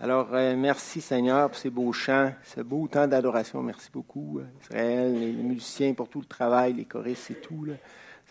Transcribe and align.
Alors, 0.00 0.32
euh, 0.32 0.54
merci 0.56 1.00
Seigneur 1.00 1.50
pour 1.50 1.58
ces 1.58 1.70
beaux 1.70 1.92
chants, 1.92 2.32
ce 2.44 2.60
beau 2.60 2.86
temps 2.86 3.08
d'adoration. 3.08 3.60
Merci 3.64 3.90
beaucoup, 3.92 4.38
euh, 4.38 4.44
Israël, 4.62 5.18
les 5.18 5.32
musiciens 5.32 5.92
pour 5.92 6.08
tout 6.08 6.20
le 6.20 6.26
travail, 6.26 6.74
les 6.74 6.84
choristes 6.84 7.32
et 7.32 7.34
tout. 7.34 7.66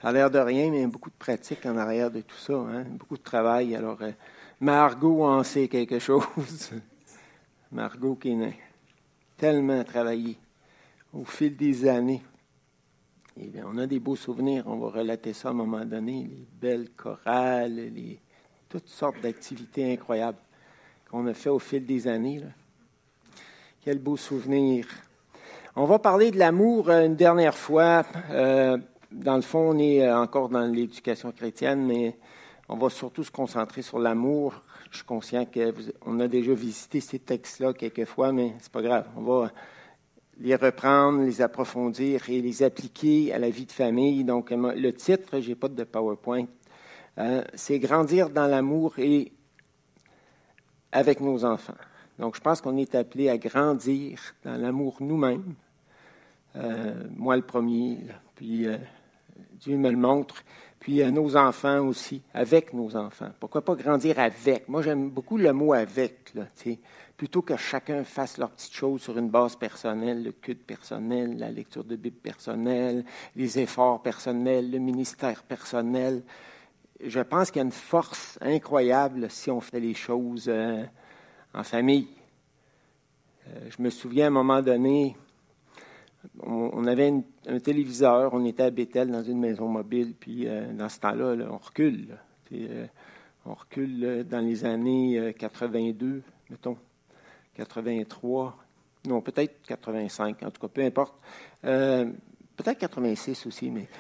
Ça 0.02 0.08
a 0.08 0.12
l'air 0.14 0.32
de 0.32 0.40
rien, 0.40 0.72
mais 0.72 0.88
beaucoup 0.88 1.10
de 1.10 1.16
pratique 1.20 1.66
en 1.66 1.76
arrière 1.76 2.10
de 2.10 2.22
tout 2.22 2.38
ça, 2.38 2.54
hein? 2.54 2.86
beaucoup 2.92 3.18
de 3.18 3.22
travail. 3.22 3.76
Alors, 3.76 4.02
euh, 4.02 4.12
Margot 4.62 5.26
en 5.26 5.44
sait 5.44 5.68
quelque 5.68 6.00
chose. 6.00 6.24
Margot 7.74 8.16
qui 8.16 8.30
est 8.32 8.58
tellement 9.36 9.84
travaillé 9.84 10.38
au 11.12 11.26
fil 11.26 11.58
des 11.58 11.86
années. 11.86 12.24
Et 13.38 13.52
on 13.66 13.78
a 13.78 13.88
des 13.88 14.00
beaux 14.00 14.16
souvenirs, 14.16 14.64
on 14.68 14.78
va 14.78 15.00
relater 15.00 15.34
ça 15.34 15.50
à 15.50 15.52
un 15.52 15.56
moment 15.56 15.84
donné, 15.84 16.30
les 16.32 16.48
belles 16.62 16.92
chorales, 16.96 17.76
les, 17.76 18.22
toutes 18.70 18.88
sortes 18.88 19.20
d'activités 19.20 19.92
incroyables 19.92 20.38
qu'on 21.10 21.28
a 21.28 21.34
fait 21.34 21.50
au 21.50 21.60
fil 21.60 21.86
des 21.86 22.08
années. 22.08 22.42
Quel 23.82 24.00
beau 24.00 24.18
souvenir. 24.18 24.88
On 25.76 25.86
va 25.86 26.00
parler 26.00 26.32
de 26.32 26.40
l'amour 26.40 26.90
euh, 26.90 27.06
une 27.06 27.16
dernière 27.16 27.56
fois. 27.56 28.04
Euh, 28.32 28.78
dans 29.12 29.36
le 29.36 29.42
fond, 29.42 29.76
on 29.76 29.78
est 29.78 30.04
euh, 30.04 30.18
encore 30.18 30.50
dans 30.50 30.66
l'éducation 30.66 31.32
chrétienne, 31.32 31.86
mais 31.86 32.18
on 32.68 32.76
va 32.76 32.90
surtout 32.90 33.24
se 33.24 33.32
concentrer 33.32 33.84
sur 33.84 34.00
l'amour. 34.00 34.62
Je 34.92 34.98
suis 34.98 35.06
conscient 35.06 35.46
qu'on 35.46 36.20
a 36.20 36.28
déjà 36.28 36.54
visité 36.54 37.00
ces 37.00 37.20
textes-là 37.20 37.74
quelques 37.74 38.06
fois, 38.06 38.32
mais 38.32 38.56
c'est 38.60 38.72
pas 38.72 38.82
grave. 38.82 39.06
On 39.16 39.22
va 39.22 39.52
les 40.40 40.56
reprendre, 40.56 41.22
les 41.22 41.42
approfondir 41.42 42.30
et 42.30 42.42
les 42.42 42.64
appliquer 42.64 43.32
à 43.34 43.40
la 43.40 43.50
vie 43.50 43.66
de 43.66 43.72
famille. 43.72 44.24
Donc, 44.24 44.52
le 44.52 44.92
titre, 44.92 45.40
j'ai 45.40 45.56
pas 45.56 45.68
de 45.68 45.84
PowerPoint, 45.84 46.46
c'est 47.56 47.80
Grandir 47.80 48.30
dans 48.30 48.46
l'amour 48.46 49.00
et 49.00 49.32
avec 50.98 51.22
nos 51.22 51.46
enfants. 51.46 51.78
Donc, 52.18 52.36
je 52.36 52.42
pense 52.42 52.60
qu'on 52.60 52.76
est 52.78 52.96
appelé 52.96 53.30
à 53.30 53.38
grandir 53.38 54.20
dans 54.44 54.60
l'amour 54.60 54.98
nous-mêmes. 55.00 55.54
Euh, 56.56 57.04
moi, 57.16 57.36
le 57.36 57.44
premier, 57.44 58.00
puis 58.36 58.66
euh, 58.66 58.78
Dieu 59.60 59.78
me 59.78 59.92
le 59.92 59.98
montre, 59.98 60.44
puis 60.80 61.04
à 61.04 61.12
nos 61.12 61.38
enfants 61.38 61.86
aussi, 61.86 62.24
avec 62.34 62.74
nos 62.74 62.96
enfants. 62.96 63.30
Pourquoi 63.40 63.64
pas 63.64 63.76
grandir 63.76 64.18
avec? 64.18 64.68
Moi, 64.68 64.82
j'aime 64.82 65.10
beaucoup 65.10 65.38
le 65.38 65.54
mot 65.54 65.74
avec, 65.74 66.34
là, 66.34 66.46
plutôt 67.16 67.44
que 67.44 67.56
chacun 67.58 68.04
fasse 68.04 68.40
leurs 68.40 68.50
petites 68.50 68.74
choses 68.74 69.02
sur 69.02 69.16
une 69.20 69.30
base 69.30 69.56
personnelle, 69.56 70.24
le 70.24 70.32
culte 70.32 70.66
personnel, 70.66 71.38
la 71.38 71.52
lecture 71.52 71.84
de 71.84 71.96
Bible 71.96 72.18
personnelle, 72.18 73.06
les 73.36 73.60
efforts 73.60 74.02
personnels, 74.02 74.72
le 74.72 74.80
ministère 74.80 75.44
personnel 75.44 76.24
je 77.04 77.20
pense 77.20 77.52
qu'il 77.52 77.60
y 77.60 77.64
a 77.64 77.66
une 77.66 77.72
force 77.72 78.38
incroyable 78.42 79.30
si 79.30 79.52
on 79.52 79.62
fait 79.62 79.80
les 79.80 79.94
choses 79.94 80.46
euh, 80.48 80.84
en 81.54 81.64
famille. 81.64 82.08
Euh, 83.48 83.70
je 83.70 83.82
me 83.82 83.90
souviens 83.90 84.26
à 84.26 84.28
un 84.28 84.32
moment 84.32 84.62
donné, 84.62 85.16
on, 86.42 86.86
avait 86.86 87.14
un 87.48 87.60
téléviseur, 87.60 88.34
on 88.34 88.44
était 88.46 88.64
à 88.64 88.72
Bethel 88.72 89.12
dans 89.12 89.24
une 89.24 89.40
maison 89.40 89.68
mobile, 89.68 90.14
puis 90.20 90.48
euh, 90.48 90.74
dans 90.74 90.90
ce 90.90 91.00
temps-là, 91.00 91.36
on 91.50 91.58
recule. 91.58 92.18
on 93.46 93.54
recule 93.54 94.26
dans 94.28 94.44
les 94.44 94.66
années 94.66 95.34
82, 95.38 96.22
mettons, 96.50 96.78
83, 97.54 98.58
non, 99.08 99.22
peut-être 99.22 99.62
85, 99.68 100.44
en 100.44 100.52
tout 100.52 100.62
cas, 100.62 100.68
peu 100.68 100.84
importe. 100.84 101.16
peut-être 101.62 102.80
86 102.80 103.46
aussi, 103.46 103.72
mais. 103.72 103.88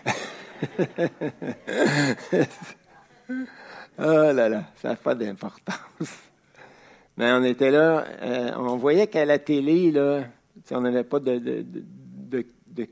Oh 3.30 4.31
là 4.31 4.50
là, 4.50 4.64
ça 4.75 4.89
n'a 4.89 4.95
pas 4.95 5.16
d'importance. 5.16 6.22
Mais 7.17 7.31
on 7.31 7.44
était 7.44 7.72
là, 7.72 8.06
euh, 8.22 8.52
on 8.58 8.78
voyait 8.78 9.08
qu'à 9.08 9.25
la 9.25 9.39
télé, 9.39 9.92
là, 9.92 10.25
on 10.72 10.81
n'avait 10.81 11.03
pas 11.03 11.19
de, 11.19 11.66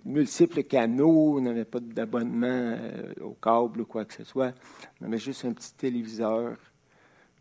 multiples 0.04 0.64
canaux, 0.64 1.38
on 1.38 1.42
n'avait 1.42 1.66
pas 1.66 1.80
d'abonnement 1.80 2.48
euh, 2.48 3.14
au 3.22 3.34
câble 3.34 3.82
ou 3.82 3.86
quoi 3.86 4.04
que 4.04 4.16
ce 4.16 4.24
soit. 4.24 4.54
On 5.00 5.06
avait 5.06 5.20
juste 5.20 5.46
un 5.46 5.54
petit 5.54 5.74
téléviseur. 5.76 6.58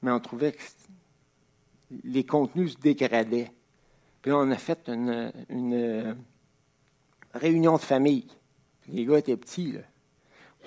Mais 0.02 0.10
on 0.10 0.20
trouvait 0.20 0.52
que 0.52 0.62
les 2.04 2.24
contenus 2.24 2.74
se 2.74 2.78
dégradaient. 2.78 3.50
Puis 4.20 4.30
on 4.30 4.50
a 4.50 4.56
fait 4.56 4.88
une, 4.88 5.32
une 5.48 5.74
euh, 5.74 6.14
réunion 7.32 7.76
de 7.76 7.82
famille. 7.82 8.26
Les 8.88 9.06
gars 9.06 9.18
étaient 9.18 9.38
petits, 9.38 9.72
là 9.72 9.80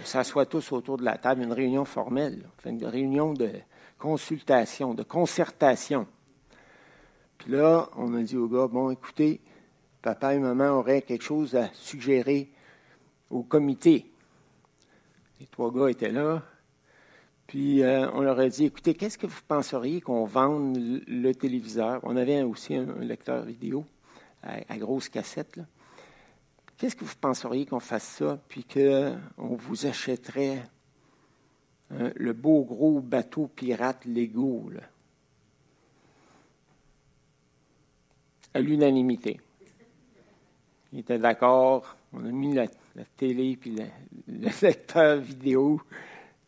s'assoit 0.04 0.46
tous 0.46 0.72
autour 0.72 0.98
de 0.98 1.04
la 1.04 1.18
table, 1.18 1.44
une 1.44 1.54
réunion 1.54 1.86
formelle, 1.86 2.44
une 2.66 2.86
réunion 2.86 3.34
de 3.34 3.52
consultation, 3.98 4.94
de 4.94 5.04
concertation. 5.04 6.08
Puis 7.38 7.52
là, 7.52 7.90
on 7.96 8.14
a 8.14 8.22
dit 8.22 8.38
au 8.38 8.48
gars, 8.48 8.68
bon, 8.68 8.90
écoutez, 8.90 9.42
papa 10.02 10.34
et 10.34 10.40
maman 10.40 10.70
auraient 10.70 11.02
quelque 11.02 11.24
chose 11.24 11.56
à 11.56 11.70
suggérer 11.74 12.50
au 13.30 13.44
comité. 13.44 14.12
Les 15.40 15.48
trois 15.48 15.72
gars 15.72 15.90
étaient 15.90 16.12
là. 16.12 16.44
Puis 17.48 17.82
euh, 17.82 18.10
on 18.14 18.22
leur 18.22 18.40
a 18.40 18.50
dit, 18.50 18.66
écoutez, 18.66 18.94
qu'est-ce 18.94 19.18
que 19.18 19.28
vous 19.28 19.42
penseriez 19.48 20.02
qu'on 20.02 20.26
vende 20.26 20.78
le, 21.08 21.32
téléviseur? 21.34 22.02
On 22.04 22.18
avait 22.18 22.42
aussi 22.44 22.76
un, 22.76 22.86
lecteur 23.00 23.44
vidéo 23.44 23.86
à, 24.44 24.78
grosse 24.78 25.10
cassette. 25.10 25.56
Là. 25.56 25.64
Qu'est-ce 26.78 26.96
que 26.96 27.06
vous 27.06 27.16
penseriez 27.20 27.66
qu'on 27.66 27.80
fasse 27.80 28.04
ça, 28.04 28.40
puis 28.48 28.64
qu'on 28.64 29.56
vous 29.56 29.88
achèterait 29.88 30.62
hein, 31.92 32.12
le 32.16 32.34
beau 32.34 32.64
gros 32.64 33.00
bateau 33.00 33.48
pirate 33.48 34.06
Lego, 34.06 34.70
à 38.54 38.60
l'unanimité. 38.60 39.40
Il 40.94 41.00
était 41.00 41.18
d'accord, 41.18 41.98
on 42.14 42.26
a 42.26 42.32
mis 42.32 42.54
la, 42.54 42.68
télé 43.18 43.58
puis 43.58 43.76
le 44.28 44.50
lecteur 44.62 45.20
vidéo 45.20 45.82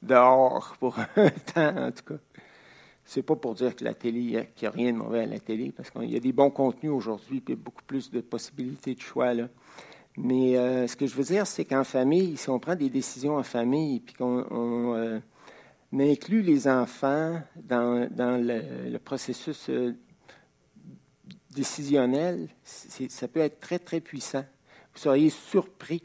dehors 0.01 0.75
pour 0.79 0.97
un 1.15 1.29
temps, 1.29 1.87
en 1.87 1.91
tout 1.91 2.13
cas. 2.13 2.19
C'est 3.03 3.23
pas 3.23 3.35
pour 3.35 3.55
dire 3.55 3.75
que 3.75 3.83
la 3.83 3.95
télé, 3.95 4.49
qu'il 4.55 4.67
n'y 4.67 4.67
a 4.67 4.71
rien 4.71 4.93
de 4.93 4.97
mauvais 4.97 5.21
à 5.21 5.25
la 5.25 5.39
télé, 5.39 5.71
parce 5.71 5.89
qu'il 5.89 6.11
y 6.11 6.15
a 6.15 6.19
des 6.19 6.31
bons 6.31 6.51
contenus 6.51 6.91
aujourd'hui, 6.91 7.41
puis 7.41 7.55
beaucoup 7.55 7.83
plus 7.83 8.11
de 8.11 8.21
possibilités 8.21 8.93
de 8.93 9.01
choix. 9.01 9.33
Là. 9.33 9.47
Mais 10.21 10.57
euh, 10.57 10.85
ce 10.85 10.97
que 10.97 11.07
je 11.07 11.15
veux 11.15 11.23
dire, 11.23 11.47
c'est 11.47 11.63
qu'en 11.63 11.85
famille, 11.85 12.35
si 12.35 12.49
on 12.49 12.59
prend 12.59 12.75
des 12.75 12.89
décisions 12.89 13.37
en 13.37 13.43
famille, 13.43 14.01
puis 14.01 14.15
qu'on 14.15 14.93
euh, 14.93 15.19
inclut 15.97 16.41
les 16.41 16.67
enfants 16.67 17.41
dans, 17.55 18.09
le, 18.17 18.97
processus 18.97 19.69
euh, 19.69 19.95
décisionnel, 21.51 22.49
ça 22.65 23.29
peut 23.29 23.39
être 23.39 23.61
très, 23.61 23.79
très 23.79 24.01
puissant. 24.01 24.43
Vous 24.93 24.99
seriez 24.99 25.29
surpris. 25.29 26.03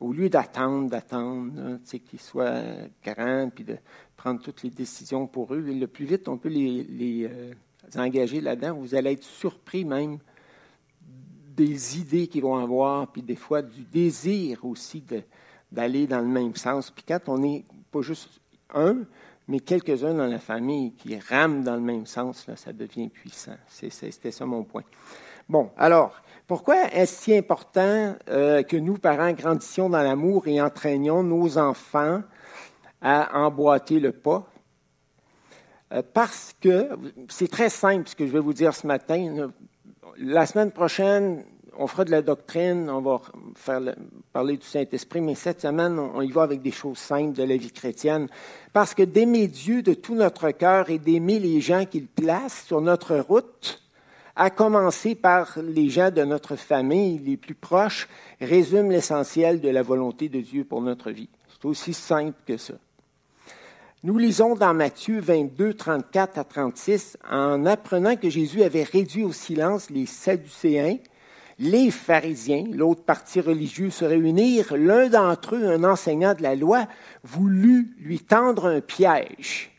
Au 0.00 0.12
lieu 0.12 0.28
d'attendre, 0.28 0.90
d'attendre, 0.90 1.78
qu'ils 1.84 2.20
soient 2.20 2.62
grands, 3.02 3.50
puis 3.54 3.64
de 3.64 3.78
prendre 4.18 4.42
toutes 4.42 4.62
les 4.62 4.70
décisions 4.70 5.26
pour 5.26 5.54
eux, 5.54 5.60
le 5.60 5.86
plus 5.86 6.04
vite 6.04 6.28
on 6.28 6.36
peut 6.36 6.48
les 6.48 7.30
engager 7.96 8.40
là-dedans, 8.40 8.74
vous 8.74 8.94
allez 8.94 9.12
être 9.12 9.24
surpris 9.24 9.84
même 9.84 10.18
des 11.56 11.98
idées 11.98 12.26
qu'ils 12.26 12.42
vont 12.42 12.56
avoir, 12.56 13.08
puis 13.08 13.22
des 13.22 13.36
fois 13.36 13.62
du 13.62 13.82
désir 13.82 14.64
aussi 14.64 15.02
d'aller 15.70 16.06
dans 16.06 16.20
le 16.20 16.28
même 16.28 16.54
sens. 16.56 16.90
Puis 16.90 17.04
quand 17.06 17.28
on 17.28 17.38
n'est 17.38 17.64
pas 17.90 18.02
juste 18.02 18.40
un, 18.74 18.98
mais 19.48 19.60
quelques-uns 19.60 20.14
dans 20.14 20.26
la 20.26 20.38
famille 20.38 20.92
qui 20.92 21.18
rament 21.18 21.64
dans 21.64 21.74
le 21.74 21.80
même 21.80 22.06
sens, 22.06 22.46
ça 22.54 22.72
devient 22.72 23.08
puissant. 23.08 23.56
C'était 23.68 24.30
ça 24.30 24.46
mon 24.46 24.62
point. 24.62 24.84
Bon, 25.48 25.70
alors, 25.76 26.22
pourquoi 26.46 26.92
est-ce 26.92 27.24
si 27.24 27.36
important 27.36 28.14
euh, 28.28 28.62
que 28.62 28.76
nous, 28.76 28.98
parents, 28.98 29.32
grandissions 29.32 29.90
dans 29.90 30.02
l'amour 30.02 30.46
et 30.46 30.60
entraînions 30.60 31.24
nos 31.24 31.58
enfants 31.58 32.22
à 33.02 33.36
emboîter 33.36 33.98
le 33.98 34.12
pas? 34.12 34.46
Euh, 35.92 36.02
parce 36.14 36.54
que 36.60 36.90
c'est 37.28 37.50
très 37.50 37.68
simple 37.68 38.08
ce 38.08 38.14
que 38.14 38.26
je 38.26 38.32
vais 38.32 38.38
vous 38.38 38.52
dire 38.52 38.72
ce 38.74 38.86
matin. 38.86 39.50
La 40.18 40.46
semaine 40.46 40.70
prochaine, 40.70 41.44
on 41.78 41.86
fera 41.86 42.04
de 42.04 42.10
la 42.10 42.22
doctrine, 42.22 42.90
on 42.90 43.00
va 43.00 43.20
faire 43.54 43.80
parler 44.32 44.56
du 44.56 44.66
Saint-Esprit, 44.66 45.20
mais 45.20 45.34
cette 45.34 45.62
semaine, 45.62 45.98
on, 45.98 46.20
y 46.20 46.30
va 46.30 46.42
avec 46.42 46.62
des 46.62 46.70
choses 46.70 46.98
simples 46.98 47.32
de 47.32 47.42
la 47.42 47.56
vie 47.56 47.72
chrétienne. 47.72 48.28
Parce 48.72 48.94
que 48.94 49.02
d'aimer 49.02 49.48
Dieu 49.48 49.82
de 49.82 49.94
tout 49.94 50.14
notre 50.14 50.50
cœur 50.50 50.90
et 50.90 50.98
d'aimer 50.98 51.38
les 51.38 51.60
gens 51.60 51.86
qu'il 51.86 52.06
place 52.06 52.64
sur 52.66 52.80
notre 52.80 53.16
route, 53.16 53.82
à 54.36 54.50
commencer 54.50 55.14
par 55.14 55.58
les 55.62 55.88
gens 55.88 56.10
de 56.10 56.22
notre 56.22 56.56
famille 56.56 57.18
les 57.18 57.36
plus 57.36 57.54
proches, 57.54 58.08
résume 58.40 58.90
l'essentiel 58.90 59.60
de 59.60 59.68
la 59.68 59.82
volonté 59.82 60.28
de 60.28 60.40
Dieu 60.40 60.64
pour 60.64 60.80
notre 60.82 61.10
vie. 61.10 61.28
C'est 61.48 61.66
aussi 61.66 61.92
simple 61.92 62.38
que 62.46 62.56
ça. 62.56 62.74
Nous 64.02 64.16
lisons 64.16 64.54
dans 64.54 64.72
Matthieu 64.72 65.20
22, 65.20 65.74
34 65.74 66.38
à 66.38 66.44
36, 66.44 67.18
en 67.30 67.66
apprenant 67.66 68.16
que 68.16 68.30
Jésus 68.30 68.62
avait 68.62 68.82
réduit 68.82 69.24
au 69.24 69.32
silence 69.32 69.90
les 69.90 70.06
Sadducéens, 70.06 70.96
les 71.58 71.90
pharisiens, 71.90 72.64
l'autre 72.72 73.04
partie 73.04 73.42
religieuse, 73.42 73.92
se 73.92 74.06
réunirent. 74.06 74.74
L'un 74.74 75.10
d'entre 75.10 75.54
eux, 75.54 75.66
un 75.66 75.84
enseignant 75.84 76.32
de 76.32 76.42
la 76.42 76.54
loi, 76.54 76.86
voulut 77.24 77.94
lui 77.98 78.20
tendre 78.20 78.64
un 78.64 78.80
piège. 78.80 79.70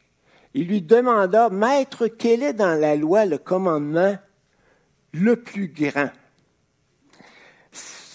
Il 0.53 0.67
lui 0.67 0.83
demanda, 0.83 1.49
Maître, 1.49 2.05
quel 2.05 2.43
est 2.43 2.53
dans 2.53 2.79
la 2.79 2.95
loi 2.95 3.25
le 3.25 3.39
commandement 3.39 4.19
le 5.13 5.35
plus 5.35 5.67
grand? 5.67 6.11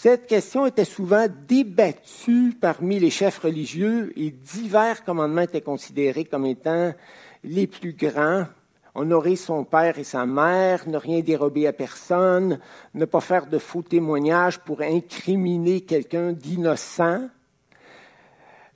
Cette 0.08 0.28
question 0.28 0.66
était 0.66 0.84
souvent 0.84 1.26
débattue 1.48 2.56
parmi 2.60 3.00
les 3.00 3.10
chefs 3.10 3.40
religieux 3.40 4.12
et 4.14 4.30
divers 4.30 5.02
commandements 5.02 5.40
étaient 5.40 5.60
considérés 5.60 6.24
comme 6.24 6.46
étant 6.46 6.94
les 7.42 7.66
plus 7.66 7.92
grands. 7.92 8.46
Honorer 8.94 9.34
son 9.34 9.64
père 9.64 9.98
et 9.98 10.04
sa 10.04 10.24
mère, 10.24 10.88
ne 10.88 10.96
rien 10.96 11.22
dérober 11.22 11.66
à 11.66 11.72
personne, 11.72 12.60
ne 12.94 13.04
pas 13.04 13.20
faire 13.20 13.48
de 13.48 13.58
faux 13.58 13.82
témoignages 13.82 14.60
pour 14.60 14.80
incriminer 14.80 15.80
quelqu'un 15.80 16.30
d'innocent. 16.30 17.22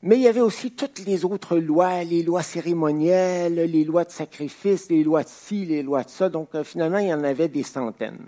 Mais 0.02 0.16
il 0.16 0.22
y 0.22 0.28
avait 0.28 0.40
aussi 0.40 0.72
toutes 0.72 1.06
les 1.06 1.24
autres 1.24 1.58
lois, 1.58 2.02
les 2.02 2.24
lois 2.24 2.42
cérémonielles, 2.42 3.54
les 3.54 3.84
lois 3.84 4.02
de 4.02 4.10
sacrifice, 4.10 4.90
les 4.90 5.04
lois 5.04 5.22
de 5.22 5.28
ci, 5.28 5.64
les 5.64 5.84
lois 5.84 6.02
de 6.02 6.10
ça. 6.10 6.28
Donc 6.28 6.48
euh, 6.56 6.64
finalement, 6.64 6.98
il 6.98 7.06
y 7.06 7.14
en 7.14 7.22
avait 7.22 7.46
des 7.46 7.62
centaines. 7.62 8.18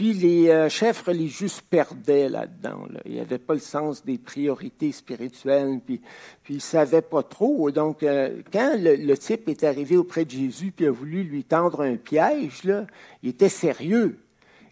Puis 0.00 0.14
les 0.14 0.48
euh, 0.48 0.70
chefs 0.70 1.02
religieux 1.02 1.48
se 1.48 1.60
perdaient 1.60 2.30
là-dedans. 2.30 2.86
Ils 3.04 3.16
n'avaient 3.16 3.36
pas 3.36 3.52
le 3.52 3.60
sens 3.60 4.02
des 4.02 4.16
priorités 4.16 4.92
spirituelles, 4.92 5.78
puis, 5.84 6.00
puis 6.42 6.54
ils 6.54 6.56
ne 6.56 6.62
savaient 6.62 7.02
pas 7.02 7.22
trop. 7.22 7.70
Donc, 7.70 8.02
euh, 8.02 8.40
quand 8.50 8.76
le, 8.78 9.14
type 9.18 9.46
est 9.50 9.62
arrivé 9.62 9.98
auprès 9.98 10.24
de 10.24 10.30
Jésus 10.30 10.72
puis 10.74 10.86
a 10.86 10.90
voulu 10.90 11.22
lui 11.22 11.44
tendre 11.44 11.82
un 11.82 11.96
piège, 11.96 12.64
là, 12.64 12.86
il 13.22 13.28
était 13.28 13.50
sérieux. 13.50 14.18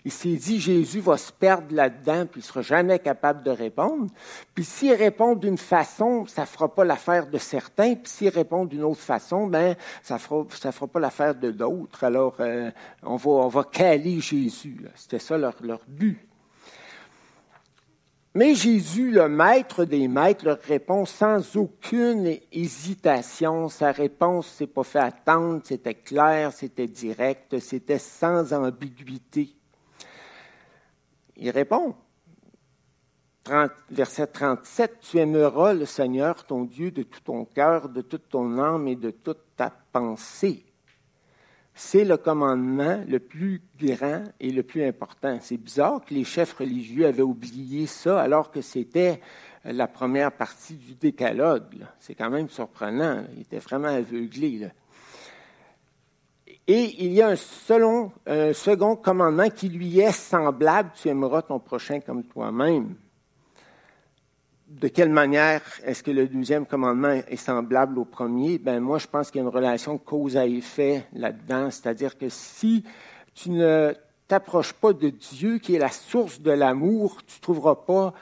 Il 0.05 0.13
s'est 0.13 0.37
dit, 0.37 0.61
Jésus 0.61 1.01
va 1.01 1.17
se 1.17 1.33
perdre 1.33 1.75
là-dedans, 1.75 2.27
puis 2.27 2.41
il 2.41 2.45
ne 2.45 2.47
sera 2.47 2.63
jamais 2.63 2.99
capable 2.99 3.43
de 3.43 3.51
répondre. 3.51 4.07
Puis 4.55 4.65
s'il 4.65 4.95
répond 4.95 5.35
d'une 5.35 5.59
façon, 5.59 6.27
ça 6.27 6.43
ne 6.43 6.47
fera 6.47 6.73
pas 6.73 6.85
l'affaire 6.85 7.27
de 7.27 7.39
certains, 7.39 7.95
puis 7.95 8.11
s'il 8.11 8.29
répond 8.29 8.65
d'une 8.65 8.85
autre 8.85 9.01
façon, 9.01 9.47
ben 9.47 9.75
ça 10.03 10.15
ne 10.15 10.19
fera, 10.19 10.87
pas 10.87 11.01
l'affaire 11.01 11.35
de 11.35 11.51
d'autres. 11.51 12.05
Alors, 12.05 12.37
euh, 12.41 12.71
on, 13.03 13.17
va, 13.17 13.31
on 13.31 13.49
va 13.49 13.65
caler 13.65 14.21
Jésus. 14.21 14.87
C'était 14.95 15.19
ça 15.19 15.37
leur, 15.37 15.55
leur 15.63 15.81
but. 15.87 16.29
Mais 18.35 18.55
Jésus, 18.55 19.11
le 19.11 19.29
maître 19.29 19.85
des 19.85 20.07
maîtres, 20.07 20.45
leur 20.45 20.61
répond 20.61 21.07
sans 21.07 21.57
aucune 21.57 22.37
hésitation. 22.53 23.69
Sa 23.69 23.91
réponse 23.91 24.47
s'est 24.47 24.69
pas 24.69 24.85
fait 24.85 25.01
attendre, 25.01 25.61
c'était 25.65 25.95
clair, 25.95 26.53
c'était 26.53 26.87
direct, 26.87 27.59
c'était 27.59 27.99
sans 27.99 28.53
ambiguïté. 28.53 29.58
Il 31.39 31.51
répond, 31.51 31.95
verset 33.91 34.27
37, 34.27 34.99
Tu 35.01 35.19
aimeras 35.19 35.73
le 35.73 35.87
Seigneur 35.87 36.45
ton 36.45 36.65
Dieu 36.65 36.91
de 36.91 37.05
tout 37.05 37.21
ton 37.21 37.45
cœur, 37.45 37.89
de 37.89 38.03
toute 38.03 38.29
ton 38.29 38.59
âme 38.59 38.89
et 38.89 38.97
de 38.97 39.11
toute 39.11 39.41
ta 39.57 39.71
pensée. 39.93 40.65
C'est 41.75 42.05
le 42.05 42.17
commandement 42.17 43.05
le 43.07 43.21
plus 43.21 43.63
grand 43.79 44.25
et 44.41 44.51
le 44.51 44.65
plus 44.65 44.85
important. 44.85 45.39
C'est 45.41 45.57
bizarre 45.57 46.05
que 46.05 46.13
les 46.13 46.25
chefs 46.25 46.55
religieux 46.55 47.07
avaient 47.07 47.23
oublié 47.23 47.87
ça 47.87 48.21
alors 48.21 48.51
que 48.51 48.61
c'était 48.61 49.21
la 49.65 49.87
première 49.87 50.33
partie 50.33 50.75
du 50.75 50.97
décalogue. 50.97 51.87
C'est 52.01 52.17
quand 52.17 52.31
même 52.31 52.49
surprenant. 52.49 53.25
Ils 53.37 53.43
étaient 53.43 53.61
vraiment 53.61 53.89
aveuglés. 53.89 54.69
Et 56.71 57.03
il 57.03 57.15
y 57.15 57.23
a 57.23 57.29
un, 57.31 57.37
second 58.53 58.97
commandement 58.97 59.49
qui 59.49 59.71
lui 59.71 60.01
est 60.01 60.13
semblable, 60.13 60.91
tu 61.01 61.09
aimeras 61.09 61.41
ton 61.41 61.59
prochain 61.59 62.01
comme 62.01 62.25
toi-même. 62.25 62.95
De 64.69 64.89
quelle 64.89 65.09
manière 65.09 65.63
est-ce 65.83 66.03
que 66.03 66.11
le 66.11 66.29
deuxième 66.29 66.67
commandement 66.67 67.23
est 67.27 67.37
semblable 67.37 67.99
au 67.99 68.05
premier? 68.05 68.59
Ben 68.59 68.81
moi, 68.81 68.99
je 68.99 69.07
pense 69.07 69.31
qu'il 69.31 69.41
y 69.41 69.45
a 69.45 69.49
une 69.49 69.55
relation 69.55 69.97
cause 69.97 70.37
à 70.37 70.47
effet 70.47 71.07
là-dedans, 71.15 71.71
c'est-à-dire 71.71 72.19
que 72.19 72.29
si 72.29 72.85
tu 73.35 73.49
ne 73.49 73.95
t'approches 74.27 74.75
pas 74.75 74.93
de 74.93 75.09
Dieu, 75.09 75.57
qui 75.57 75.75
est 75.75 75.79
la 75.79 75.89
source 75.89 76.43
de 76.43 76.51
l'amour, 76.51 77.23
tu 77.27 77.39
ne 77.39 77.41
trouveras 77.41 77.77
pas 77.77 78.13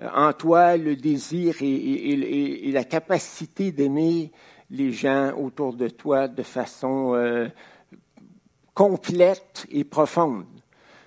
euh, 0.00 0.08
en 0.12 0.32
toi 0.32 0.76
le 0.76 0.96
désir 0.96 1.54
et, 1.60 2.72
la 2.72 2.82
capacité 2.82 3.70
d'aimer 3.70 4.32
les 4.70 4.90
gens 4.90 5.32
autour 5.38 5.74
de 5.74 5.88
toi 5.88 6.26
de 6.26 6.42
façon 6.42 7.14
euh, 7.14 7.46
complète 8.74 9.66
et 9.70 9.84
profonde. 9.84 10.46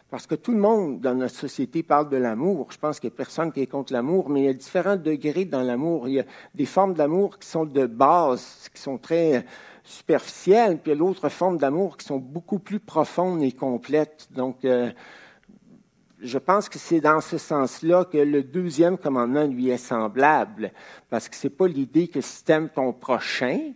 Parce 0.09 0.27
que 0.27 0.35
tout 0.35 0.51
le 0.51 0.59
monde 0.59 1.01
dans 1.01 1.15
notre 1.15 1.35
société 1.35 1.83
parle 1.83 2.09
de 2.09 2.17
l'amour. 2.17 2.67
Je 2.71 2.77
pense 2.77 2.99
qu'il 2.99 3.09
n'y 3.09 3.15
a 3.15 3.17
personne 3.17 3.51
qui 3.51 3.61
est 3.61 3.67
contre 3.67 3.91
l'amour, 3.91 4.29
mais 4.29 4.41
il 4.41 4.45
y 4.45 4.49
a 4.49 4.53
différents 4.53 4.95
degrés 4.95 5.45
dans 5.45 5.63
l'amour. 5.63 6.07
Il 6.07 6.13
y 6.13 6.19
a 6.19 6.25
des 6.53 6.65
formes 6.65 6.93
d'amour 6.93 7.39
qui 7.39 7.47
sont 7.47 7.65
de 7.65 7.85
base, 7.85 8.69
qui 8.73 8.81
sont 8.81 8.97
très 8.97 9.45
superficielles, 9.83 10.79
puis 10.79 10.91
il 10.91 10.95
y 10.95 10.97
a 10.97 10.99
d'autres 10.99 11.29
formes 11.29 11.57
d'amour 11.57 11.97
qui 11.97 12.05
sont 12.05 12.17
beaucoup 12.17 12.59
plus 12.59 12.79
profondes 12.79 13.41
et 13.43 13.51
complètes. 13.51 14.27
Donc, 14.31 14.63
euh, 14.63 14.91
je 16.21 16.37
pense 16.37 16.69
que 16.69 16.79
c'est 16.79 17.01
dans 17.01 17.21
ce 17.21 17.37
sens-là 17.37 18.05
que 18.05 18.17
le 18.17 18.43
deuxième 18.43 18.97
commandement 18.97 19.45
lui 19.45 19.69
est 19.69 19.77
semblable, 19.77 20.71
parce 21.09 21.29
que 21.29 21.35
ce 21.35 21.47
n'est 21.47 21.53
pas 21.53 21.67
l'idée 21.67 22.07
que 22.07 22.21
si 22.21 22.43
tu 22.43 22.51
aimes 22.51 22.69
ton 22.69 22.93
prochain, 22.93 23.73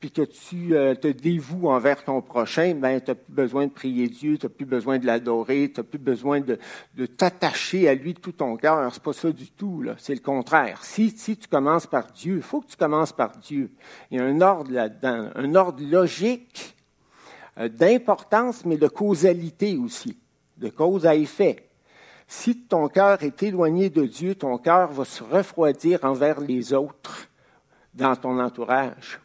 puis 0.00 0.10
que 0.10 0.22
tu 0.22 0.74
euh, 0.74 0.94
te 0.94 1.08
dévoues 1.08 1.68
envers 1.68 2.02
ton 2.02 2.22
prochain, 2.22 2.74
ben, 2.74 3.00
tu 3.00 3.10
n'as 3.10 3.14
plus 3.14 3.32
besoin 3.32 3.66
de 3.66 3.70
prier 3.70 4.08
Dieu, 4.08 4.38
tu 4.38 4.46
n'as 4.46 4.50
plus 4.50 4.64
besoin 4.64 4.98
de 4.98 5.04
l'adorer, 5.04 5.70
tu 5.72 5.78
n'as 5.78 5.84
plus 5.84 5.98
besoin 5.98 6.40
de, 6.40 6.58
t'attacher 7.04 7.86
à 7.86 7.94
lui 7.94 8.14
de 8.14 8.18
tout 8.18 8.32
ton 8.32 8.56
cœur. 8.56 8.92
C'est 8.94 9.02
pas 9.02 9.12
ça 9.12 9.30
du 9.30 9.50
tout, 9.50 9.82
là. 9.82 9.96
C'est 9.98 10.14
le 10.14 10.20
contraire. 10.20 10.82
Si, 10.84 11.10
si 11.10 11.36
tu 11.36 11.48
commences 11.48 11.86
par 11.86 12.06
Dieu, 12.12 12.36
il 12.36 12.42
faut 12.42 12.62
que 12.62 12.68
tu 12.68 12.78
commences 12.78 13.12
par 13.12 13.36
Dieu. 13.36 13.70
Il 14.10 14.16
y 14.16 14.20
a 14.20 14.24
un 14.24 14.40
ordre 14.40 14.72
là-dedans, 14.72 15.30
un 15.34 15.54
ordre 15.54 15.84
logique, 15.84 16.74
euh, 17.58 17.68
d'importance, 17.68 18.64
mais 18.64 18.78
de 18.78 18.88
causalité 18.88 19.76
aussi, 19.76 20.18
de 20.56 20.70
cause 20.70 21.04
à 21.06 21.14
effet. 21.14 21.68
Si 22.26 22.56
ton 22.56 22.88
cœur 22.88 23.22
est 23.22 23.42
éloigné 23.42 23.90
de 23.90 24.06
Dieu, 24.06 24.34
ton 24.34 24.56
cœur 24.56 24.92
va 24.92 25.04
se 25.04 25.22
refroidir 25.22 26.04
envers 26.04 26.40
les 26.40 26.72
autres 26.72 27.28
dans 27.92 28.16
ton 28.16 28.40
entourage. 28.40 29.20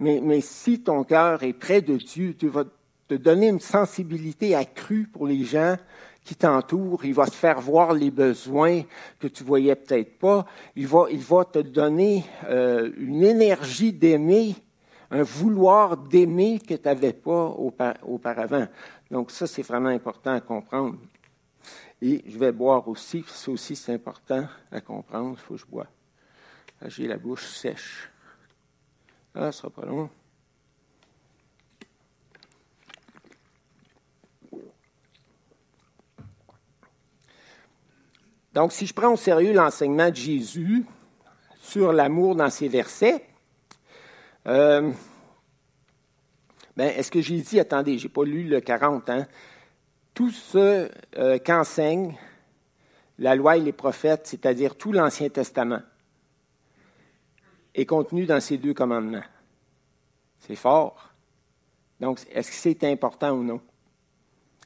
Mais, 0.00 0.40
si 0.40 0.80
ton 0.80 1.02
cœur 1.02 1.42
est 1.42 1.52
près 1.52 1.82
de 1.82 1.96
Dieu, 1.96 2.34
tu 2.34 2.48
vas 2.48 2.64
te 3.08 3.14
donner 3.14 3.48
une 3.48 3.60
sensibilité 3.60 4.54
accrue 4.54 5.08
pour 5.12 5.26
les 5.26 5.44
gens 5.44 5.76
qui 6.24 6.36
t'entourent. 6.36 7.04
Il 7.04 7.14
va 7.14 7.26
te 7.26 7.34
faire 7.34 7.60
voir 7.60 7.92
les 7.94 8.10
besoins 8.10 8.82
que 9.18 9.26
tu 9.26 9.42
voyais 9.42 9.74
peut-être 9.74 10.18
pas. 10.18 10.46
Il 10.76 10.86
va, 10.86 11.06
il 11.10 11.20
va 11.20 11.44
te 11.44 11.58
donner 11.58 12.24
euh, 12.44 12.92
une 12.96 13.24
énergie 13.24 13.92
d'aimer, 13.92 14.54
un 15.10 15.22
vouloir 15.22 15.96
d'aimer 15.96 16.60
que 16.60 16.74
tu 16.74 16.84
n'avais 16.84 17.14
pas 17.14 17.56
auparavant. 18.02 18.68
Donc 19.10 19.30
ça, 19.30 19.46
c'est 19.46 19.62
vraiment 19.62 19.88
important 19.88 20.34
à 20.34 20.40
comprendre. 20.40 20.98
Et 22.00 22.22
je 22.28 22.38
vais 22.38 22.52
boire 22.52 22.86
aussi, 22.86 23.24
ça 23.26 23.50
aussi 23.50 23.74
c'est 23.74 23.92
important 23.92 24.46
à 24.70 24.80
comprendre, 24.80 25.36
il 25.36 25.42
faut 25.42 25.54
que 25.54 25.60
je 25.60 25.66
bois. 25.66 25.86
J'ai 26.86 27.08
la 27.08 27.16
bouche 27.16 27.46
sèche. 27.46 28.10
Ah, 29.40 29.50
pas. 29.70 29.82
Donc, 38.52 38.72
si 38.72 38.84
je 38.84 38.92
prends 38.92 39.12
au 39.12 39.16
sérieux 39.16 39.52
l'enseignement 39.52 40.10
de 40.10 40.16
Jésus 40.16 40.84
sur 41.60 41.92
l'amour 41.92 42.34
dans 42.34 42.50
ces 42.50 42.66
versets, 42.66 43.24
euh, 44.48 44.90
ben, 46.76 46.88
est-ce 46.96 47.12
que 47.12 47.20
j'ai 47.20 47.40
dit, 47.40 47.60
attendez, 47.60 47.96
je 47.96 48.08
n'ai 48.08 48.12
pas 48.12 48.24
lu 48.24 48.42
le 48.42 48.60
40, 48.60 49.08
hein, 49.08 49.26
tout 50.14 50.32
ce 50.32 50.90
euh, 51.16 51.38
qu'enseigne 51.38 52.16
la 53.20 53.36
loi 53.36 53.56
et 53.56 53.60
les 53.60 53.72
prophètes, 53.72 54.26
c'est-à-dire 54.26 54.74
tout 54.74 54.90
l'Ancien 54.90 55.28
Testament, 55.28 55.82
est 57.80 57.86
contenu 57.86 58.26
dans 58.26 58.40
ces 58.40 58.58
deux 58.58 58.74
commandements. 58.74 59.22
C'est 60.40 60.56
fort. 60.56 61.10
Donc, 62.00 62.20
est-ce 62.32 62.50
que 62.50 62.56
c'est 62.56 62.84
important 62.84 63.32
ou 63.32 63.42
non? 63.42 63.60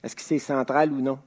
Est-ce 0.02 0.16
que 0.16 0.22
c'est 0.22 0.38
central 0.38 0.92
ou 0.92 1.00
non? 1.00 1.18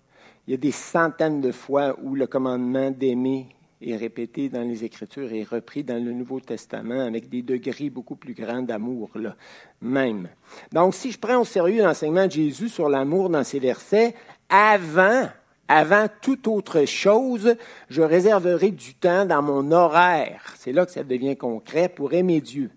Il 0.47 0.51
y 0.51 0.53
a 0.53 0.57
des 0.57 0.71
centaines 0.71 1.41
de 1.41 1.51
fois 1.51 1.97
où 2.01 2.15
le 2.15 2.27
commandement 2.27 2.91
d'aimer 2.91 3.49
est 3.81 3.95
répété 3.95 4.49
dans 4.49 4.61
les 4.61 4.83
Écritures 4.83 5.31
et 5.31 5.43
repris 5.43 5.83
dans 5.83 6.03
le 6.03 6.11
Nouveau 6.11 6.39
Testament 6.39 7.01
avec 7.01 7.29
des 7.29 7.41
degrés 7.41 7.89
beaucoup 7.89 8.15
plus 8.15 8.33
grands 8.33 8.61
d'amour, 8.61 9.09
là, 9.15 9.35
même. 9.81 10.29
Donc, 10.71 10.93
si 10.93 11.11
je 11.11 11.19
prends 11.19 11.39
au 11.41 11.45
sérieux 11.45 11.83
l'enseignement 11.83 12.25
de 12.25 12.31
Jésus 12.31 12.69
sur 12.69 12.89
l'amour 12.89 13.29
dans 13.29 13.43
ces 13.43 13.59
versets, 13.59 14.15
avant 14.49 15.27
avant 15.67 16.07
toute 16.21 16.47
autre 16.47 16.85
chose, 16.85 17.55
je 17.89 18.01
réserverai 18.01 18.71
du 18.71 18.93
temps 18.93 19.25
dans 19.25 19.41
mon 19.41 19.71
horaire. 19.71 20.53
C'est 20.57 20.71
là 20.71 20.85
que 20.85 20.91
ça 20.91 21.03
devient 21.03 21.35
concret 21.35 21.89
pour 21.89 22.13
aimer 22.13 22.41
Dieu. 22.41 22.69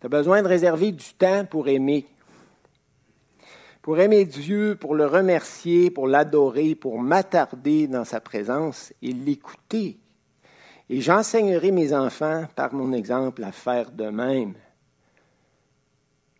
Tu 0.00 0.06
as 0.06 0.10
besoin 0.10 0.42
de 0.42 0.48
réserver 0.48 0.92
du 0.92 1.14
temps 1.14 1.44
pour 1.44 1.68
aimer. 1.68 2.06
Pour 3.82 3.98
aimer 3.98 4.26
Dieu, 4.26 4.76
pour 4.78 4.94
le 4.94 5.06
remercier, 5.06 5.90
pour 5.90 6.06
l'adorer, 6.06 6.74
pour 6.74 7.00
m'attarder 7.00 7.86
dans 7.86 8.04
sa 8.04 8.20
présence 8.20 8.92
et 9.00 9.12
l'écouter. 9.12 9.98
Et 10.90 11.00
j'enseignerai 11.00 11.70
mes 11.70 11.94
enfants, 11.94 12.46
par 12.56 12.74
mon 12.74 12.92
exemple, 12.92 13.42
à 13.44 13.52
faire 13.52 13.90
de 13.90 14.08
même. 14.08 14.54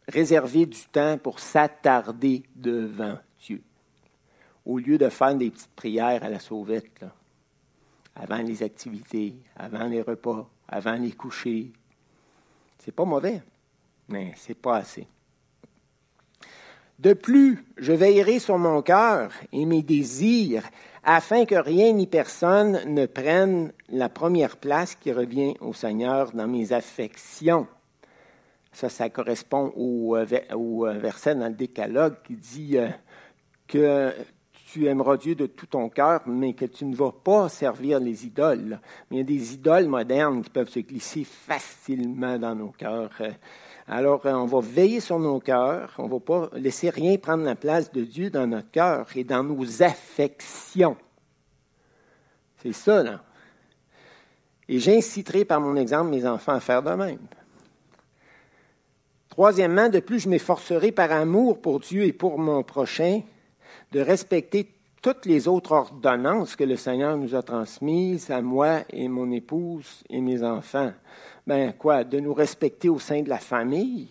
réserver 0.08 0.66
du 0.66 0.80
temps 0.90 1.18
pour 1.18 1.38
s'attarder 1.38 2.42
devant. 2.56 3.16
Au 4.66 4.78
lieu 4.78 4.98
de 4.98 5.08
faire 5.08 5.34
des 5.34 5.50
petites 5.50 5.74
prières 5.74 6.22
à 6.22 6.28
la 6.28 6.38
sauvette, 6.38 7.04
avant 8.14 8.42
les 8.42 8.62
activités, 8.62 9.34
avant 9.56 9.86
les 9.86 10.02
repas, 10.02 10.48
avant 10.68 10.96
les 10.96 11.12
couchers. 11.12 11.72
C'est 12.78 12.92
pas 12.92 13.04
mauvais, 13.04 13.42
mais 14.08 14.32
c'est 14.36 14.54
pas 14.54 14.76
assez. 14.76 15.06
De 16.98 17.14
plus, 17.14 17.64
je 17.78 17.92
veillerai 17.92 18.38
sur 18.38 18.58
mon 18.58 18.82
cœur 18.82 19.32
et 19.52 19.64
mes 19.64 19.82
désirs 19.82 20.64
afin 21.02 21.46
que 21.46 21.54
rien 21.54 21.92
ni 21.92 22.06
personne 22.06 22.80
ne 22.86 23.06
prenne 23.06 23.72
la 23.88 24.10
première 24.10 24.58
place 24.58 24.94
qui 24.94 25.10
revient 25.10 25.54
au 25.60 25.72
Seigneur 25.72 26.32
dans 26.32 26.46
mes 26.46 26.72
affections. 26.72 27.66
Ça, 28.72 28.90
ça 28.90 29.08
correspond 29.08 29.72
au, 29.76 30.14
euh, 30.14 30.26
euh, 30.52 30.92
verset 30.98 31.34
dans 31.34 31.48
le 31.48 31.54
décalogue 31.54 32.16
qui 32.22 32.36
dit 32.36 32.76
euh, 32.76 32.88
que 33.66 34.12
tu 34.72 34.86
aimeras 34.86 35.16
Dieu 35.16 35.34
de 35.34 35.46
tout 35.46 35.66
ton 35.66 35.88
cœur, 35.88 36.22
mais 36.26 36.52
que 36.54 36.64
tu 36.64 36.84
ne 36.84 36.94
vas 36.94 37.12
pas 37.12 37.48
servir 37.48 37.98
les 37.98 38.24
idoles. 38.24 38.78
Il 39.10 39.16
y 39.16 39.20
a 39.20 39.24
des 39.24 39.54
idoles 39.54 39.88
modernes 39.88 40.42
qui 40.42 40.50
peuvent 40.50 40.68
se 40.68 40.80
glisser 40.80 41.24
facilement 41.24 42.38
dans 42.38 42.54
nos 42.54 42.70
cœurs. 42.70 43.10
Alors, 43.88 44.20
on 44.24 44.46
va 44.46 44.60
veiller 44.60 45.00
sur 45.00 45.18
nos 45.18 45.40
cœurs, 45.40 45.92
on 45.98 46.06
ne 46.06 46.12
va 46.12 46.20
pas 46.20 46.50
laisser 46.54 46.90
rien 46.90 47.16
prendre 47.16 47.42
la 47.42 47.56
place 47.56 47.90
de 47.90 48.04
Dieu 48.04 48.30
dans 48.30 48.46
notre 48.46 48.70
cœur 48.70 49.08
et 49.16 49.24
dans 49.24 49.42
nos 49.42 49.82
affections. 49.82 50.96
C'est 52.62 52.72
ça, 52.72 53.02
là. 53.02 53.24
Et 54.68 54.78
j'inciterai 54.78 55.44
par 55.44 55.60
mon 55.60 55.74
exemple 55.74 56.10
mes 56.10 56.24
enfants 56.24 56.52
à 56.52 56.60
faire 56.60 56.82
de 56.82 56.90
même. 56.90 57.26
Troisièmement, 59.30 59.88
de 59.88 59.98
plus, 59.98 60.20
je 60.20 60.28
m'efforcerai 60.28 60.92
par 60.92 61.10
amour 61.10 61.60
pour 61.60 61.80
Dieu 61.80 62.04
et 62.04 62.12
pour 62.12 62.38
mon 62.38 62.62
prochain 62.62 63.22
de 63.92 64.00
respecter 64.00 64.74
toutes 65.02 65.26
les 65.26 65.48
autres 65.48 65.72
ordonnances 65.72 66.56
que 66.56 66.64
le 66.64 66.76
Seigneur 66.76 67.16
nous 67.16 67.34
a 67.34 67.42
transmises 67.42 68.30
à 68.30 68.42
moi 68.42 68.80
et 68.90 69.08
mon 69.08 69.30
épouse 69.30 70.02
et 70.10 70.20
mes 70.20 70.42
enfants 70.42 70.92
ben 71.46 71.72
quoi, 71.72 72.04
de 72.04 72.20
nous 72.20 72.34
respecter 72.34 72.88
au 72.88 72.98
sein 72.98 73.22
de 73.22 73.28
la 73.28 73.38
famille 73.38 74.08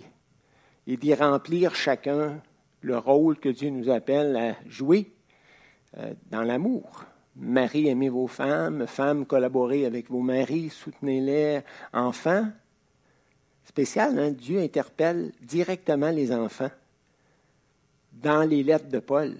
et 0.88 0.98
d'y 0.98 1.14
remplir 1.14 1.76
chacun 1.76 2.42
le 2.82 2.98
rôle 2.98 3.40
que 3.40 3.50
Dieu 3.50 3.70
nous 3.70 3.90
appelle 3.90 4.36
à 4.36 4.56
jouer 4.68 5.12
euh, 5.98 6.14
dans 6.30 6.42
l'amour. 6.42 7.06
Marie, 7.36 7.88
aimez 7.88 8.10
vos 8.10 8.28
femmes, 8.28 8.88
femmes, 8.88 9.26
collaborez 9.26 9.86
avec 9.86 10.10
vos 10.10 10.20
maris, 10.20 10.70
soutenez-les, 10.70 11.62
enfants. 11.94 12.48
Spécial, 13.64 14.18
hein? 14.20 14.32
Dieu 14.32 14.60
interpelle 14.60 15.32
directement 15.42 16.10
les 16.10 16.34
enfants 16.34 16.72
dans 18.12 18.44
les 18.44 18.64
lettres 18.64 18.90
de 18.90 19.00
Paul. 19.00 19.38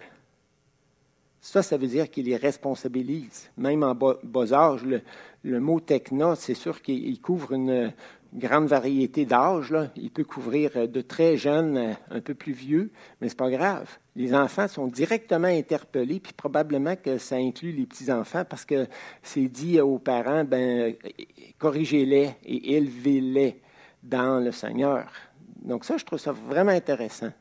Ça, 1.41 1.63
ça 1.63 1.77
veut 1.77 1.88
dire 1.88 2.10
qu'il 2.10 2.25
les 2.25 2.36
responsabilise. 2.36 3.50
Même 3.58 3.84
en 3.84 3.96
bas, 3.96 4.17
âge, 4.53 4.81
le, 5.43 5.60
mot 5.60 5.79
techna, 5.79 6.36
c'est 6.36 6.53
sûr 6.53 6.81
qu'il 6.81 7.19
couvre 7.22 7.53
une 7.53 7.93
grande 8.34 8.67
variété 8.67 9.25
d'âges. 9.25 9.74
Il 9.96 10.12
peut 10.12 10.25
couvrir 10.25 10.88
de 10.88 11.01
très 11.01 11.38
jeunes 11.38 11.96
un 12.12 12.19
peu 12.19 12.34
plus 12.34 12.51
vieux, 12.51 12.91
mais 13.22 13.29
ce 13.29 13.34
n'est 13.34 13.38
pas 13.38 13.50
grave. 13.50 13.88
Les 14.15 14.34
enfants 14.34 14.67
sont 14.67 14.88
directement 14.88 15.48
interpellés, 15.48 16.19
puis 16.19 16.34
probablement 16.34 16.96
que 16.98 17.17
ça 17.17 17.36
inclut 17.36 17.72
les 17.72 17.86
petits-enfants 17.86 18.43
parce 18.43 18.65
que 18.65 18.88
c'est 19.24 19.48
dit 19.48 19.79
aux 19.79 19.98
parents, 19.98 20.43
ben, 20.43 20.93
corrigez-les 21.58 22.31
et 22.43 22.75
élevez-les 22.75 23.62
dans 24.03 24.43
le 24.43 24.51
Seigneur. 24.51 25.10
Donc 25.62 25.86
ça, 25.86 25.98
je 25.98 26.05
trouve 26.05 26.19
ça 26.19 26.31
vraiment 26.31 26.72
intéressant. 26.72 27.31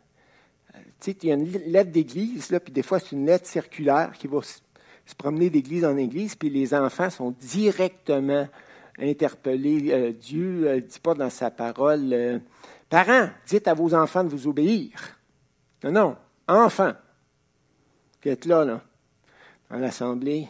Tu 1.01 1.13
sais, 1.13 1.17
il 1.23 1.29
y 1.29 1.33
a 1.33 1.35
une 1.35 1.51
lettre 1.73 1.91
d'église, 1.91 2.51
là, 2.51 2.61
puis 2.61 2.73
des 2.73 2.83
fois, 2.83 2.99
c'est 2.99 3.13
une 3.13 3.27
lettre 3.27 3.47
circulaire 3.47 4.13
qui 4.19 4.27
va 4.27 4.41
se 4.43 5.15
promener 5.17 5.49
d'église 5.51 5.85
en 5.85 5.97
église, 5.97 6.35
puis 6.35 6.51
les 6.51 6.75
enfants 6.75 7.11
sont 7.11 7.31
directement 7.31 8.49
interpellés. 8.99 9.93
Euh, 9.93 10.13
Dieu 10.13 10.61
ne 10.61 10.67
euh, 10.67 10.81
dit 10.81 11.01
pas 11.01 11.15
dans 11.15 11.31
sa 11.31 11.51
parole 11.51 12.13
euh, 12.13 12.39
Parents, 12.89 13.29
dites 13.47 13.69
à 13.69 13.75
vos 13.75 13.95
enfants 13.95 14.25
de 14.25 14.31
vous 14.31 14.49
obéir. 14.49 14.91
Non, 15.85 15.93
non, 15.93 16.17
enfants, 16.49 16.95
qui 18.21 18.31
êtes 18.31 18.47
là, 18.47 18.65
là, 18.65 18.83
dans 19.71 19.77
l'Assemblée, 19.77 20.49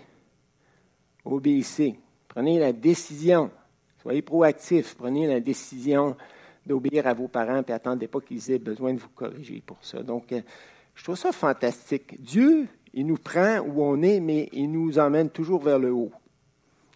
obéissez. 1.24 1.98
Prenez 2.28 2.60
la 2.60 2.72
décision. 2.72 3.50
Soyez 4.00 4.22
proactifs. 4.22 4.94
Prenez 4.96 5.26
la 5.26 5.40
décision 5.40 6.16
d'obéir 6.68 7.06
à 7.06 7.14
vos 7.14 7.26
parents, 7.28 7.62
et 7.66 7.72
attendez 7.72 8.06
pas 8.06 8.20
qu'ils 8.20 8.50
aient 8.52 8.58
besoin 8.58 8.92
de 8.92 9.00
vous 9.00 9.08
corriger 9.08 9.62
pour 9.64 9.78
ça. 9.82 10.02
Donc, 10.02 10.32
euh, 10.32 10.40
je 10.94 11.02
trouve 11.02 11.16
ça 11.16 11.32
fantastique. 11.32 12.20
Dieu, 12.20 12.68
il 12.94 13.06
nous 13.06 13.16
prend 13.16 13.58
où 13.60 13.82
on 13.82 14.00
est, 14.02 14.20
mais 14.20 14.48
il 14.52 14.70
nous 14.70 14.98
emmène 14.98 15.30
toujours 15.30 15.62
vers 15.62 15.78
le 15.78 15.92
haut. 15.92 16.12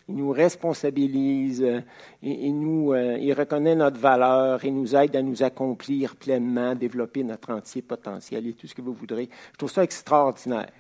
Il 0.08 0.16
nous 0.16 0.30
responsabilise, 0.30 1.62
euh, 1.62 1.80
il, 2.22 2.58
nous, 2.58 2.92
euh, 2.92 3.16
il 3.18 3.32
reconnaît 3.32 3.74
notre 3.74 3.98
valeur, 3.98 4.64
il 4.64 4.74
nous 4.74 4.94
aide 4.94 5.16
à 5.16 5.22
nous 5.22 5.42
accomplir 5.42 6.16
pleinement, 6.16 6.74
développer 6.74 7.24
notre 7.24 7.52
entier 7.52 7.82
potentiel 7.82 8.46
et 8.46 8.52
tout 8.52 8.66
ce 8.66 8.74
que 8.74 8.82
vous 8.82 8.92
voudrez. 8.92 9.28
Je 9.52 9.58
trouve 9.58 9.70
ça 9.70 9.84
extraordinaire. 9.84 10.72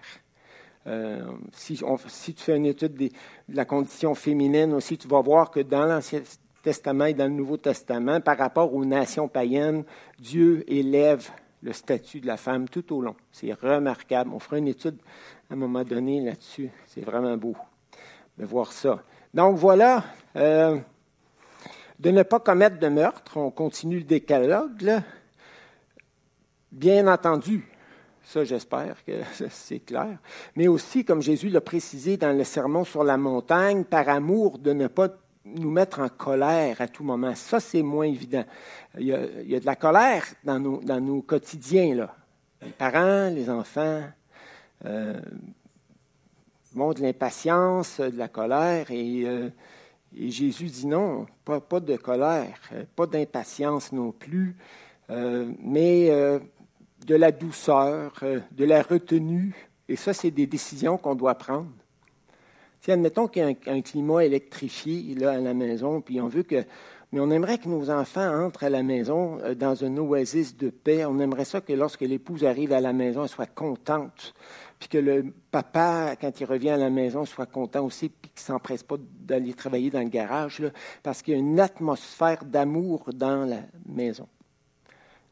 si, 1.52 1.80
si, 2.08 2.34
tu 2.34 2.42
fais 2.42 2.56
une 2.56 2.66
étude 2.66 2.94
de 2.94 3.10
la 3.48 3.64
condition 3.64 4.14
féminine 4.14 4.74
aussi, 4.74 4.98
tu 4.98 5.06
vas 5.06 5.20
voir 5.20 5.50
que 5.50 5.60
dans 5.60 5.86
l'Ancien 5.86 6.22
Testament 6.62 7.06
et 7.06 7.14
dans 7.14 7.26
le 7.26 7.32
Nouveau 7.32 7.56
Testament, 7.56 8.20
par 8.20 8.38
rapport 8.38 8.72
aux 8.72 8.84
nations 8.84 9.28
païennes, 9.28 9.84
Dieu 10.18 10.64
élève 10.68 11.28
le 11.62 11.72
statut 11.72 12.20
de 12.20 12.26
la 12.26 12.36
femme 12.36 12.68
tout 12.68 12.94
au 12.94 13.00
long. 13.00 13.16
C'est 13.30 13.52
remarquable. 13.52 14.30
On 14.32 14.38
fera 14.38 14.58
une 14.58 14.68
étude 14.68 14.98
à 15.50 15.54
un 15.54 15.56
moment 15.56 15.84
donné 15.84 16.20
là-dessus. 16.20 16.70
C'est 16.86 17.04
vraiment 17.04 17.36
beau 17.36 17.56
de 18.38 18.44
voir 18.44 18.72
ça. 18.72 19.02
Donc 19.34 19.56
voilà, 19.56 20.04
euh, 20.36 20.78
de 21.98 22.10
ne 22.10 22.22
pas 22.22 22.40
commettre 22.40 22.78
de 22.78 22.88
meurtre. 22.88 23.36
On 23.36 23.50
continue 23.50 23.98
le 23.98 24.04
décalogue. 24.04 25.02
Bien 26.70 27.06
entendu, 27.06 27.68
ça 28.24 28.44
j'espère 28.44 29.04
que 29.04 29.12
c'est 29.50 29.80
clair, 29.80 30.18
mais 30.56 30.68
aussi, 30.68 31.04
comme 31.04 31.20
Jésus 31.20 31.50
l'a 31.50 31.60
précisé 31.60 32.16
dans 32.16 32.36
le 32.36 32.44
sermon 32.44 32.84
sur 32.84 33.04
la 33.04 33.18
montagne, 33.18 33.84
par 33.84 34.08
amour 34.08 34.58
de 34.58 34.72
ne 34.72 34.86
pas 34.86 35.08
nous 35.44 35.70
mettre 35.70 36.00
en 36.00 36.08
colère 36.08 36.80
à 36.80 36.88
tout 36.88 37.04
moment. 37.04 37.34
Ça, 37.34 37.60
c'est 37.60 37.82
moins 37.82 38.06
évident. 38.06 38.44
Il 38.98 39.06
y, 39.06 39.14
a, 39.14 39.60
de 39.60 39.66
la 39.66 39.76
colère 39.76 40.24
dans 40.44 40.58
nos, 40.60 41.22
quotidiens. 41.22 41.94
Là. 41.94 42.16
Les 42.62 42.70
parents, 42.70 43.28
les 43.34 43.50
enfants 43.50 44.02
euh, 44.84 45.20
de 46.74 47.02
l'impatience, 47.02 48.00
de 48.00 48.16
la 48.16 48.28
colère, 48.28 48.90
et, 48.90 49.24
euh, 49.24 49.50
Jésus 50.14 50.66
dit 50.66 50.86
non, 50.86 51.26
pas, 51.44 51.60
pas 51.60 51.80
de 51.80 51.96
colère, 51.96 52.58
pas 52.94 53.06
d'impatience 53.06 53.92
non 53.92 54.12
plus, 54.12 54.56
euh, 55.10 55.50
mais 55.58 56.10
euh, 56.10 56.38
de 57.06 57.14
la 57.14 57.32
douceur, 57.32 58.12
de 58.50 58.64
la 58.64 58.82
retenue. 58.82 59.54
Et 59.88 59.96
ça, 59.96 60.12
c'est 60.12 60.30
des 60.30 60.46
décisions 60.46 60.98
qu'on 60.98 61.14
doit 61.14 61.34
prendre. 61.34 61.70
Si 62.82 62.90
admettons 62.90 63.28
qu'il 63.28 63.42
y 63.42 63.70
a 63.70 63.72
un, 63.72 63.80
climat 63.80 64.24
électrifié 64.24 65.14
là, 65.14 65.34
à 65.34 65.38
la 65.38 65.54
maison, 65.54 66.00
puis 66.00 66.20
on 66.20 66.26
veut 66.26 66.42
que. 66.42 66.64
Mais 67.12 67.20
on 67.20 67.30
aimerait 67.30 67.58
que 67.58 67.68
nos 67.68 67.90
enfants 67.90 68.26
entrent 68.44 68.64
à 68.64 68.70
la 68.70 68.82
maison 68.82 69.38
euh, 69.42 69.54
dans 69.54 69.84
un 69.84 69.96
oasis 69.98 70.56
de 70.56 70.70
paix. 70.70 71.04
On 71.04 71.20
aimerait 71.20 71.44
ça 71.44 71.60
que 71.60 71.72
lorsque 71.74 72.00
l'épouse 72.00 72.44
arrive 72.44 72.72
à 72.72 72.80
la 72.80 72.92
maison, 72.92 73.22
elle 73.22 73.28
soit 73.28 73.46
contente. 73.46 74.34
Puis 74.80 74.88
que 74.88 74.98
le 74.98 75.32
papa, 75.52 76.16
quand 76.20 76.40
il 76.40 76.44
revient 76.44 76.70
à 76.70 76.76
la 76.76 76.90
maison, 76.90 77.24
soit 77.24 77.46
content 77.46 77.84
aussi, 77.84 78.08
puis 78.08 78.32
qu'il 78.34 78.42
ne 78.42 78.46
s'empresse 78.46 78.82
pas 78.82 78.96
d'aller 78.98 79.52
travailler 79.54 79.90
dans 79.90 80.00
le 80.00 80.08
garage, 80.08 80.64
parce 81.04 81.22
qu'il 81.22 81.34
y 81.34 81.36
a 81.36 81.40
une 81.40 81.60
atmosphère 81.60 82.44
d'amour 82.44 83.10
dans 83.14 83.44
la 83.44 83.60
maison. 83.86 84.26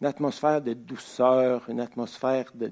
Une 0.01 0.07
atmosphère 0.07 0.63
de 0.63 0.75
douceur, 0.75 1.69
une 1.69 1.81
atmosphère 1.81 2.53
de 2.55 2.71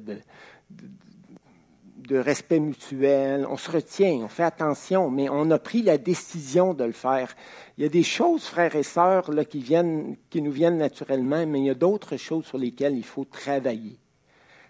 respect 2.17 2.61
mutuel, 2.61 3.47
on 3.49 3.57
se 3.57 3.71
retient, 3.71 4.21
on 4.23 4.29
fait 4.29 4.45
attention, 4.45 5.11
mais 5.11 5.29
on 5.29 5.51
a 5.51 5.59
pris 5.59 5.83
la 5.83 5.99
décision 5.99 6.75
de 6.75 6.85
le 6.85 6.93
faire. 6.93 7.35
Il 7.77 7.83
y 7.83 7.87
a 7.87 7.91
des 7.91 8.03
choses, 8.03 8.45
frères 8.45 8.77
et 8.77 8.83
sœurs, 8.83 9.31
là, 9.31 9.45
qui, 9.45 9.61
viennent, 9.61 10.17
qui 10.31 10.41
nous 10.41 10.53
viennent 10.53 10.79
naturellement, 10.79 11.47
mais 11.47 11.61
il 11.61 11.67
y 11.67 11.71
a 11.71 11.75
d'autres 11.75 12.17
choses 12.17 12.47
sur 12.47 12.59
lesquelles 12.59 12.97
il 12.97 13.05
faut 13.05 13.25
travailler. 13.25 13.99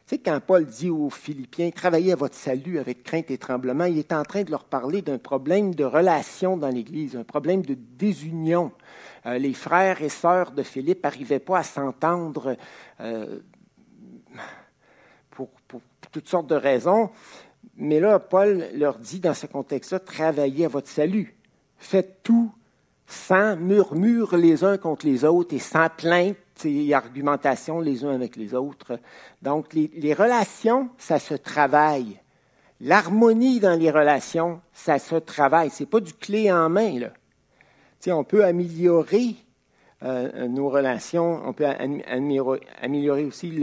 Tu 0.09 0.15
sais, 0.15 0.19
quand 0.19 0.41
Paul 0.41 0.65
dit 0.65 0.89
aux 0.89 1.11
Philippiens, 1.11 1.71
travaillez 1.71 2.13
à 2.13 2.17
votre 2.17 2.35
salut 2.35 2.79
avec 2.79 3.03
crainte 3.03 3.31
et 3.31 3.37
tremblement, 3.37 3.85
il 3.85 3.99
est 3.99 4.13
en 4.13 4.23
train 4.23 4.43
de 4.43 4.51
leur 4.51 4.65
parler 4.65 5.03
d'un 5.03 5.19
problème 5.19 5.75
de 5.75 5.85
relation 5.85 6.57
dans 6.57 6.71
l'Église, 6.71 7.15
un 7.15 7.25
problème 7.25 7.61
de 7.61 7.75
désunion. 7.75 8.73
Euh, 9.27 9.37
les 9.37 9.53
frères 9.53 10.01
et 10.01 10.09
sœurs 10.09 10.53
de 10.53 10.63
Philippe 10.63 11.05
n'arrivaient 11.05 11.41
pas 11.41 11.59
à 11.59 11.63
s'entendre 11.63 12.57
euh, 13.01 13.41
pour, 15.31 15.51
pour, 15.69 15.83
toutes 16.13 16.29
sortes 16.29 16.47
de 16.47 16.55
raisons. 16.55 17.11
Mais 17.77 18.01
là, 18.01 18.19
Paul 18.19 18.65
leur 18.75 18.99
dit 18.99 19.21
dans 19.21 19.35
ce 19.35 19.47
contexte-là, 19.47 20.01
travaillez 20.01 20.65
à 20.65 20.69
votre 20.69 20.89
salut. 20.89 21.37
Faites 21.79 22.23
tout 22.23 22.53
sans 23.07 23.57
murmure 23.57 24.37
les 24.37 24.65
uns 24.65 24.77
contre 24.77 25.07
les 25.07 25.25
autres 25.25 25.55
et 25.55 25.59
sans 25.59 25.89
plainte 25.89 26.37
argumentation 26.93 27.81
les 27.81 28.05
uns 28.05 28.15
avec 28.15 28.37
les 28.37 28.55
autres. 28.55 28.99
Donc, 29.43 29.73
les, 29.75 30.15
relations, 30.15 30.91
ça 30.99 31.19
se 31.19 31.35
travaille. 31.35 32.19
L'harmonie 32.81 33.61
dans 33.61 33.79
les 33.79 33.91
relations, 33.91 34.61
ça 34.73 34.99
se 34.99 35.17
travaille. 35.17 35.71
C'est 35.71 35.87
pas 35.87 36.01
du 36.01 36.13
clé 36.13 36.53
en 36.53 36.69
main. 36.69 36.99
Là. 36.99 37.13
on 38.15 38.25
peut 38.25 38.45
améliorer 38.45 39.37
euh, 40.03 40.47
nos 40.49 40.69
relations, 40.69 41.43
on 41.45 41.53
peut 41.53 41.67
améliorer 41.67 43.25
aussi 43.25 43.61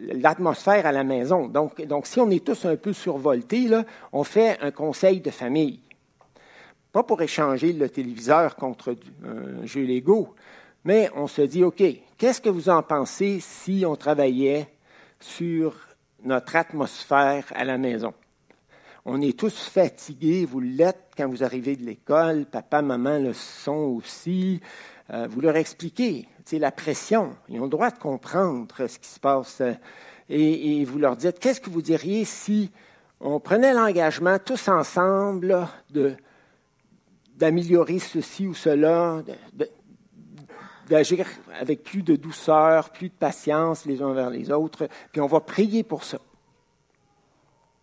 l'atmosphère 0.00 0.86
à 0.86 0.92
la 0.92 1.04
maison. 1.04 1.48
Donc, 1.48 1.80
si 2.04 2.20
on 2.20 2.30
est 2.30 2.44
tous 2.44 2.64
un 2.64 2.76
peu 2.76 2.92
survoltés, 2.92 3.68
on 4.12 4.24
fait 4.24 4.58
un 4.60 4.70
conseil 4.70 5.20
de 5.20 5.30
famille. 5.30 5.80
Pas 6.92 7.02
pour 7.02 7.22
échanger 7.22 7.72
le 7.72 7.88
téléviseur 7.88 8.56
contre 8.56 8.96
un 9.24 9.64
jeu 9.66 9.84
Lego, 9.84 10.34
mais 10.84 11.08
on 11.14 11.26
se 11.26 11.42
dit, 11.42 11.64
OK, 11.64 11.82
qu'est-ce 12.18 12.40
que 12.40 12.50
vous 12.50 12.68
en 12.68 12.82
pensez 12.82 13.40
si 13.40 13.84
on 13.86 13.96
travaillait 13.96 14.68
sur 15.18 15.74
notre 16.22 16.56
atmosphère 16.56 17.44
à 17.54 17.64
la 17.64 17.78
maison? 17.78 18.12
On 19.04 19.20
est 19.20 19.36
tous 19.36 19.58
fatigués, 19.68 20.44
vous 20.44 20.60
l'êtes 20.60 21.12
quand 21.16 21.28
vous 21.28 21.42
arrivez 21.42 21.76
de 21.76 21.84
l'école, 21.84 22.46
papa, 22.46 22.82
maman 22.82 23.18
le 23.18 23.32
sont 23.32 23.96
aussi. 23.96 24.60
Euh, 25.12 25.26
vous 25.28 25.40
leur 25.40 25.56
expliquez, 25.56 26.26
la 26.52 26.72
pression. 26.72 27.36
Ils 27.48 27.60
ont 27.60 27.64
le 27.64 27.70
droit 27.70 27.90
de 27.90 27.98
comprendre 27.98 28.86
ce 28.86 28.98
qui 28.98 29.08
se 29.08 29.20
passe. 29.20 29.62
Et, 30.28 30.84
vous 30.84 30.98
leur 30.98 31.16
dites, 31.16 31.38
qu'est-ce 31.38 31.60
que 31.60 31.70
vous 31.70 31.82
diriez 31.82 32.24
si 32.24 32.70
on 33.20 33.40
prenait 33.40 33.74
l'engagement 33.74 34.38
tous 34.38 34.68
ensemble 34.68 35.66
d'améliorer 37.36 37.98
ceci 37.98 38.46
ou 38.46 38.54
cela, 38.54 39.22
d'agir 40.88 41.26
avec 41.58 41.82
plus 41.84 42.02
de 42.02 42.16
douceur, 42.16 42.90
plus 42.90 43.08
de 43.08 43.14
patience 43.14 43.86
les 43.86 44.02
uns 44.02 44.12
vers 44.12 44.30
les 44.30 44.50
autres, 44.50 44.88
puis 45.10 45.20
on 45.20 45.26
va 45.26 45.40
prier 45.40 45.82
pour 45.82 46.04
ça. 46.04 46.18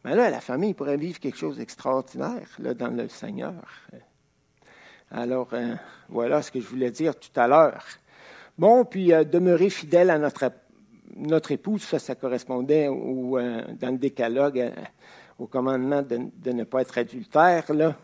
Mais 0.03 0.15
là, 0.15 0.29
la 0.29 0.41
famille 0.41 0.74
pourrait 0.74 0.98
vivre 0.98 1.19
quelque 1.19 1.38
chose 1.38 1.57
d'extraordinaire 1.57 2.48
dans 2.59 2.95
le 2.95 3.07
Seigneur. 3.07 3.53
Alors, 5.11 5.47
euh, 5.53 5.73
voilà 6.07 6.43
ce 6.43 6.51
que 6.51 6.61
je 6.61 6.67
voulais 6.67 6.91
dire 6.91 7.15
tout 7.15 7.31
à 7.35 7.47
l'heure. 7.47 7.83
Bon, 8.59 8.85
puis 8.85 9.11
euh, 9.11 9.23
demeurer 9.23 9.71
fidèle 9.71 10.11
à 10.11 10.19
notre, 10.19 11.51
épouse, 11.51 11.81
ça, 11.81 11.97
ça 11.97 12.13
correspondait 12.13 12.87
au, 12.87 13.39
euh, 13.39 13.63
dans 13.79 13.89
le 13.89 13.97
décalogue 13.97 14.71
au 15.39 15.47
commandement 15.47 16.03
de, 16.03 16.51
ne 16.51 16.63
pas 16.63 16.81
être 16.81 16.99
adultère. 16.99 17.73
Là. 17.73 17.95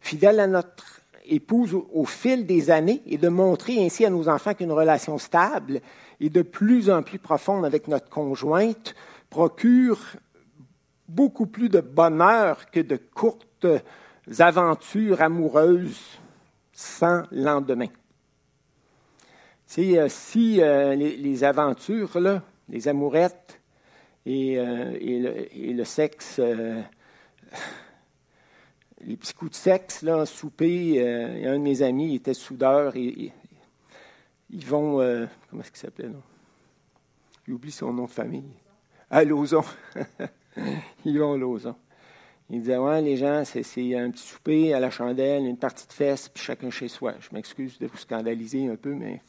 Fidèle 0.00 0.40
à 0.40 0.48
notre 0.48 1.02
épouse 1.26 1.74
au, 1.74 2.04
fil 2.04 2.44
des 2.44 2.70
années 2.70 3.02
et 3.06 3.18
de 3.18 3.28
montrer 3.28 3.84
ainsi 3.84 4.04
à 4.04 4.10
nos 4.10 4.28
enfants 4.28 4.54
qu'une 4.54 4.72
relation 4.72 5.16
stable 5.18 5.80
et 6.18 6.30
de 6.30 6.42
plus 6.42 6.90
en 6.90 7.02
plus 7.02 7.20
profonde 7.20 7.64
avec 7.64 7.86
notre 7.86 8.08
conjointe 8.08 8.96
procure 9.30 10.00
beaucoup 11.06 11.46
plus 11.46 11.68
de 11.68 11.80
bonheur 11.80 12.68
que 12.70 12.80
de 12.80 12.96
courtes 12.96 13.66
aventures 14.40 15.22
amoureuses 15.22 16.18
sans 16.78 17.24
lendemain. 17.32 17.88
Euh, 19.78 20.08
si 20.08 20.62
euh, 20.62 20.94
les, 20.94 21.42
aventures, 21.42 22.20
là, 22.20 22.40
les 22.68 22.86
amourettes 22.86 23.60
et, 24.24 24.60
euh, 24.60 24.96
le, 25.00 25.82
sexe, 25.82 26.40
les 29.00 29.16
petits 29.16 29.34
coups 29.34 29.50
de 29.50 29.56
sexe, 29.56 30.02
là, 30.02 30.24
souper, 30.24 31.02
un 31.44 31.58
de 31.58 31.62
mes 31.62 31.82
amis 31.82 32.14
était 32.14 32.32
soudeur 32.32 32.94
et, 32.94 33.32
ils 34.50 34.64
vont, 34.64 34.98
comment 35.50 35.62
est-ce 35.62 35.72
qu'il 35.72 35.80
s'appelait, 35.80 36.08
non? 36.08 36.22
J'oublie 37.46 37.72
son 37.72 37.92
nom 37.92 38.04
de 38.04 38.10
famille. 38.10 38.54
À 39.10 39.24
Lauson. 39.24 39.64
Ils 41.04 41.18
vont 41.18 41.36
Lauson. 41.36 41.74
Il 42.50 42.60
disait, 42.60 42.78
ouais, 42.78 43.02
les 43.02 43.16
gens, 43.16 43.44
c'est 43.44 43.60
un 43.96 44.10
petit 44.10 44.26
souper 44.26 44.72
à 44.72 44.80
la 44.80 44.90
chandelle, 44.90 45.44
une 45.44 45.58
partie 45.58 45.86
de 45.86 45.92
fesses, 45.92 46.28
puis 46.30 46.42
chacun 46.42 46.70
chez 46.70 46.88
soi. 46.88 47.14
Je 47.20 47.28
m'excuse 47.32 47.78
de 47.78 47.86
vous 47.86 47.98
scandaliser 47.98 48.68
un 48.68 48.76
peu, 48.76 48.94
mais 48.94 49.20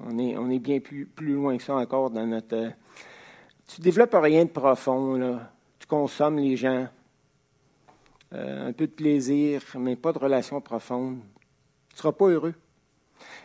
on, 0.00 0.18
est, 0.18 0.36
on 0.36 0.50
est 0.50 0.58
bien 0.58 0.80
plus, 0.80 1.06
plus 1.06 1.34
loin 1.34 1.56
que 1.56 1.62
ça 1.62 1.74
encore 1.74 2.10
dans 2.10 2.26
notre... 2.26 2.56
Euh, 2.56 2.70
tu 3.66 3.80
développes 3.80 4.14
rien 4.14 4.44
de 4.44 4.50
profond, 4.50 5.14
là. 5.14 5.52
Tu 5.78 5.86
consommes 5.86 6.38
les 6.38 6.56
gens. 6.56 6.88
Euh, 8.32 8.68
un 8.68 8.72
peu 8.72 8.86
de 8.86 8.92
plaisir, 8.92 9.62
mais 9.76 9.96
pas 9.96 10.12
de 10.12 10.18
relation 10.18 10.60
profonde. 10.60 11.18
Tu 11.88 11.94
ne 11.94 11.98
seras 11.98 12.12
pas 12.12 12.26
heureux. 12.26 12.54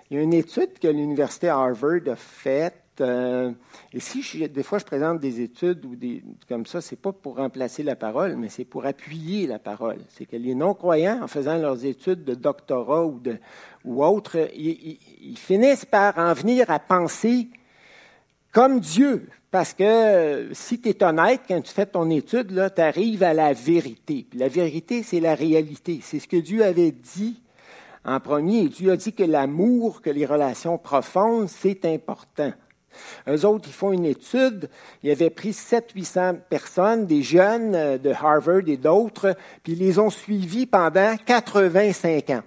Il 0.10 0.18
y 0.18 0.20
a 0.20 0.24
une 0.24 0.34
étude 0.34 0.78
que 0.80 0.88
l'Université 0.88 1.50
Harvard 1.50 2.08
a 2.08 2.16
faite 2.16 2.85
euh, 3.02 3.52
et 3.94 4.00
si 4.00 4.48
des 4.48 4.64
fois 4.64 4.80
je 4.80 4.86
présente 4.86 5.20
des 5.20 5.42
études 5.42 5.86
ou 5.86 5.96
des 5.96 6.24
comme 6.48 6.66
ça, 6.66 6.82
c'est 6.82 6.96
pas 6.96 7.12
pour 7.12 7.38
remplacer 7.38 7.84
la 7.84 7.96
parole, 7.96 8.36
mais 8.36 8.50
c'est 8.50 8.66
pour 8.66 8.86
appuyer 8.86 9.48
la 9.48 9.60
parole. 9.60 10.00
C'est 10.10 10.26
que 10.26 10.36
les 10.36 10.56
non-croyants, 10.56 11.24
en 11.24 11.28
faisant 11.28 11.58
leurs 11.58 11.86
études 11.86 12.24
de 12.24 12.36
doctorat 12.36 13.06
ou 13.06 13.20
de 13.20 13.38
ou 13.84 14.04
autres, 14.04 14.50
ils, 14.56 15.38
finissent 15.38 15.86
par 15.86 16.18
en 16.18 16.34
venir 16.34 16.70
à 16.70 16.80
penser 16.80 17.50
comme 18.52 18.80
Dieu. 18.80 19.28
Parce 19.52 19.74
que 19.74 20.50
si 20.54 20.82
tu 20.82 20.90
es 20.90 21.04
honnête, 21.04 21.42
quand 21.48 21.62
tu 21.62 21.72
fais 21.72 21.86
ton 21.86 22.10
étude, 22.10 22.72
tu 22.76 22.82
arrives 22.82 23.24
à 23.24 23.34
la 23.34 23.54
vérité. 23.54 24.28
la 24.34 24.48
vérité, 24.48 25.04
c'est 25.04 25.20
la 25.20 25.36
réalité. 25.36 26.00
C'est 26.02 26.20
ce 26.20 26.28
que 26.28 26.38
Dieu 26.38 26.64
avait 26.64 26.92
dit 26.92 27.42
en 28.04 28.20
premier. 28.20 28.68
Dieu 28.68 28.92
a 28.92 28.98
dit 28.98 29.14
que 29.14 29.24
l'amour, 29.24 30.02
que 30.02 30.10
les 30.10 30.26
relations 30.26 30.78
profondes, 30.78 31.48
c'est 31.48 31.86
important. 31.86 32.54
Eux 33.28 33.46
autres, 33.46 33.68
ils 33.68 33.74
font 33.74 33.92
une 33.92 34.06
étude. 34.06 34.70
Ils 35.04 35.12
avaient 35.12 35.30
pris 35.30 35.52
700-800 35.52 36.38
personnes, 36.50 37.06
des 37.06 37.22
jeunes 37.22 37.76
euh, 37.76 37.98
de 37.98 38.12
Harvard 38.12 38.68
et 38.68 38.78
d'autres, 38.78 39.36
puis 39.64 39.74
ils 39.74 39.80
les 39.80 40.00
ont 40.00 40.10
suivis 40.10 40.66
pendant 40.66 41.16
85 41.26 42.30
ans. 42.32 42.44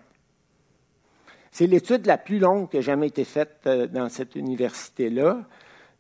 C'est 1.51 1.67
l'étude 1.67 2.07
la 2.07 2.19
plus 2.19 2.39
longue 2.39 2.69
qui 2.69 2.79
a 2.79 2.81
jamais 2.81 3.09
été 3.09 3.25
faite 3.25 3.57
euh, 3.67 3.87
dans 3.87 4.09
cette 4.09 4.37
université-là. 4.37 5.39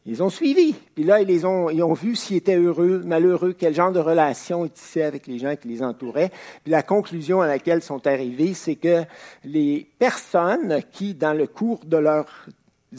Ils 0.06 0.22
ont 0.22 0.30
suivi. 0.30 0.74
Puis 0.94 1.04
là, 1.04 1.20
ils, 1.20 1.26
les 1.26 1.44
ont, 1.44 1.68
ils 1.68 1.82
ont 1.82 1.92
vu 1.92 2.16
s'ils 2.16 2.38
étaient 2.38 2.56
heureux, 2.56 3.02
malheureux, 3.04 3.54
quel 3.58 3.74
genre 3.74 3.92
de 3.92 3.98
relation 3.98 4.64
ils 4.64 4.70
tissaient 4.70 5.02
avec 5.02 5.26
les 5.26 5.38
gens 5.38 5.54
qui 5.56 5.68
les 5.68 5.82
entouraient. 5.82 6.30
Puis 6.62 6.70
la 6.70 6.82
conclusion 6.82 7.42
à 7.42 7.46
laquelle 7.46 7.80
ils 7.80 7.82
sont 7.82 8.06
arrivés, 8.06 8.54
c'est 8.54 8.76
que 8.76 9.02
les 9.44 9.86
personnes 9.98 10.80
qui, 10.92 11.14
dans 11.14 11.34
le 11.34 11.46
cours 11.46 11.84
de 11.84 11.98
leurs 11.98 12.46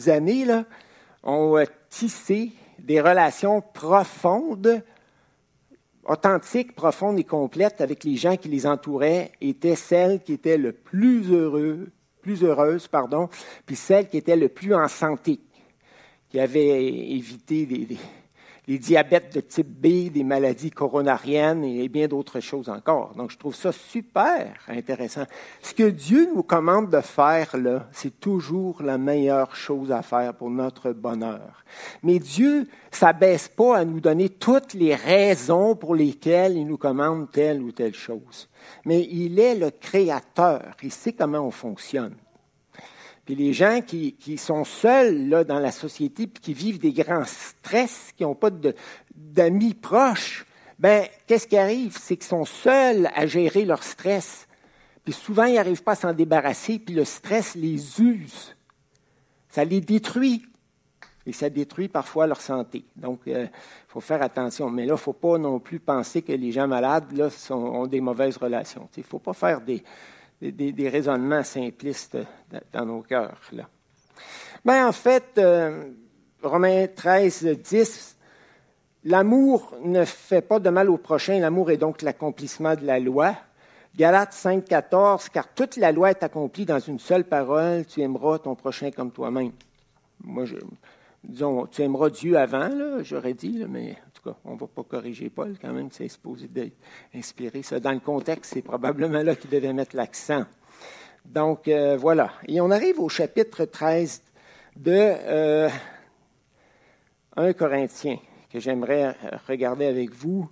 années, 0.06 0.44
là, 0.44 0.64
ont 1.22 1.62
tissé 1.88 2.52
des 2.78 3.00
relations 3.00 3.60
profondes, 3.60 4.82
authentiques, 6.04 6.74
profondes 6.74 7.18
et 7.18 7.24
complètes 7.24 7.80
avec 7.80 8.04
les 8.04 8.16
gens 8.16 8.36
qui 8.36 8.48
les 8.48 8.66
entouraient, 8.66 9.32
étaient 9.40 9.76
celles 9.76 10.22
qui 10.22 10.32
étaient 10.32 10.56
le 10.56 10.72
plus 10.72 11.30
heureux, 11.30 11.88
plus 12.22 12.42
heureuses, 12.42 12.88
pardon, 12.88 13.28
puis 13.66 13.76
celles 13.76 14.08
qui 14.08 14.16
étaient 14.16 14.36
le 14.36 14.48
plus 14.48 14.74
en 14.74 14.88
santé, 14.88 15.40
qui 16.28 16.40
avaient 16.40 16.84
évité 16.86 17.66
des, 17.66 17.98
les 18.68 18.78
diabètes 18.78 19.34
de 19.34 19.40
type 19.40 19.68
B, 19.68 20.12
des 20.12 20.24
maladies 20.24 20.70
coronariennes 20.70 21.64
et 21.64 21.88
bien 21.88 22.08
d'autres 22.08 22.40
choses 22.40 22.68
encore. 22.68 23.14
Donc, 23.14 23.30
je 23.30 23.38
trouve 23.38 23.54
ça 23.54 23.72
super 23.72 24.54
intéressant. 24.68 25.24
Ce 25.62 25.74
que 25.74 25.90
Dieu 25.90 26.28
nous 26.34 26.42
commande 26.42 26.90
de 26.90 27.00
faire, 27.00 27.56
là, 27.56 27.88
c'est 27.92 28.20
toujours 28.20 28.82
la 28.82 28.98
meilleure 28.98 29.56
chose 29.56 29.92
à 29.92 30.02
faire 30.02 30.34
pour 30.34 30.50
notre 30.50 30.92
bonheur. 30.92 31.64
Mais 32.02 32.18
Dieu 32.18 32.68
s'abaisse 32.90 33.48
pas 33.48 33.78
à 33.78 33.84
nous 33.84 34.00
donner 34.00 34.28
toutes 34.28 34.74
les 34.74 34.94
raisons 34.94 35.74
pour 35.76 35.94
lesquelles 35.94 36.56
il 36.56 36.66
nous 36.66 36.78
commande 36.78 37.30
telle 37.30 37.62
ou 37.62 37.72
telle 37.72 37.94
chose. 37.94 38.48
Mais 38.84 39.06
il 39.10 39.38
est 39.38 39.54
le 39.54 39.70
créateur. 39.70 40.76
Il 40.82 40.92
sait 40.92 41.12
comment 41.12 41.40
on 41.40 41.50
fonctionne. 41.50 42.14
Les 43.36 43.52
gens 43.52 43.80
qui, 43.80 44.38
sont 44.38 44.64
seuls 44.64 45.28
là, 45.28 45.44
dans 45.44 45.58
la 45.58 45.70
société, 45.70 46.26
puis 46.26 46.42
qui 46.42 46.54
vivent 46.54 46.78
des 46.78 46.92
grands 46.92 47.24
stress, 47.24 48.10
qui 48.16 48.24
n'ont 48.24 48.34
pas 48.34 48.50
d'amis 49.14 49.74
proches, 49.74 50.44
ben 50.78 51.06
qu'est-ce 51.26 51.46
qui 51.46 51.56
arrive? 51.56 51.96
C'est 51.98 52.16
qu'ils 52.16 52.26
sont 52.26 52.44
seuls 52.44 53.08
à 53.14 53.26
gérer 53.26 53.64
leur 53.64 53.82
stress. 53.82 54.48
Puis 55.04 55.12
souvent, 55.12 55.44
ils 55.44 55.54
n'arrivent 55.54 55.82
pas 55.82 55.92
à 55.92 55.96
s'en 55.96 56.12
débarrasser, 56.12 56.78
puis 56.78 56.94
le 56.94 57.04
stress 57.04 57.54
les 57.54 58.00
use. 58.00 58.56
Ça 59.48 59.64
les 59.64 59.80
détruit. 59.80 60.42
Et 61.26 61.32
ça 61.32 61.50
détruit 61.50 61.88
parfois 61.88 62.26
leur 62.26 62.40
santé. 62.40 62.84
Donc, 62.96 63.20
il 63.26 63.34
euh, 63.34 63.46
faut 63.88 64.00
faire 64.00 64.22
attention. 64.22 64.70
Mais 64.70 64.82
là, 64.82 64.88
il 64.88 64.92
ne 64.92 64.96
faut 64.96 65.12
pas 65.12 65.38
non 65.38 65.60
plus 65.60 65.78
penser 65.78 66.22
que 66.22 66.32
les 66.32 66.50
gens 66.50 66.66
malades 66.66 67.12
là, 67.12 67.28
ont 67.50 67.86
des 67.86 68.00
mauvaises 68.00 68.38
relations. 68.38 68.88
Il 68.96 69.00
ne 69.00 69.04
faut 69.04 69.18
pas 69.18 69.34
faire 69.34 69.60
des, 69.60 69.84
des, 70.40 70.88
raisonnements 70.88 71.44
simplistes 71.44 72.16
dans 72.72 72.86
nos 72.86 73.02
cœurs. 73.02 73.40
Là. 73.52 73.68
Ben, 74.64 74.86
en 74.86 74.92
fait, 74.92 75.38
euh, 75.38 75.90
Romains 76.42 76.86
13, 76.86 77.44
10, 77.44 78.16
l'amour 79.04 79.74
ne 79.82 80.04
fait 80.04 80.42
pas 80.42 80.58
de 80.58 80.70
mal 80.70 80.90
au 80.90 80.96
prochain, 80.96 81.38
l'amour 81.38 81.70
est 81.70 81.76
donc 81.76 82.02
l'accomplissement 82.02 82.74
de 82.74 82.84
la 82.84 82.98
loi. 82.98 83.34
Galates 83.96 84.32
5, 84.32 84.64
14, 84.64 85.28
car 85.30 85.48
toute 85.52 85.76
la 85.76 85.92
loi 85.92 86.10
est 86.10 86.22
accomplie 86.22 86.64
dans 86.64 86.78
une 86.78 86.98
seule 86.98 87.24
parole, 87.24 87.84
tu 87.86 88.00
aimeras 88.00 88.38
ton 88.38 88.54
prochain 88.54 88.90
comme 88.90 89.10
toi-même. 89.10 89.52
Moi, 90.22 90.44
je, 90.44 90.56
disons, 91.24 91.66
tu 91.66 91.82
aimeras 91.82 92.10
Dieu 92.10 92.36
avant, 92.36 92.70
j'aurais 93.02 93.34
dit, 93.34 93.64
mais 93.68 93.92
en 93.92 94.10
tout 94.12 94.22
cas, 94.30 94.36
on 94.44 94.54
ne 94.54 94.58
va 94.58 94.66
pas 94.66 94.82
corriger 94.82 95.30
Paul 95.30 95.56
quand 95.60 95.72
même, 95.72 95.88
c'est 95.90 96.08
supposé 96.08 96.48
d'être 96.48 96.76
inspiré. 97.14 97.62
Ça, 97.62 97.80
dans 97.80 97.92
le 97.92 98.00
contexte, 98.00 98.54
c'est 98.54 98.62
probablement 98.62 99.22
là 99.22 99.34
qu'il 99.34 99.50
devait 99.50 99.72
mettre 99.72 99.96
l'accent. 99.96 100.44
Donc, 101.24 101.68
euh, 101.68 101.96
voilà. 101.96 102.32
Et 102.48 102.60
on 102.60 102.70
arrive 102.70 103.00
au 103.00 103.08
chapitre 103.08 103.64
13 103.64 104.22
de 104.76 104.92
euh, 104.94 105.68
1 107.36 107.52
Corinthiens, 107.52 108.18
que 108.50 108.58
j'aimerais 108.58 109.14
regarder 109.46 109.86
avec 109.86 110.12
vous. 110.12 110.48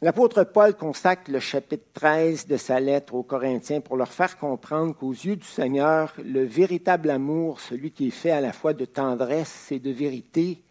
L'apôtre 0.00 0.44
Paul 0.44 0.76
consacre 0.76 1.28
le 1.28 1.40
chapitre 1.40 1.88
13 1.94 2.46
de 2.46 2.56
sa 2.56 2.78
lettre 2.78 3.14
aux 3.14 3.24
Corinthiens 3.24 3.80
pour 3.80 3.96
leur 3.96 4.12
faire 4.12 4.38
comprendre 4.38 4.94
qu'aux 4.94 5.10
yeux 5.10 5.34
du 5.34 5.46
Seigneur, 5.46 6.14
le 6.24 6.44
véritable 6.44 7.10
amour, 7.10 7.58
celui 7.58 7.90
qui 7.90 8.06
est 8.06 8.12
fait 8.12 8.30
à 8.30 8.40
la 8.40 8.52
fois 8.52 8.74
de 8.74 8.84
tendresse 8.84 9.72
et 9.72 9.80
de 9.80 9.90
vérité, 9.90 10.62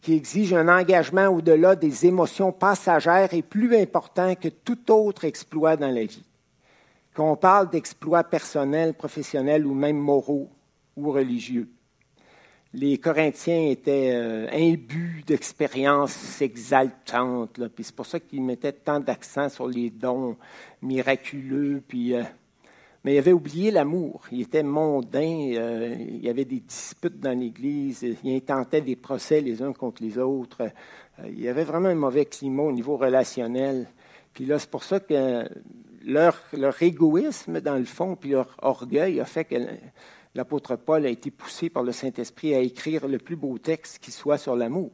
qui 0.00 0.14
exige 0.14 0.54
un 0.54 0.68
engagement 0.68 1.26
au-delà 1.26 1.74
des 1.74 2.06
émotions 2.06 2.52
passagères, 2.52 3.34
est 3.34 3.42
plus 3.42 3.76
important 3.76 4.36
que 4.36 4.48
tout 4.48 4.92
autre 4.92 5.24
exploit 5.24 5.76
dans 5.76 5.92
la 5.92 6.04
vie. 6.04 6.24
Qu'on 7.16 7.34
parle 7.34 7.68
d'exploits 7.68 8.22
personnels, 8.22 8.94
professionnels 8.94 9.66
ou 9.66 9.74
même 9.74 9.98
moraux 9.98 10.48
ou 10.96 11.10
religieux 11.10 11.68
les 12.72 12.98
Corinthiens 12.98 13.68
étaient 13.68 14.12
euh, 14.14 14.46
imbus 14.52 15.24
d'expériences 15.26 16.40
exaltantes. 16.40 17.60
Puis 17.74 17.84
c'est 17.84 17.94
pour 17.94 18.06
ça 18.06 18.20
qu'ils 18.20 18.42
mettaient 18.42 18.72
tant 18.72 19.00
d'accent 19.00 19.48
sur 19.48 19.66
les 19.66 19.90
dons 19.90 20.36
miraculeux. 20.80 21.82
Puis, 21.86 22.14
euh, 22.14 22.22
mais 23.02 23.14
ils 23.14 23.18
avaient 23.18 23.32
oublié 23.32 23.72
l'amour. 23.72 24.22
Ils 24.30 24.42
étaient 24.42 24.62
mondains. 24.62 25.52
Euh, 25.54 25.96
il 25.98 26.24
y 26.24 26.28
avait 26.28 26.44
des 26.44 26.60
disputes 26.60 27.18
dans 27.18 27.36
l'Église. 27.36 28.06
Ils 28.22 28.36
intentaient 28.36 28.82
des 28.82 28.96
procès 28.96 29.40
les 29.40 29.62
uns 29.62 29.72
contre 29.72 30.02
les 30.02 30.16
autres. 30.18 30.70
il 31.26 31.40
y 31.40 31.48
avait 31.48 31.64
vraiment 31.64 31.88
un 31.88 31.94
mauvais 31.96 32.26
climat 32.26 32.62
au 32.62 32.72
niveau 32.72 32.96
relationnel. 32.96 33.88
Puis 34.32 34.46
là, 34.46 34.60
c'est 34.60 34.70
pour 34.70 34.84
ça 34.84 35.00
que 35.00 35.48
leur, 36.04 36.40
leur 36.52 36.80
égoïsme, 36.80 37.60
dans 37.60 37.76
le 37.76 37.84
fond, 37.84 38.14
puis 38.14 38.30
leur 38.30 38.56
orgueil 38.62 39.18
a 39.18 39.24
fait 39.24 39.44
que 39.44 39.56
l'apôtre 40.34 40.76
Paul 40.76 41.06
a 41.06 41.08
été 41.08 41.30
poussé 41.30 41.70
par 41.70 41.82
le 41.82 41.92
Saint-Esprit 41.92 42.54
à 42.54 42.60
écrire 42.60 43.08
le 43.08 43.18
plus 43.18 43.36
beau 43.36 43.58
texte 43.58 43.98
qui 43.98 44.10
soit 44.10 44.38
sur 44.38 44.56
l'amour. 44.56 44.90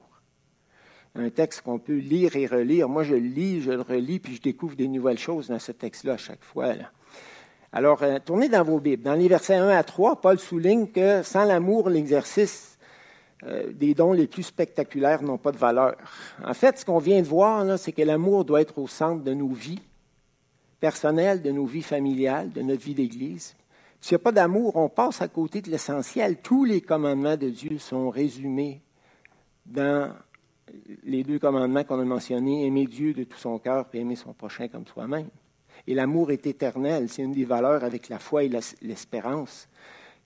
Un 1.15 1.31
texte 1.31 1.63
qu'on 1.63 1.79
peut 1.79 1.97
lire 1.97 2.37
et 2.37 2.47
relire. 2.47 2.89
Moi, 2.89 3.03
je 3.03 3.15
le 3.15 3.21
lis, 3.21 3.63
je 3.63 3.71
le 3.71 3.81
relis, 3.81 4.19
puis 4.19 4.35
je 4.35 4.43
découvre 4.43 4.77
des 4.77 4.89
nouvelles 4.89 5.19
choses 5.19 5.49
dans 5.49 5.59
ce 5.59 5.73
texte-là 5.73 6.15
à 6.15 6.19
chaque 6.19 6.45
fois. 6.45 6.75
Alors, 7.73 8.03
euh, 8.03 8.19
tournez 8.25 8.49
dans 8.49 8.65
vos 8.65 8.81
Bibles. 8.81 9.03
Dans 9.03 9.15
les 9.15 9.29
versets 9.29 9.55
1 9.55 9.69
à 9.69 9.83
3, 9.83 10.21
Paul 10.21 10.39
souligne 10.39 10.89
que 10.89 11.23
sans 11.23 11.45
l'amour, 11.45 11.89
l'exercice 11.89 12.77
euh, 13.45 13.73
des 13.73 13.95
dons 13.95 14.13
les 14.13 14.27
plus 14.27 14.43
spectaculaires 14.43 15.23
n'ont 15.23 15.39
pas 15.39 15.53
de 15.53 15.59
valeur. 15.59 15.97
En 16.45 16.55
fait, 16.55 16.79
ce 16.79 16.85
qu'on 16.85 16.99
vient 16.99 17.21
de 17.21 17.27
voir, 17.27 17.79
c'est 17.79 17.93
que 17.93 18.03
l'amour 18.03 18.45
doit 18.45 18.61
être 18.61 18.79
au 18.79 18.89
centre 18.89 19.23
de 19.23 19.35
nos 19.35 19.49
vies 19.49 19.83
personnelles, 20.81 21.43
de 21.43 21.51
nos 21.51 21.67
vies 21.67 21.83
familiales, 21.83 22.53
de 22.53 22.63
notre 22.63 22.83
vie 22.83 22.95
d'Église. 22.95 23.55
S'il 24.01 24.15
n'y 24.15 24.21
a 24.21 24.25
pas 24.25 24.33
d'amour, 24.33 24.77
on 24.77 24.89
passe 24.89 25.23
à 25.23 25.29
côté 25.29 25.61
de 25.63 25.71
l'essentiel. 25.71 26.41
Tous 26.43 26.65
les 26.65 26.81
commandements 26.81 27.37
de 27.37 27.49
Dieu 27.49 27.79
sont 27.79 28.11
résumés 28.11 28.83
dans 29.65 30.13
les 31.05 31.23
deux 31.23 31.39
commandements 31.39 31.85
qu'on 31.85 32.01
a 32.01 32.05
mentionnés, 32.05 32.67
aimer 32.67 32.87
Dieu 32.87 33.15
de 33.15 33.25
tout 33.25 33.39
son 33.39 33.59
cœur 33.59 33.87
et 33.93 34.01
aimer 34.01 34.17
son 34.17 34.33
prochain 34.33 34.69
comme 34.69 34.87
soi-même. 34.87 35.29
Et 35.87 35.95
l'amour 35.95 36.31
est 36.31 36.47
éternel, 36.47 37.09
c'est 37.09 37.23
une 37.23 37.33
des 37.33 37.45
valeurs 37.45 37.85
avec 37.85 38.09
la 38.09 38.19
foi 38.19 38.45
et 38.45 38.51
l'espérance 38.83 39.69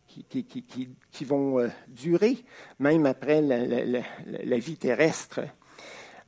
qui, 0.06 1.24
vont 1.24 1.60
euh, 1.60 1.68
durer, 1.88 2.38
même 2.78 3.06
après 3.06 3.40
la, 3.42 4.58
vie 4.58 4.76
terrestre. 4.76 5.40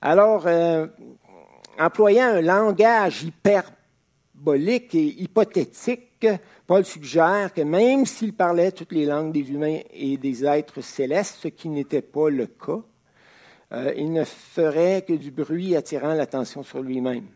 Alors, 0.00 0.46
euh, 0.46 0.86
employant 1.78 2.26
un 2.26 2.40
langage 2.42 3.24
hyperbolique 3.24 4.94
et 4.94 5.22
hypothétique, 5.22 6.11
Paul 6.66 6.84
suggère 6.84 7.52
que 7.52 7.62
même 7.62 8.06
s'il 8.06 8.32
parlait 8.32 8.72
toutes 8.72 8.92
les 8.92 9.06
langues 9.06 9.32
des 9.32 9.50
humains 9.50 9.80
et 9.92 10.16
des 10.16 10.44
êtres 10.44 10.80
célestes, 10.80 11.36
ce 11.40 11.48
qui 11.48 11.68
n'était 11.68 12.02
pas 12.02 12.30
le 12.30 12.46
cas, 12.46 12.80
euh, 13.72 13.92
il 13.96 14.12
ne 14.12 14.24
ferait 14.24 15.04
que 15.06 15.14
du 15.14 15.30
bruit 15.30 15.76
attirant 15.76 16.14
l'attention 16.14 16.62
sur 16.62 16.82
lui-même. 16.82 17.26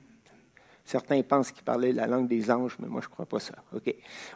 Certains 0.87 1.20
pensent 1.22 1.51
qu'il 1.51 1.64
parlait 1.64 1.92
la 1.92 2.07
langue 2.07 2.29
des 2.29 2.49
anges, 2.49 2.77
mais 2.79 2.87
moi 2.87 3.01
je 3.01 3.09
ne 3.09 3.11
crois 3.11 3.27
pas 3.27 3.40
ça. 3.40 3.55
OK. 3.75 3.92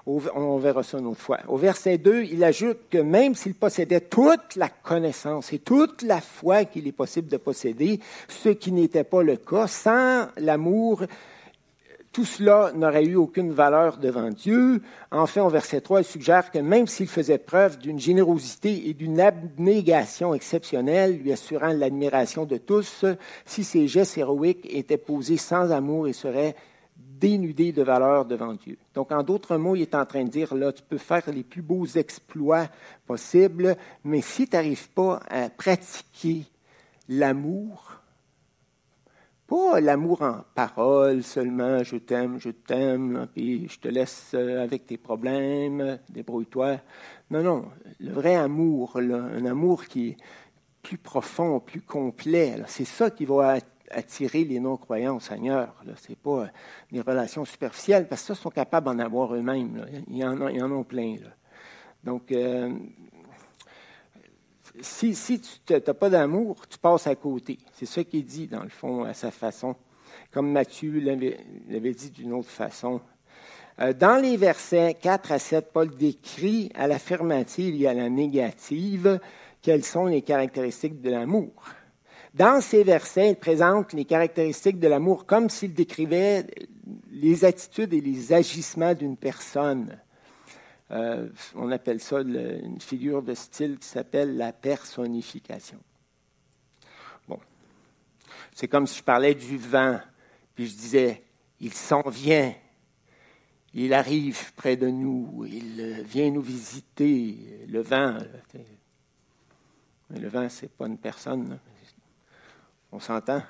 On 0.07 0.59
verra 0.59 0.83
ça 0.83 0.99
une 0.99 1.07
autre 1.07 1.21
fois. 1.21 1.39
Au 1.47 1.57
verset 1.57 1.97
2, 1.97 2.25
il 2.25 2.43
ajoute 2.43 2.89
que 2.91 2.99
même 2.99 3.37
s'il 3.37 3.55
possédait 3.55 4.01
toute 4.01 4.57
la 4.57 4.69
connaissance 4.69 5.53
et 5.53 5.61
toute 5.61 6.03
la 6.03 6.21
foi 6.21 6.65
qu'il 6.65 6.89
est 6.89 6.93
possible 6.93 7.29
de 7.29 7.37
posséder, 7.37 8.01
ce 8.27 8.49
qui 8.49 8.73
n'était 8.73 9.05
pas 9.05 9.23
le 9.23 9.37
cas, 9.37 9.69
sans 9.69 10.27
l'amour 10.39 11.05
tout 12.13 12.25
cela 12.25 12.73
n'aurait 12.75 13.05
eu 13.05 13.15
aucune 13.15 13.53
valeur 13.53 13.97
devant 13.97 14.31
Dieu. 14.31 14.83
Enfin, 15.13 15.43
au 15.43 15.49
verset 15.49 15.81
3, 15.81 16.01
il 16.01 16.05
suggère 16.05 16.51
que 16.51 16.59
même 16.59 16.89
s'il 16.89 17.07
faisait 17.07 17.39
preuve 17.39 17.79
d'une 17.79 18.01
générosité 18.01 18.89
et 18.89 18.95
d'une 18.95 19.21
abnégation 19.21 20.35
exceptionnelle, 20.35 21.19
lui 21.19 21.33
assurant 21.33 21.73
l'admiration 21.73 22.47
de 22.47 22.57
tous, 22.57 23.05
si 23.45 23.63
ses 23.63 23.87
gestes 23.87 24.19
héroïques 24.19 24.67
étaient 24.75 24.97
posés 24.97 25.37
sans 25.37 25.71
amour, 25.71 26.09
il 26.09 26.15
serait 26.15 26.57
dénudé 26.97 27.71
de 27.71 27.83
valeur 27.83 28.25
devant 28.25 28.55
Dieu. 28.55 28.77
Donc, 28.95 29.13
en 29.13 29.23
d'autres 29.23 29.57
mots, 29.57 29.77
il 29.77 29.83
est 29.83 29.95
en 29.95 30.07
train 30.07 30.25
de 30.25 30.31
dire, 30.31 30.55
là, 30.55 30.73
tu 30.73 30.83
peux 30.83 30.99
faire 30.99 31.23
les 31.31 31.45
plus 31.45 31.63
beaux 31.63 31.87
exploits 31.87 32.67
possibles, 33.07 33.77
mais 34.03 34.23
si 34.23 34.49
tu 34.49 34.57
n'arrives 34.57 34.89
pas 34.91 35.21
à 35.31 35.49
pratiquer 35.51 36.45
l'amour, 37.09 38.00
pas 39.51 39.81
l'amour 39.81 40.23
en 40.23 40.45
parole 40.55 41.25
seulement, 41.25 41.83
je 41.83 41.97
t'aime, 41.97 42.39
je 42.39 42.51
t'aime, 42.51 43.27
puis 43.35 43.67
je 43.69 43.81
te 43.81 43.89
laisse 43.89 44.31
euh, 44.35 44.63
avec 44.63 44.87
tes 44.87 44.97
problèmes, 44.97 45.99
débrouille-toi. 46.09 46.77
Non, 47.33 47.43
non, 47.43 47.65
le 47.99 48.13
vrai 48.13 48.37
amour, 48.37 48.97
un 48.97 49.45
amour 49.45 49.87
qui 49.87 50.11
est 50.11 50.17
plus 50.83 50.99
profond, 50.99 51.59
plus 51.59 51.81
complet, 51.81 52.63
c'est 52.69 52.85
ça 52.85 53.11
qui 53.11 53.25
va 53.25 53.57
attirer 53.91 54.45
les 54.45 54.61
non-croyants 54.61 55.17
au 55.17 55.21
Seigneur. 55.21 55.75
Ce 55.97 56.11
n'est 56.11 56.17
pas 56.17 56.47
des 56.93 57.01
relations 57.01 57.45
superficielles, 57.45 58.07
parce 58.07 58.21
que 58.21 58.29
ça, 58.29 58.35
ils 58.35 58.43
sont 58.43 58.51
capables 58.51 58.87
d'en 58.87 59.01
avoir 59.01 59.35
eux-mêmes. 59.35 59.85
Ils, 60.09 60.25
en 60.25 60.41
ont, 60.41 60.79
en 60.79 60.85
plein. 60.85 61.17
Donc, 62.05 62.31
euh, 62.31 62.73
si, 64.81 65.41
tu 65.41 65.73
n'as 65.73 65.81
pas 65.81 66.11
d'amour, 66.11 66.67
tu 66.69 66.79
passes 66.79 67.07
à 67.07 67.15
côté. 67.15 67.59
C'est 67.73 67.87
ça 67.87 68.05
qu'il 68.05 68.25
dit, 68.25 68.47
dans 68.47 68.63
le 68.63 68.69
fond, 68.69 69.05
à 69.05 69.15
sa 69.15 69.31
façon. 69.31 69.75
Comme 70.33 70.53
Matthieu 70.53 71.01
l'avait 71.01 71.95
dit 71.95 72.11
d'une 72.11 72.33
autre 72.33 72.49
façon. 72.49 73.01
Euh, 73.81 73.93
dans 73.93 74.21
les 74.21 74.37
versets 74.37 74.95
4 75.01 75.33
à 75.33 75.39
7, 75.39 75.73
Paul 75.73 75.91
décrit 75.97 76.71
à 76.75 76.87
l'affirmative 76.87 77.81
et 77.81 77.89
à 77.89 77.95
la 77.95 78.09
négative 78.09 79.21
quelles 79.63 79.85
sont 79.85 80.07
les 80.07 80.23
caractéristiques 80.23 81.01
de 81.01 81.11
l'amour. 81.11 81.53
Dans 82.35 82.61
ces 82.61 82.85
versets, 82.85 83.31
il 83.31 83.37
présente 83.37 83.93
les 83.93 84.05
caractéristiques 84.05 84.79
de 84.79 84.87
l'amour 84.87 85.27
comme 85.27 85.51
s'il 85.51 85.75
décrivait 85.75 86.47
les 87.11 87.45
attitudes 87.45 87.93
et 87.93 88.01
les 88.01 88.33
agissements 88.33 88.95
d'une 88.95 89.17
personne. 89.17 89.99
Euh, 90.91 91.29
on 91.55 91.71
appelle 91.71 92.01
ça 92.01 92.21
une 92.21 92.81
figure 92.81 93.23
de 93.23 93.35
style 93.35 93.79
qui 93.79 93.87
s'appelle 93.87 94.37
la 94.37 94.53
personnification. 94.53 95.79
Bon. 97.29 97.39
C'est 98.55 98.67
comme 98.67 98.87
si 98.87 98.99
je 98.99 99.05
parlais 99.05 99.35
du 99.35 99.57
vent, 99.57 100.01
puis 100.55 100.67
je 100.67 100.75
disais, 100.75 101.23
il 101.61 101.73
s'en 101.73 102.03
vient, 102.09 102.53
il 103.73 103.95
arrive 103.95 104.53
près 104.55 104.77
de 104.77 104.89
nous, 104.89 105.47
il 105.47 106.03
vient 106.03 106.31
nous 106.31 106.43
visiter. 106.43 107.67
Le 107.69 107.81
vent, 107.81 108.19
le 110.11 110.29
vent, 110.29 110.49
c'est 110.49 110.73
pas 110.73 110.87
une 110.87 110.99
personne, 110.99 111.61
on 112.91 112.99
s'entend? 112.99 113.43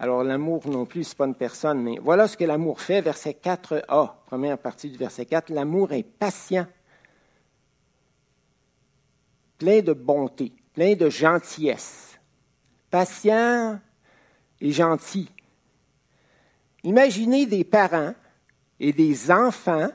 Alors 0.00 0.22
l'amour 0.22 0.68
non 0.68 0.86
plus, 0.86 1.04
ce 1.04 1.16
pas 1.16 1.26
une 1.26 1.34
personne, 1.34 1.82
mais 1.82 1.98
voilà 2.00 2.28
ce 2.28 2.36
que 2.36 2.44
l'amour 2.44 2.80
fait, 2.80 3.00
verset 3.00 3.36
4a, 3.42 4.12
première 4.26 4.58
partie 4.58 4.90
du 4.90 4.96
verset 4.96 5.26
4. 5.26 5.50
L'amour 5.50 5.92
est 5.92 6.04
patient, 6.04 6.66
plein 9.58 9.80
de 9.80 9.92
bonté, 9.92 10.52
plein 10.72 10.94
de 10.94 11.10
gentillesse. 11.10 12.18
Patient 12.90 13.80
et 14.60 14.70
gentil. 14.70 15.28
Imaginez 16.84 17.46
des 17.46 17.64
parents 17.64 18.14
et 18.78 18.92
des 18.92 19.32
enfants 19.32 19.88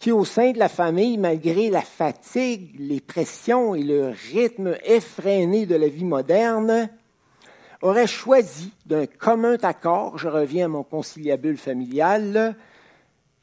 qui, 0.00 0.10
au 0.10 0.24
sein 0.24 0.50
de 0.50 0.58
la 0.58 0.68
famille, 0.68 1.16
malgré 1.16 1.70
la 1.70 1.80
fatigue, 1.80 2.74
les 2.78 3.00
pressions 3.00 3.76
et 3.76 3.84
le 3.84 4.08
rythme 4.32 4.76
effréné 4.84 5.64
de 5.64 5.76
la 5.76 5.88
vie 5.88 6.04
moderne, 6.04 6.90
aurait 7.82 8.06
choisi 8.06 8.72
d'un 8.86 9.06
commun 9.06 9.56
accord, 9.62 10.18
je 10.18 10.28
reviens 10.28 10.66
à 10.66 10.68
mon 10.68 10.82
conciliabule 10.82 11.56
familial, 11.56 12.56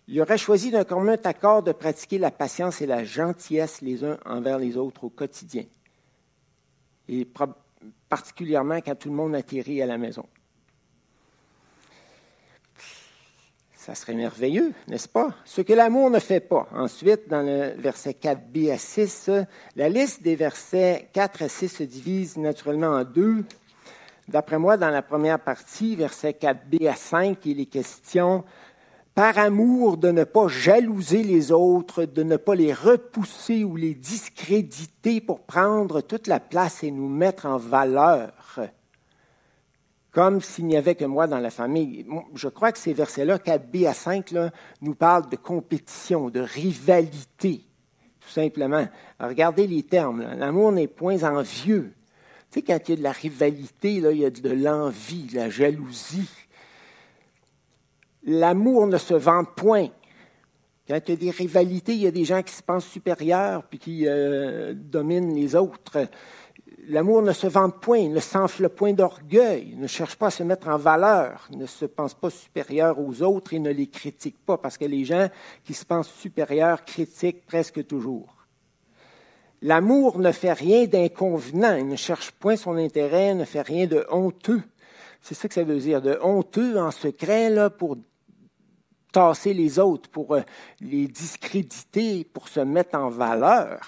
il 0.08 0.22
aurait 0.22 0.38
choisi 0.38 0.72
d'un 0.72 0.84
commun 0.84 1.16
accord 1.24 1.64
de 1.64 1.72
pratiquer 1.72 2.18
la 2.18 2.32
patience 2.32 2.82
et 2.82 2.86
la 2.86 3.04
gentillesse 3.04 3.82
les 3.82 4.04
uns 4.04 4.18
envers 4.26 4.60
les 4.60 4.78
autres 4.78 5.06
au 5.06 5.10
quotidien, 5.10 5.64
et 7.08 7.28
particulièrement 8.10 8.82
quand 8.82 8.96
tout 8.96 9.10
le 9.10 9.16
monde 9.16 9.36
atterrit 9.36 9.82
à 9.82 9.86
la 9.86 9.98
maison. 9.98 10.26
Ça 13.74 13.94
serait 13.94 14.16
merveilleux, 14.16 14.74
n'est-ce 14.88 15.08
pas? 15.08 15.36
Ce 15.46 15.62
que 15.62 15.72
l'amour 15.72 16.10
ne 16.10 16.18
fait 16.18 16.40
pas. 16.40 16.68
Ensuite, 16.72 17.28
dans 17.30 17.44
le 17.44 17.80
verset 17.80 18.18
4b 18.20 18.74
à 18.74 18.80
6, 18.80 19.30
la 19.76 19.90
liste 19.90 20.24
des 20.24 20.36
versets 20.36 21.08
4 21.14 21.44
à 21.44 21.50
6 21.50 21.70
se 21.70 21.84
divise 21.84 22.36
naturellement 22.36 22.88
en 22.88 23.04
deux. 23.04 23.46
D'après 24.28 24.58
moi, 24.58 24.78
dans 24.78 24.90
la 24.90 25.02
première 25.02 25.40
partie, 25.40 25.96
verset 25.96 26.32
4b 26.32 26.90
à 26.90 26.96
5, 26.96 27.46
il 27.46 27.60
est 27.60 27.66
question 27.66 28.44
par 29.14 29.38
amour 29.38 29.98
de 29.98 30.12
ne 30.12 30.26
pas 30.26 30.48
jalouser 30.48 31.24
les 31.24 31.52
autres, 31.52 32.04
de 32.04 32.24
ne 32.24 32.36
pas 32.36 32.56
les 32.56 32.74
repousser 32.74 33.64
ou 33.64 33.78
les 33.78 33.94
discréditer 33.94 35.22
pour 35.22 35.42
prendre 35.42 36.02
toute 36.02 36.28
la 36.28 36.42
place 36.42 36.84
et 36.84 36.92
nous 36.92 37.08
mettre 37.08 37.46
en 37.46 37.58
valeur 37.58 38.34
comme 40.16 40.40
s'il 40.40 40.66
n'y 40.66 40.78
avait 40.78 40.96
que 40.96 41.04
moi 41.04 41.28
dans 41.28 41.40
la 41.40 41.50
famille. 41.50 42.08
Je 42.36 42.48
crois 42.48 42.72
que 42.72 42.78
ces 42.80 42.94
versets-là, 42.94 43.38
4b 43.38 43.86
à 43.86 43.94
5, 43.94 44.34
nous 44.82 44.96
parlent 44.96 45.30
de 45.30 45.36
compétition, 45.36 46.30
de 46.30 46.40
rivalité, 46.40 47.66
tout 48.22 48.30
simplement. 48.30 48.88
regardez 49.20 49.68
les 49.68 49.84
termes. 49.84 50.26
L'amour 50.38 50.72
n'est 50.72 50.88
point 50.88 51.22
envieux. 51.24 51.94
Quand 52.62 52.80
il 52.88 52.92
y 52.92 52.94
a 52.94 52.98
de 52.98 53.04
la 53.04 53.12
rivalité, 53.12 53.94
il 53.94 54.18
y 54.18 54.26
a 54.26 54.30
de 54.30 54.50
l'envie, 54.50 55.24
de 55.24 55.36
la 55.36 55.50
jalousie. 55.50 56.30
L'amour 58.24 58.88
ne 58.88 58.98
se 58.98 59.14
vante 59.14 59.56
point. 59.56 59.88
Quand 60.88 61.00
il 61.08 61.10
y 61.10 61.14
a 61.14 61.18
des 61.18 61.32
rivalités, 61.32 61.94
il 61.94 62.02
y 62.02 62.08
a 62.08 62.12
des 62.12 62.26
gens 62.26 62.42
qui 62.44 62.54
se 62.54 62.64
pensent 62.64 62.88
supérieurs 62.88 63.64
puis 63.64 63.80
qui 63.80 64.08
euh, 64.08 64.74
dominent 64.76 65.36
les 65.36 65.56
autres 65.56 66.08
l'amour 66.88 67.22
ne 67.22 67.34
se 67.34 67.48
vante 67.48 67.80
point, 67.80 68.10
ne 68.10 68.20
s'enfle 68.20 68.70
point 68.70 68.94
d'orgueil, 68.94 69.76
ne 69.76 69.88
cherche 69.88 70.16
pas 70.16 70.28
à 70.28 70.32
se 70.32 70.44
mettre 70.44 70.68
en 70.68 70.78
valeur, 70.78 71.48
ne 71.52 71.66
se 71.66 71.86
pense 71.86 72.14
pas 72.14 72.30
supérieur 72.30 73.00
aux 73.00 73.22
autres 73.22 73.54
et 73.54 73.60
ne 73.60 73.72
les 73.72 73.88
critique 73.88 74.38
pas, 74.46 74.58
parce 74.58 74.78
que 74.78 74.86
les 74.86 75.06
gens 75.06 75.28
qui 75.64 75.74
se 75.74 75.86
pensent 75.86 76.12
supérieurs 76.12 76.86
critiquent 76.86 77.46
presque 77.46 77.86
toujours. 77.86 78.35
L'amour 79.66 80.20
ne 80.20 80.32
fait 80.32 80.54
rien 80.54 80.86
d'inconvenant, 80.86 81.76
il 81.76 81.88
ne 81.88 81.96
cherche 81.96 82.30
point 82.30 82.56
son 82.56 82.78
intérêt, 82.78 83.34
ne 83.34 83.46
fait 83.46 83.64
rien 83.64 83.88
de 83.88 84.06
honteux. 84.12 84.62
C'est 85.24 85.34
ça 85.34 85.48
que 85.48 85.56
ça 85.56 85.64
veut 85.64 85.80
dire, 85.80 86.04
de 86.04 86.20
honteux 86.22 86.78
en 86.80 86.92
secret, 86.92 87.50
là, 87.50 87.72
pour 87.72 87.98
tasser 89.12 89.56
les 89.56 89.80
autres, 89.80 90.08
pour 90.08 90.36
euh, 90.36 90.42
les 90.82 91.08
discréditer, 91.08 92.26
pour 92.26 92.48
se 92.48 92.60
mettre 92.60 92.96
en 92.96 93.10
valeur. 93.10 93.80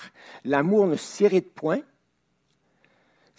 L'amour 0.45 0.87
ne 0.87 0.95
s'irrite 0.95 1.53
point, 1.53 1.81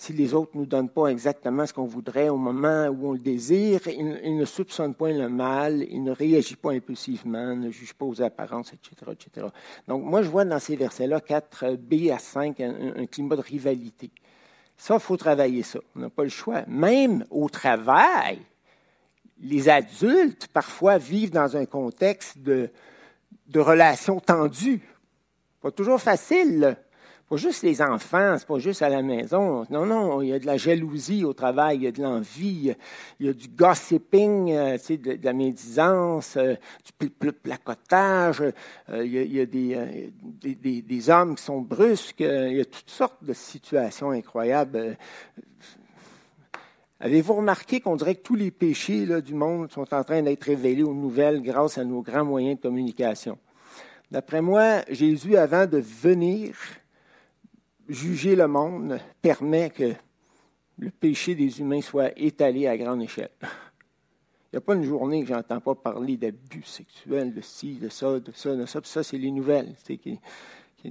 si 0.01 0.13
les 0.13 0.33
autres 0.33 0.53
ne 0.55 0.61
nous 0.61 0.67
donnent 0.67 0.89
pas 0.89 1.09
exactement 1.09 1.67
ce 1.67 1.73
qu'on 1.73 1.85
voudrait 1.85 2.29
au 2.29 2.37
moment 2.37 2.87
où 2.87 3.09
on 3.09 3.13
le 3.15 3.19
désire, 3.19 3.81
il, 3.89 4.37
ne 4.37 4.45
soupçonne 4.45 4.95
point 4.95 5.13
le 5.13 5.29
mal, 5.29 5.85
il 5.91 6.05
ne 6.05 6.13
réagit 6.13 6.55
pas 6.55 6.71
impulsivement, 6.71 7.57
ne 7.57 7.69
juge 7.73 7.95
pas 7.95 8.07
aux 8.07 8.23
apparences, 8.23 8.73
etc. 8.73 9.11
etc. 9.11 9.49
Donc, 9.89 10.05
moi, 10.05 10.23
je 10.23 10.29
vois 10.29 10.45
dans 10.45 10.61
ces 10.61 10.77
versets-là, 10.77 11.19
4b 11.19 12.15
à 12.15 12.21
5, 12.21 12.61
un, 12.61 13.07
climat 13.07 13.35
de 13.35 13.41
rivalité. 13.41 14.13
Ça, 14.77 14.95
il 14.95 15.01
faut 15.01 15.17
travailler 15.17 15.65
ça. 15.65 15.81
On 15.97 15.99
n'a 15.99 16.11
pas 16.11 16.23
le 16.23 16.29
choix. 16.29 16.63
Même 16.69 17.25
au 17.29 17.49
travail, 17.49 18.39
les 19.41 19.69
adultes, 19.69 20.47
parfois, 20.47 20.99
vivent 20.99 21.33
dans 21.33 21.57
un 21.57 21.67
contexte 21.67 22.39
de, 22.39 22.71
de 23.49 23.59
relations 23.59 24.21
tendues. 24.21 24.89
Pas 25.61 25.73
toujours 25.73 26.01
facile 26.01 26.77
pas 27.29 27.37
juste 27.37 27.63
les 27.63 27.83
enfants, 27.83 28.37
c'est 28.39 28.47
pas 28.47 28.59
juste 28.59 28.81
à 28.81 28.89
la 28.89 29.03
maison. 29.03 29.67
Non, 29.69 29.85
non, 29.85 30.23
il 30.23 30.29
y 30.29 30.33
a 30.33 30.39
de 30.39 30.47
la 30.47 30.57
jalousie 30.57 31.25
au 31.25 31.35
travail, 31.35 31.77
il 31.77 31.83
y 31.83 31.87
a 31.87 31.93
de 31.93 32.03
l'envie, 32.03 32.75
il 33.21 33.27
y 33.27 33.29
a 33.29 33.33
du 33.35 33.49
gossiping, 33.49 34.51
euh, 34.53 34.79
tu 34.79 34.85
sais, 34.85 34.97
de, 34.97 35.19
la 35.23 35.35
médisance, 35.35 36.39
euh, 36.39 36.55
du 37.01 37.11
placotage, 37.33 38.41
euh, 38.41 39.05
il, 39.05 39.33
y 39.33 39.41
a, 39.41 39.47
des, 39.47 40.81
des, 40.81 41.11
hommes 41.11 41.35
qui 41.37 41.43
sont 41.43 41.61
brusques, 41.61 42.21
il 42.21 42.57
y 42.57 42.61
a 42.61 42.65
toutes 42.65 42.91
sortes 42.91 43.23
de 43.23 43.35
situations 43.35 44.11
incroyables. 44.11 44.97
Avez-vous 47.01 47.35
remarqué 47.35 47.81
qu'on 47.81 47.97
dirait 47.97 48.15
que 48.15 48.23
tous 48.23 48.35
les 48.37 48.51
péchés 48.51 49.05
là, 49.05 49.21
du 49.21 49.35
monde 49.35 49.71
sont 49.71 49.93
en 49.95 50.03
train 50.03 50.23
d'être 50.23 50.45
révélés 50.45 50.83
aux 50.83 50.95
nouvelles 50.95 51.43
grâce 51.43 51.77
à 51.77 51.85
nos 51.85 52.01
grands 52.01 52.25
moyens 52.25 52.57
de 52.57 52.63
communication? 52.63 53.39
D'après 54.11 54.41
moi, 54.41 54.81
Jésus, 54.89 55.37
avant 55.37 55.67
de 55.67 55.79
venir, 55.79 56.57
juger 57.89 58.37
le 58.37 58.47
monde 58.47 58.99
permet 59.23 59.71
que 59.71 59.95
le 60.79 60.91
péché 60.91 61.35
des 61.35 61.61
humains 61.61 61.81
soit 61.81 62.11
étalé 62.17 62.67
à 62.67 62.77
grande 62.77 63.03
échelle. 63.03 63.31
Il 63.41 64.57
n'y 64.57 64.59
a 64.59 64.61
pas 64.61 64.75
une 64.75 64.85
journée 64.85 65.23
que 65.23 65.29
j'entends 65.29 65.61
pas 65.61 65.75
parler 65.75 66.17
d'abus 66.17 66.63
sexuels, 66.63 67.35
de 67.35 67.41
ci, 67.41 67.75
de 67.75 67.89
ça, 67.89 68.19
de 68.19 68.33
ça, 68.33 68.55
de 68.55 68.65
ça. 68.65 68.81
Puis 68.81 68.91
ça, 68.91 69.03
c'est 69.03 69.19
les 69.19 69.31
nouvelles 69.31 69.75
qui, 69.85 70.19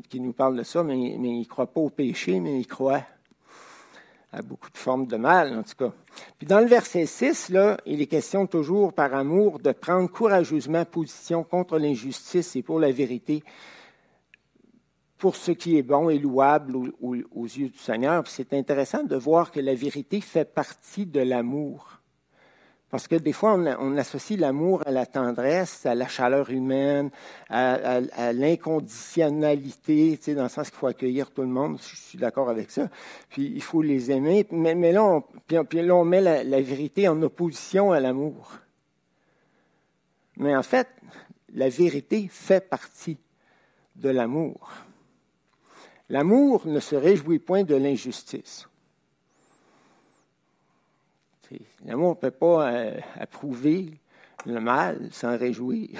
qui, 0.09 0.19
nous 0.19 0.33
parlent 0.33 0.57
de 0.57 0.63
ça, 0.63 0.83
mais, 0.83 0.95
ils 0.95 1.39
ne 1.39 1.45
croient 1.45 1.71
pas 1.71 1.81
au 1.81 1.89
péché, 1.89 2.39
mais 2.39 2.59
ils 2.59 2.67
croient 2.67 3.03
à 4.31 4.41
beaucoup 4.41 4.69
de 4.69 4.77
formes 4.77 5.07
de 5.07 5.15
mal, 5.15 5.57
en 5.57 5.63
tout 5.63 5.75
cas. 5.75 5.91
Puis 6.37 6.45
dans 6.45 6.59
le 6.59 6.67
verset 6.67 7.05
6, 7.05 7.49
là, 7.49 7.77
il 7.85 8.01
est 8.01 8.07
question 8.07 8.45
toujours, 8.45 8.93
par 8.93 9.13
amour, 9.15 9.59
de 9.59 9.71
prendre 9.71 10.07
courageusement 10.11 10.85
position 10.85 11.43
contre 11.43 11.79
l'injustice 11.79 12.55
et 12.55 12.61
pour 12.61 12.79
la 12.79 12.91
vérité 12.91 13.43
pour 15.17 15.35
ce 15.35 15.51
qui 15.51 15.77
est 15.77 15.83
bon 15.83 16.09
et 16.09 16.19
louable 16.19 16.75
aux, 17.01 17.13
yeux 17.45 17.69
du 17.69 17.77
Seigneur. 17.77 18.27
C'est 18.27 18.53
intéressant 18.53 19.03
de 19.03 19.15
voir 19.15 19.51
que 19.51 19.59
la 19.59 19.73
vérité 19.73 20.21
fait 20.21 20.45
partie 20.45 21.05
de 21.05 21.21
l'amour. 21.21 21.99
Parce 22.89 23.07
que 23.07 23.15
des 23.15 23.33
fois, 23.33 23.55
on, 23.55 23.97
associe 23.97 24.39
l'amour 24.39 24.81
à 24.85 24.91
la 24.91 25.05
tendresse, 25.05 25.85
à 25.85 25.93
la 25.93 26.07
chaleur 26.07 26.49
humaine, 26.51 27.09
à, 27.49 27.99
l'inconditionnalité, 28.31 30.17
tu 30.17 30.23
sais, 30.23 30.35
dans 30.35 30.43
le 30.43 30.49
sens 30.49 30.69
qu'il 30.69 30.79
faut 30.79 30.87
accueillir 30.87 31.31
tout 31.31 31.41
le 31.41 31.49
monde. 31.49 31.79
Je 31.81 31.95
suis 31.95 32.17
d'accord 32.17 32.49
avec 32.49 32.71
ça. 32.71 32.89
Puis 33.29 33.51
il 33.53 33.61
faut 33.61 33.81
les 33.81 34.09
aimer. 34.11 34.47
Mais, 34.51 34.93
là, 34.93 35.03
on, 35.03 36.05
met 36.05 36.21
la 36.21 36.61
vérité 36.61 37.09
en 37.09 37.21
opposition 37.21 37.91
à 37.91 37.99
l'amour. 37.99 38.53
Mais 40.37 40.55
en 40.55 40.63
fait, 40.63 40.87
la 41.53 41.67
vérité 41.67 42.29
fait 42.31 42.69
partie 42.69 43.17
de 43.95 44.09
l'amour. 44.09 44.69
L'amour 46.09 46.67
ne 46.67 46.79
se 46.79 46.95
réjouit 46.95 47.39
point 47.39 47.63
de 47.63 47.75
l'injustice. 47.75 48.67
L'amour 51.85 52.15
ne 52.15 52.19
peut 52.19 52.31
pas 52.31 52.71
euh, 52.71 52.99
approuver 53.15 53.99
le 54.45 54.59
mal, 54.59 55.09
s'en 55.11 55.37
réjouir, 55.37 55.99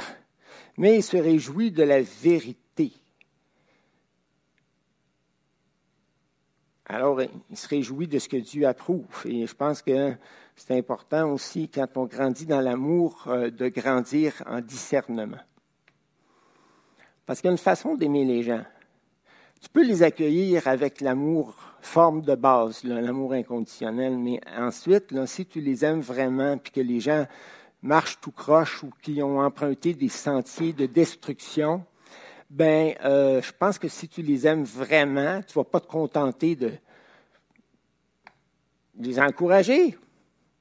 mais 0.78 0.98
il 0.98 1.04
se 1.04 1.17
réjouit 1.17 1.72
de 1.72 1.84
la 1.84 2.02
vérité. 2.02 2.93
Alors, 6.86 7.22
il 7.22 7.58
se 7.58 7.67
réjouit 7.67 8.08
de 8.08 8.17
ce 8.17 8.30
que 8.30 8.38
Dieu 8.38 8.65
approuve. 8.65 9.26
Et 9.26 9.46
je 9.46 9.54
pense 9.54 9.82
que 9.82 10.15
c'est 10.56 10.78
important 10.78 11.32
aussi, 11.32 11.70
quand 11.70 11.88
on 11.96 12.06
grandit 12.06 12.46
dans 12.46 12.62
l'amour, 12.62 13.26
euh, 13.28 13.50
de 13.50 13.67
grandir 13.67 14.41
en 14.46 14.62
discernement. 14.62 15.38
Parce 17.26 17.41
qu'il 17.41 17.48
y 17.48 17.50
a 17.50 17.52
une 17.52 17.58
façon 17.58 17.96
d'aimer 17.96 18.24
les 18.24 18.41
gens. 18.41 18.63
Tu 19.62 19.70
peux 19.70 19.84
les 19.84 20.04
accueillir 20.04 20.67
avec 20.67 21.02
l'amour, 21.02 21.56
forme 21.82 22.22
de 22.22 22.36
base, 22.36 22.84
l'amour 22.84 23.34
inconditionnel, 23.34 24.17
mais 24.17 24.39
ensuite, 24.56 25.13
si 25.26 25.46
tu 25.46 25.62
les 25.62 25.84
aimes 25.84 26.02
vraiment, 26.02 26.58
puis 26.58 26.72
que 26.72 26.82
les 26.82 27.00
gens 27.00 27.26
marchent 27.82 28.20
tout 28.20 28.32
croche 28.32 28.84
ou 28.84 28.89
qui 29.02 29.22
ont 29.24 29.39
emprunté 29.39 29.93
des 29.93 30.10
sentiers 30.10 30.74
de 30.74 30.86
destruction, 30.86 31.84
ben, 32.50 32.93
euh, 33.04 33.41
je 33.41 33.52
pense 33.52 33.78
que 33.78 33.88
si 33.88 34.08
tu 34.08 34.22
les 34.22 34.48
aimes 34.48 34.63
vraiment, 34.63 35.41
tu 35.41 35.58
ne 35.58 35.63
vas 35.63 35.70
pas 35.70 35.80
te 35.80 35.88
contenter 35.88 36.56
de 36.56 36.72
les 39.00 39.20
encourager 39.20 39.98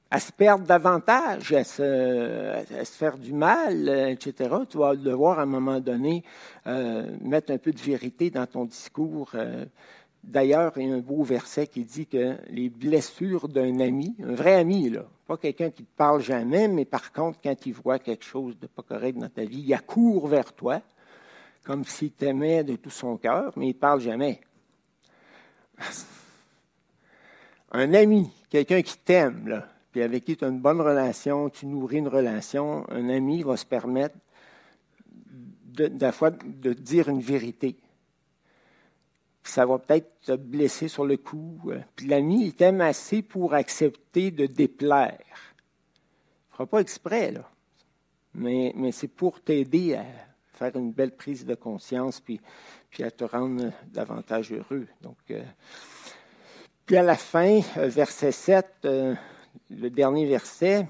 à 0.09 0.19
se 0.19 0.31
perdre 0.31 0.65
davantage, 0.65 1.51
à 1.53 1.63
se, 1.63 2.63
faire 2.85 3.17
du 3.17 3.33
mal, 3.33 3.89
etc. 4.09 4.55
Tu 4.69 4.77
vas 4.77 4.95
devoir 4.95 5.39
à 5.39 5.43
un 5.43 5.47
moment 5.47 5.79
donné 5.79 6.23
euh, 6.65 7.11
mettre 7.21 7.51
un 7.51 7.57
peu 7.57 7.71
de 7.71 7.79
vérité 7.79 8.29
dans 8.29 8.45
ton 8.45 8.65
discours. 8.65 9.31
Euh. 9.35 9.65
D'ailleurs, 10.23 10.73
il 10.77 10.87
y 10.87 10.91
a 10.91 10.95
un 10.95 10.99
beau 10.99 11.23
verset 11.23 11.67
qui 11.67 11.83
dit 11.83 12.07
que 12.07 12.35
les 12.49 12.69
blessures 12.69 13.47
d'un 13.47 13.79
ami, 13.79 14.15
un 14.23 14.33
vrai 14.33 14.55
ami, 14.55 14.89
là, 14.89 15.05
pas 15.25 15.37
quelqu'un 15.37 15.69
qui 15.69 15.83
ne 15.83 15.87
te 15.87 15.95
parle 15.95 16.21
jamais, 16.21 16.67
mais 16.67 16.85
par 16.85 17.11
contre, 17.11 17.39
quand 17.41 17.65
il 17.65 17.73
voit 17.73 17.99
quelque 17.99 18.25
chose 18.25 18.57
de 18.59 18.67
pas 18.67 18.81
correct 18.81 19.17
dans 19.17 19.29
ta 19.29 19.43
vie, 19.43 19.63
il 19.65 19.73
accourt 19.73 20.27
vers 20.27 20.53
toi, 20.53 20.81
comme 21.63 21.83
s'il 21.83 22.11
t'aimait 22.11 22.63
de 22.63 22.77
tout 22.77 22.89
son 22.89 23.17
cœur, 23.17 23.53
mais 23.57 23.65
il 23.67 23.75
ne 23.75 23.79
parle 23.79 24.01
jamais. 24.01 24.41
Un 27.71 27.93
ami, 27.93 28.31
quelqu'un 28.49 28.81
qui 28.81 28.97
t'aime, 28.97 29.47
là, 29.49 29.67
avec 30.01 30.25
qui 30.25 30.37
tu 30.37 30.45
as 30.45 30.47
une 30.47 30.59
bonne 30.59 30.81
relation, 30.81 31.49
tu 31.49 31.65
nourris 31.65 31.97
une 31.97 32.07
relation, 32.07 32.89
un 32.89 33.09
ami 33.09 33.43
va 33.43 33.57
se 33.57 33.65
permettre 33.65 34.15
de, 35.85 35.87
de, 35.87 36.73
dire 36.73 37.09
une 37.09 37.21
vérité. 37.21 37.77
Ça 39.43 39.65
va 39.65 39.79
peut-être 39.79 40.21
te 40.21 40.35
blesser 40.35 40.87
sur 40.87 41.05
le 41.05 41.17
coup. 41.17 41.59
Euh, 41.67 41.79
puis 41.95 42.07
l'ami, 42.07 42.47
il 42.47 42.53
t'aime 42.53 42.81
assez 42.81 43.21
pour 43.21 43.53
accepter 43.53 44.31
de 44.31 44.45
déplaire. 44.45 45.19
Il 45.19 46.51
ne 46.51 46.53
fera 46.53 46.65
pas 46.65 46.79
exprès, 46.79 47.31
là. 47.31 47.49
Mais, 48.33 48.73
mais 48.75 48.91
c'est 48.91 49.07
pour 49.07 49.41
t'aider 49.41 49.95
à 49.95 50.05
faire 50.53 50.75
une 50.75 50.91
belle 50.91 51.15
prise 51.15 51.45
de 51.45 51.55
conscience, 51.55 52.19
puis, 52.19 52.41
puis 52.89 53.03
à 53.03 53.11
te 53.11 53.23
rendre 53.23 53.71
davantage 53.85 54.51
heureux. 54.51 54.87
Donc, 55.01 55.17
euh, 55.31 55.43
puis 56.85 56.97
à 56.97 57.03
la 57.03 57.15
fin, 57.15 57.61
euh, 57.77 57.87
verset 57.87 58.31
7, 58.31 58.87
le 59.69 59.89
dernier 59.89 60.25
verset, 60.25 60.87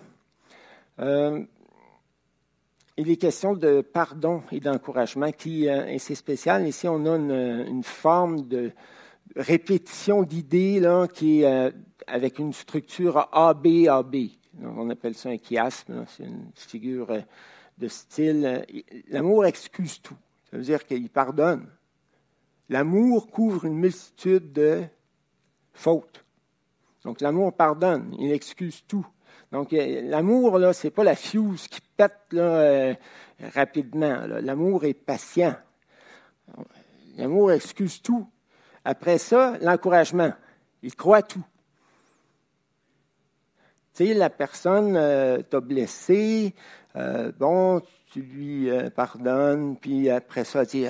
euh, 1.00 1.44
il 2.98 3.12
est 3.12 3.18
question 3.18 3.54
de 3.54 3.82
pardon 3.82 4.42
et 4.52 4.60
d'encouragement 4.60 5.32
qui 5.32 5.70
euh, 5.70 5.86
est 5.86 6.16
spécial. 6.16 6.68
Ici, 6.68 6.88
on 6.88 7.06
a 7.06 7.16
une, 7.16 7.84
forme 7.84 8.48
de 8.48 8.72
répétition 9.36 10.24
d'idées 10.24 10.82
qui 11.14 11.42
est 11.42 11.46
euh, 11.46 11.72
avec 12.08 12.40
une 12.40 12.54
structure 12.54 13.30
AB, 13.34 13.88
AB. 13.90 14.16
on 14.64 14.90
appelle 14.90 15.16
ça 15.16 15.30
un 15.30 15.38
chiasme, 15.38 16.06
c'est 16.08 16.24
une 16.24 16.50
figure 16.56 17.12
de 17.78 17.88
style. 17.88 18.66
L'amour 19.10 19.46
excuse 19.46 20.02
tout. 20.02 20.18
Ça 20.50 20.58
veut 20.58 20.64
dire 20.64 20.86
qu'il 20.86 21.10
pardonne. 21.10 21.68
L'amour 22.70 23.28
couvre 23.28 23.66
une 23.66 23.78
multitude 23.78 24.52
de 24.54 24.84
fautes. 25.74 26.26
Donc 27.08 27.22
l'amour 27.22 27.54
pardonne, 27.54 28.14
il 28.20 28.34
excuse 28.34 28.84
tout. 28.86 29.08
Donc 29.54 29.72
euh, 29.72 30.02
l'amour, 30.02 30.60
là, 30.60 30.74
c'est 30.74 30.90
pas 30.90 31.06
la 31.06 31.16
fuse 31.16 31.70
qui 31.70 31.80
pète 31.96 32.18
euh, 32.34 32.94
rapidement. 33.56 34.28
L'amour 34.28 34.84
est 34.84 34.94
patient. 34.94 35.56
L'amour 37.16 37.54
excuse 37.54 38.02
tout. 38.02 38.28
Après 38.84 39.20
ça, 39.20 39.58
l'encouragement. 39.62 40.34
Il 40.84 40.94
croit 40.98 41.22
tout. 41.22 41.46
Tu 43.94 44.08
sais, 44.08 44.14
la 44.14 44.30
personne 44.30 44.98
euh, 44.98 45.42
t'a 45.44 45.62
blessé, 45.62 46.54
bon, 47.40 47.82
tu 48.12 48.22
lui 48.22 48.70
pardonnes, 48.94 49.78
puis 49.78 50.10
après 50.10 50.44
ça, 50.44 50.66
tu 50.66 50.80
dis, 50.80 50.88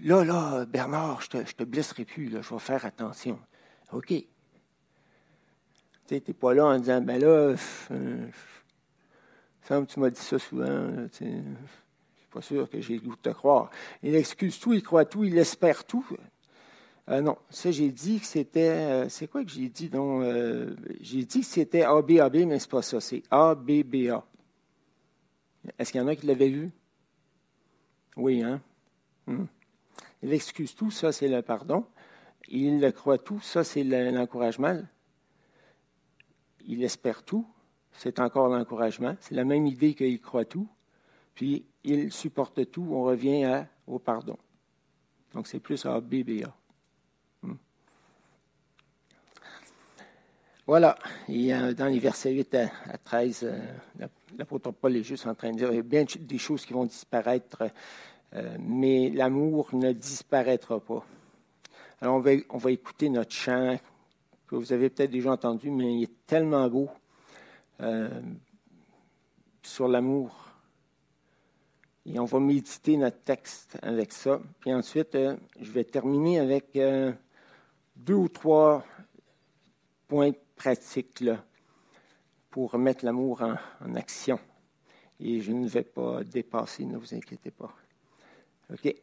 là, 0.00 0.24
là, 0.24 0.64
Bernard, 0.64 1.22
je 1.22 1.28
te, 1.28 1.52
te 1.52 1.62
blesserai 1.62 2.04
plus, 2.04 2.30
je 2.30 2.52
vais 2.52 2.58
faire 2.58 2.84
attention. 2.84 3.38
OK. 3.92 4.12
Tu 6.10 6.20
n'es 6.26 6.34
pas 6.34 6.54
là 6.54 6.66
en 6.66 6.78
disant, 6.78 7.00
ben 7.00 7.20
là, 7.20 7.54
euh, 7.92 8.26
semble 9.62 9.86
que 9.86 9.92
tu 9.92 10.00
m'as 10.00 10.10
dit 10.10 10.20
ça 10.20 10.40
souvent. 10.40 10.66
Je 10.66 11.04
ne 11.04 11.08
suis 11.08 12.28
pas 12.32 12.42
sûr 12.42 12.68
que 12.68 12.80
j'ai 12.80 12.94
le 12.94 13.00
goût 13.00 13.14
de 13.14 13.20
te 13.20 13.28
croire. 13.28 13.70
Il 14.02 14.16
excuse 14.16 14.58
tout, 14.58 14.72
il 14.72 14.82
croit 14.82 15.04
tout, 15.04 15.22
il 15.22 15.38
espère 15.38 15.84
tout. 15.84 16.04
Euh, 17.08 17.20
non, 17.20 17.38
ça, 17.48 17.70
j'ai 17.70 17.92
dit 17.92 18.18
que 18.18 18.26
c'était. 18.26 18.70
Euh, 18.70 19.08
c'est 19.08 19.28
quoi 19.28 19.44
que 19.44 19.50
j'ai 19.50 19.68
dit? 19.68 19.88
Donc, 19.88 20.24
j'ai 21.00 21.24
dit 21.24 21.40
que 21.42 21.46
c'était 21.46 21.82
ABAB, 21.82 22.38
mais 22.38 22.58
ce 22.58 22.66
n'est 22.66 22.70
pas 22.70 22.82
ça. 22.82 23.00
C'est 23.00 23.22
ABBA. 23.30 24.26
Est-ce 25.78 25.92
qu'il 25.92 26.00
y 26.00 26.04
en 26.04 26.08
a 26.08 26.16
qui 26.16 26.26
l'avaient 26.26 26.48
vu? 26.48 26.72
Oui, 28.16 28.42
hein? 28.42 28.60
Hmm. 29.28 29.44
Il 30.24 30.32
excuse 30.32 30.74
tout, 30.74 30.90
ça, 30.90 31.12
c'est 31.12 31.28
le 31.28 31.40
pardon. 31.40 31.84
Il 32.48 32.80
le 32.80 32.90
croit 32.90 33.18
tout, 33.18 33.38
ça, 33.40 33.62
c'est 33.62 33.84
l'encouragement 33.84 34.82
il 36.66 36.82
espère 36.82 37.22
tout, 37.22 37.46
c'est 37.92 38.18
encore 38.20 38.48
l'encouragement. 38.48 39.16
C'est 39.20 39.34
la 39.34 39.44
même 39.44 39.66
idée 39.66 39.94
qu'il 39.94 40.20
croit 40.20 40.44
tout, 40.44 40.68
puis 41.34 41.64
il 41.84 42.12
supporte 42.12 42.70
tout, 42.70 42.86
on 42.90 43.02
revient 43.02 43.64
au 43.86 43.98
pardon. 43.98 44.36
Donc 45.34 45.46
c'est 45.46 45.60
plus 45.60 45.84
A, 45.86 46.00
B, 46.00 46.22
B, 46.22 46.42
A. 46.44 46.54
Hmm. 47.42 47.54
Voilà. 50.66 50.98
Et 51.28 51.52
dans 51.74 51.86
les 51.86 51.98
versets 51.98 52.32
8 52.32 52.54
à, 52.54 52.98
13, 52.98 53.40
euh, 53.44 54.06
l'apôtre 54.38 54.70
Paul 54.72 54.96
est 54.96 55.02
juste 55.02 55.26
en 55.26 55.34
train 55.34 55.52
de 55.52 55.56
dire 55.56 55.70
il 55.70 55.76
y 55.76 55.80
a 55.80 55.82
bien 55.82 56.04
des 56.18 56.38
choses 56.38 56.64
qui 56.64 56.72
vont 56.72 56.84
disparaître, 56.84 57.64
euh, 58.34 58.56
mais 58.58 59.10
l'amour 59.10 59.68
ne 59.72 59.92
disparaîtra 59.92 60.80
pas. 60.80 61.04
Alors 62.00 62.22
on 62.48 62.58
va 62.58 62.70
écouter 62.70 63.10
notre 63.10 63.32
chant 63.32 63.78
que 64.50 64.56
vous 64.56 64.72
avez 64.72 64.90
peut-être 64.90 65.12
déjà 65.12 65.30
entendu, 65.30 65.70
mais 65.70 65.94
il 65.94 66.02
est 66.02 66.26
tellement 66.26 66.68
beau 66.68 66.90
euh, 67.80 68.20
sur 69.62 69.86
l'amour. 69.86 70.48
Et 72.04 72.18
on 72.18 72.24
va 72.24 72.40
méditer 72.40 72.96
notre 72.96 73.20
texte 73.22 73.78
avec 73.80 74.12
ça. 74.12 74.40
Puis 74.58 74.74
ensuite, 74.74 75.14
euh, 75.14 75.36
je 75.60 75.70
vais 75.70 75.84
terminer 75.84 76.40
avec 76.40 76.74
euh, 76.74 77.12
deux 77.94 78.14
ou 78.14 78.28
trois 78.28 78.84
points 80.08 80.32
pratiques 80.56 81.24
pour 82.50 82.76
mettre 82.76 83.04
l'amour 83.04 83.42
en, 83.42 83.94
action. 83.94 84.40
Et 85.20 85.40
je 85.40 85.52
ne 85.52 85.68
vais 85.68 85.84
pas 85.84 86.24
dépasser, 86.24 86.84
ne 86.84 86.96
vous 86.96 87.14
inquiétez 87.14 87.52
pas. 87.52 87.72
OK? 88.72 88.96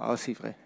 Ah, 0.00 0.16
c'est 0.16 0.32
vrai. 0.32 0.56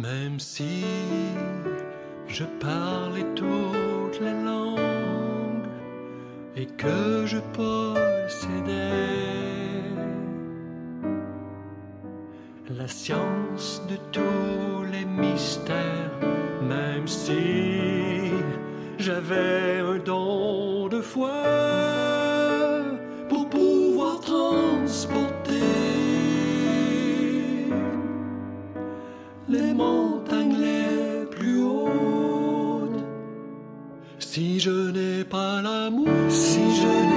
Même 0.00 0.38
si 0.38 0.84
je 2.28 2.44
parlais 2.60 3.26
toutes 3.34 4.20
les 4.20 4.44
langues 4.44 5.66
et 6.56 6.66
que 6.66 7.26
je 7.26 7.38
possédais 7.52 8.78
la 12.70 12.86
science 12.86 13.82
de 13.88 13.96
tous 14.12 14.84
les 14.92 15.04
mystères, 15.04 16.12
même 16.62 17.08
si 17.08 18.30
j'avais 18.98 19.80
un 19.80 19.98
don 19.98 20.86
de 20.88 21.00
foi 21.00 21.67
Si 34.38 34.60
je 34.60 34.92
n'ai 34.92 35.24
pas 35.24 35.60
l'amour, 35.62 36.06
si 36.28 36.60
je 36.80 37.07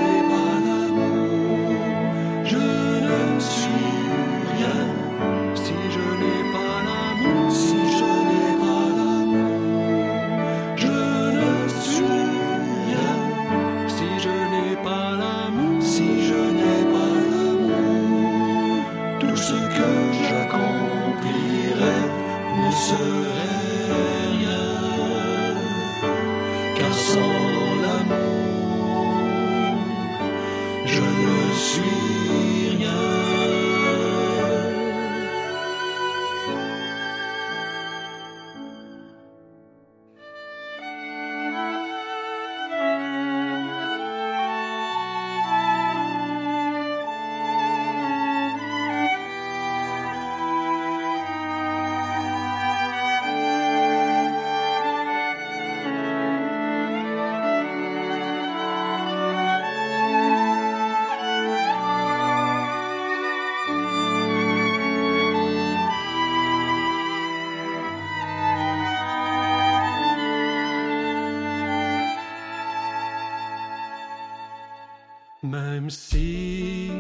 Même 75.82 75.90
si 75.90 76.92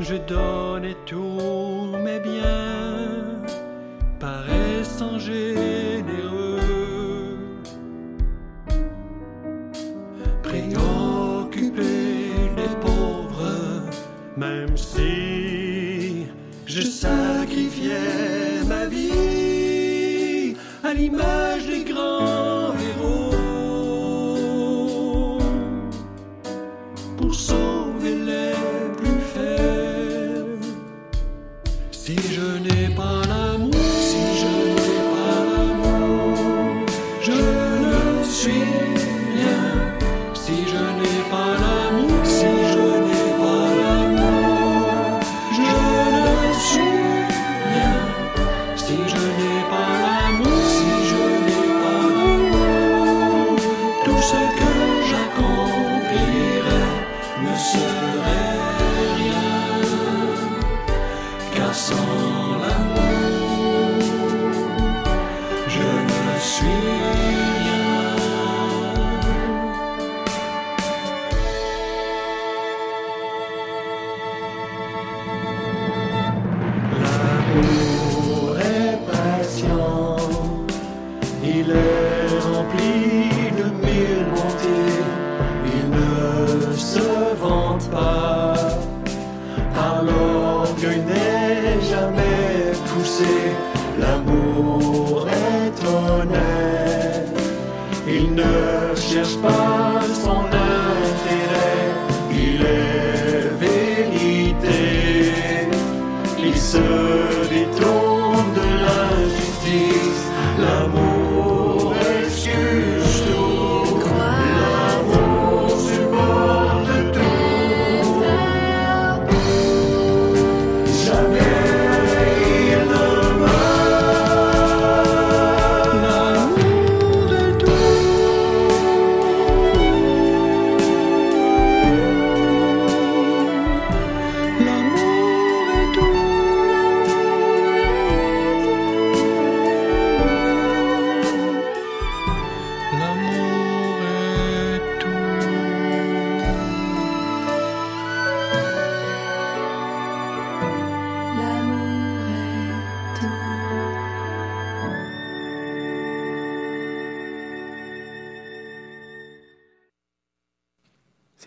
je 0.00 0.16
donnais 0.16 0.96
tous 1.06 1.96
mes 2.04 2.20
biens, 2.20 2.75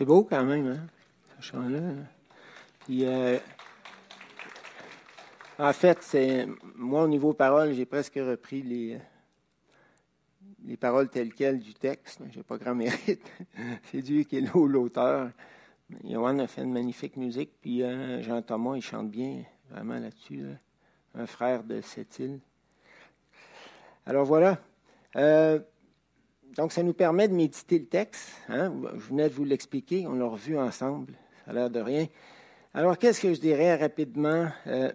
C'est 0.00 0.06
beau 0.06 0.24
quand 0.24 0.42
même, 0.46 0.66
hein, 0.66 0.86
ce 1.36 1.44
chant-là. 1.48 1.78
Puis, 2.86 3.04
euh, 3.04 3.38
en 5.58 5.74
fait, 5.74 5.98
c'est 6.00 6.48
moi, 6.74 7.02
au 7.04 7.06
niveau 7.06 7.34
paroles, 7.34 7.74
j'ai 7.74 7.84
presque 7.84 8.14
repris 8.14 8.62
les, 8.62 8.98
les 10.64 10.78
paroles 10.78 11.10
telles 11.10 11.34
quelles 11.34 11.58
du 11.58 11.74
texte. 11.74 12.22
Je 12.32 12.38
n'ai 12.38 12.42
pas 12.42 12.56
grand 12.56 12.74
mérite. 12.74 13.30
c'est 13.92 14.00
Dieu 14.00 14.22
qui 14.22 14.38
est 14.38 14.40
là, 14.40 14.52
l'auteur. 14.54 15.32
Johan 16.02 16.38
a 16.38 16.46
fait 16.46 16.62
une 16.62 16.72
magnifique 16.72 17.18
musique, 17.18 17.50
puis 17.60 17.82
euh, 17.82 18.22
Jean 18.22 18.40
Thomas, 18.40 18.76
il 18.76 18.82
chante 18.82 19.10
bien, 19.10 19.42
vraiment 19.68 19.98
là-dessus. 19.98 20.38
là. 20.38 20.54
Un 21.14 21.26
frère 21.26 21.62
de 21.62 21.82
cette 21.82 22.18
île. 22.20 22.40
Alors 24.06 24.24
voilà. 24.24 24.56
Euh, 25.16 25.58
donc, 26.56 26.72
ça 26.72 26.82
nous 26.82 26.92
permet 26.92 27.28
de 27.28 27.34
méditer 27.34 27.78
le 27.78 27.86
texte. 27.86 28.32
hein. 28.48 28.72
Je 28.94 29.08
venais 29.08 29.28
de 29.28 29.34
vous 29.34 29.44
l'expliquer, 29.44 30.06
on 30.06 30.14
l'a 30.14 30.26
revu 30.26 30.58
ensemble. 30.58 31.14
Ça 31.44 31.52
a 31.52 31.54
l'air 31.54 31.70
de 31.70 31.80
rien. 31.80 32.06
Alors, 32.74 32.98
qu'est-ce 32.98 33.20
que 33.20 33.32
je 33.34 33.40
dirais 33.40 33.76
rapidement? 33.76 34.48
Euh, 34.66 34.92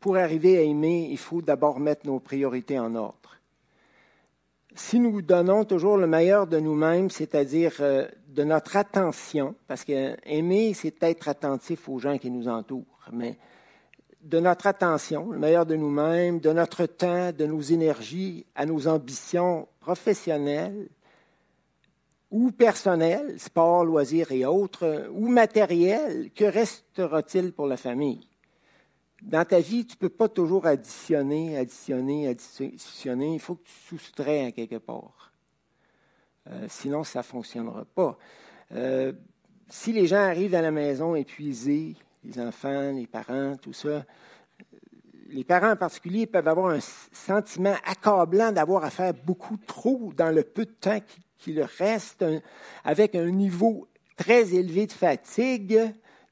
pour 0.00 0.16
arriver 0.16 0.58
à 0.58 0.62
aimer, 0.62 1.08
il 1.10 1.18
faut 1.18 1.42
d'abord 1.42 1.80
mettre 1.80 2.06
nos 2.06 2.20
priorités 2.20 2.78
en 2.78 2.94
ordre. 2.94 3.36
Si 4.74 5.00
nous 5.00 5.22
donnons 5.22 5.64
toujours 5.64 5.96
le 5.96 6.06
meilleur 6.06 6.46
de 6.46 6.60
nous-mêmes, 6.60 7.10
c'est-à-dire 7.10 7.74
euh, 7.80 8.06
de 8.28 8.44
notre 8.44 8.76
attention, 8.76 9.56
parce 9.66 9.84
que 9.84 10.16
aimer, 10.24 10.72
c'est 10.74 11.02
être 11.02 11.28
attentif 11.28 11.88
aux 11.88 11.98
gens 11.98 12.16
qui 12.18 12.30
nous 12.30 12.46
entourent, 12.46 13.08
mais 13.12 13.36
de 14.22 14.40
notre 14.40 14.66
attention, 14.66 15.30
le 15.30 15.38
meilleur 15.38 15.66
de 15.66 15.76
nous-mêmes, 15.76 16.40
de 16.40 16.52
notre 16.52 16.86
temps, 16.86 17.32
de 17.32 17.46
nos 17.46 17.60
énergies, 17.60 18.46
à 18.54 18.66
nos 18.66 18.88
ambitions 18.88 19.68
professionnelles 19.80 20.88
ou 22.30 22.50
personnelles, 22.50 23.38
sport, 23.40 23.84
loisirs 23.84 24.32
et 24.32 24.44
autres, 24.44 25.08
ou 25.12 25.28
matérielles, 25.28 26.30
que 26.34 26.44
restera-t-il 26.44 27.52
pour 27.52 27.66
la 27.66 27.78
famille? 27.78 28.28
Dans 29.22 29.44
ta 29.44 29.60
vie, 29.60 29.86
tu 29.86 29.94
ne 29.94 29.98
peux 29.98 30.08
pas 30.10 30.28
toujours 30.28 30.66
additionner, 30.66 31.56
additionner, 31.56 32.28
additionner. 32.28 33.34
Il 33.34 33.40
faut 33.40 33.56
que 33.56 33.64
tu 33.64 33.72
soustrais 33.88 34.46
à 34.46 34.52
quelque 34.52 34.76
part. 34.76 35.32
Euh, 36.50 36.66
sinon, 36.68 37.02
ça 37.02 37.20
ne 37.20 37.24
fonctionnera 37.24 37.84
pas. 37.84 38.16
Euh, 38.72 39.12
si 39.68 39.92
les 39.92 40.06
gens 40.06 40.20
arrivent 40.20 40.54
à 40.54 40.62
la 40.62 40.70
maison 40.70 41.14
épuisés, 41.14 41.96
les 42.24 42.40
enfants, 42.40 42.92
les 42.92 43.06
parents, 43.06 43.56
tout 43.56 43.72
ça, 43.72 44.04
les 45.28 45.44
parents 45.44 45.72
en 45.72 45.76
particulier 45.76 46.26
peuvent 46.26 46.48
avoir 46.48 46.70
un 46.72 46.80
sentiment 46.80 47.74
accablant 47.84 48.50
d'avoir 48.52 48.84
à 48.84 48.90
faire 48.90 49.12
beaucoup 49.14 49.56
trop 49.66 50.12
dans 50.16 50.30
le 50.34 50.42
peu 50.42 50.64
de 50.64 50.70
temps 50.70 51.00
qui, 51.36 51.52
leur 51.52 51.68
reste, 51.68 52.24
avec 52.84 53.14
un 53.14 53.30
niveau 53.30 53.88
très 54.16 54.54
élevé 54.54 54.86
de 54.86 54.92
fatigue, 54.92 55.78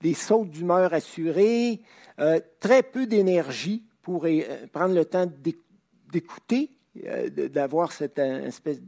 des 0.00 0.14
sautes 0.14 0.50
d'humeur 0.50 0.92
assurées, 0.92 1.80
euh, 2.18 2.40
très 2.58 2.82
peu 2.82 3.06
d'énergie 3.06 3.84
pour 4.02 4.24
euh, 4.26 4.40
prendre 4.72 4.94
le 4.94 5.04
temps 5.04 5.26
d'éc- 5.26 5.62
d'écouter, 6.10 6.70
euh, 7.04 7.28
d'avoir 7.48 7.92
cette 7.92 8.18
espèce 8.18 8.80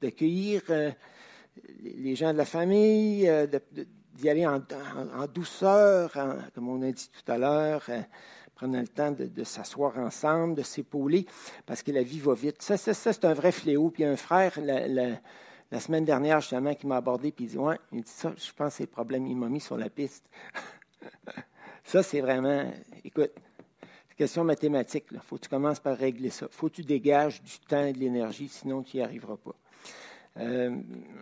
d'accueillir 0.00 0.62
les 1.82 2.14
gens 2.14 2.32
de 2.32 2.38
la 2.38 2.44
famille, 2.44 3.24
de- 3.26 3.86
d'y 4.16 4.28
aller 4.28 4.46
en, 4.46 4.60
douceur, 5.32 6.12
comme 6.54 6.68
on 6.68 6.82
a 6.82 6.90
dit 6.90 7.10
tout 7.10 7.30
à 7.30 7.38
l'heure, 7.38 7.88
prendre 8.56 8.78
le 8.78 8.88
temps 8.88 9.12
de, 9.12 9.44
s'asseoir 9.44 9.98
ensemble, 9.98 10.54
de 10.54 10.62
s'épauler, 10.62 11.26
parce 11.66 11.82
que 11.82 11.92
la 11.92 12.02
vie 12.02 12.18
va 12.18 12.34
vite. 12.34 12.62
Ça, 12.62 12.76
ça, 12.76 12.94
ça, 12.94 13.12
c'est 13.12 13.24
un 13.26 13.34
vrai 13.34 13.52
fléau. 13.52 13.90
Puis 13.90 14.04
un 14.04 14.16
frère, 14.16 14.58
la, 14.60 15.80
semaine 15.80 16.04
dernière, 16.04 16.40
justement, 16.40 16.74
qui 16.74 16.86
m'a 16.86 16.96
abordé, 16.96 17.30
puis 17.30 17.44
il 17.44 17.48
dit, 17.48 17.58
ouais, 17.58 17.78
il 17.92 18.02
dit 18.02 18.10
ça, 18.10 18.32
je 18.36 18.52
pense 18.52 18.70
que 18.70 18.76
c'est 18.78 18.84
le 18.84 18.90
problème, 18.90 19.26
il 19.26 19.36
m'a 19.36 19.48
mis 19.48 19.60
sur 19.60 19.76
la 19.76 19.90
piste. 19.90 20.24
ça, 21.84 22.02
c'est 22.02 22.22
vraiment, 22.22 22.64
écoute, 23.04 23.32
c'est 24.08 24.16
question 24.16 24.42
mathématique. 24.42 25.04
Il 25.12 25.20
faut 25.20 25.36
que 25.36 25.42
tu 25.42 25.50
commences 25.50 25.80
par 25.80 25.96
régler 25.96 26.30
ça. 26.30 26.48
faut 26.50 26.68
que 26.68 26.76
tu 26.76 26.82
dégages 26.82 27.42
du 27.42 27.58
temps 27.60 27.84
et 27.84 27.92
de 27.92 27.98
l'énergie, 27.98 28.48
sinon 28.48 28.82
tu 28.82 28.96
n'y 28.96 29.02
arriveras 29.02 29.36
pas. 29.36 29.54
Euh, 30.38 30.76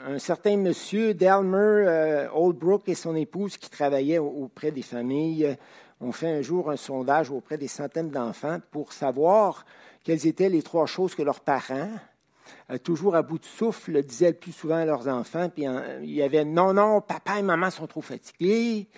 un 0.04 0.18
certain 0.18 0.56
monsieur, 0.56 1.14
Delmer 1.14 1.56
euh, 1.56 2.28
Oldbrook 2.32 2.88
et 2.88 2.96
son 2.96 3.14
épouse 3.14 3.56
qui 3.56 3.70
travaillaient 3.70 4.18
auprès 4.18 4.72
des 4.72 4.82
familles 4.82 5.46
euh, 5.46 5.54
ont 6.00 6.10
fait 6.10 6.28
un 6.28 6.42
jour 6.42 6.68
un 6.70 6.76
sondage 6.76 7.30
auprès 7.30 7.56
des 7.56 7.68
centaines 7.68 8.10
d'enfants 8.10 8.58
pour 8.72 8.92
savoir 8.92 9.64
quelles 10.02 10.26
étaient 10.26 10.48
les 10.48 10.62
trois 10.62 10.86
choses 10.86 11.14
que 11.14 11.22
leurs 11.22 11.40
parents, 11.40 11.90
toujours 12.82 13.14
à 13.14 13.22
bout 13.22 13.38
de 13.38 13.44
souffle, 13.44 14.02
disaient 14.02 14.32
le 14.32 14.36
plus 14.36 14.52
souvent 14.52 14.76
à 14.76 14.84
leurs 14.84 15.06
enfants. 15.06 15.48
Puis 15.48 15.66
euh, 15.66 16.00
il 16.02 16.10
y 16.10 16.22
avait 16.22 16.44
non, 16.44 16.74
non, 16.74 17.00
papa 17.00 17.38
et 17.38 17.42
maman 17.42 17.70
sont 17.70 17.86
trop 17.86 18.02
fatigués. 18.02 18.88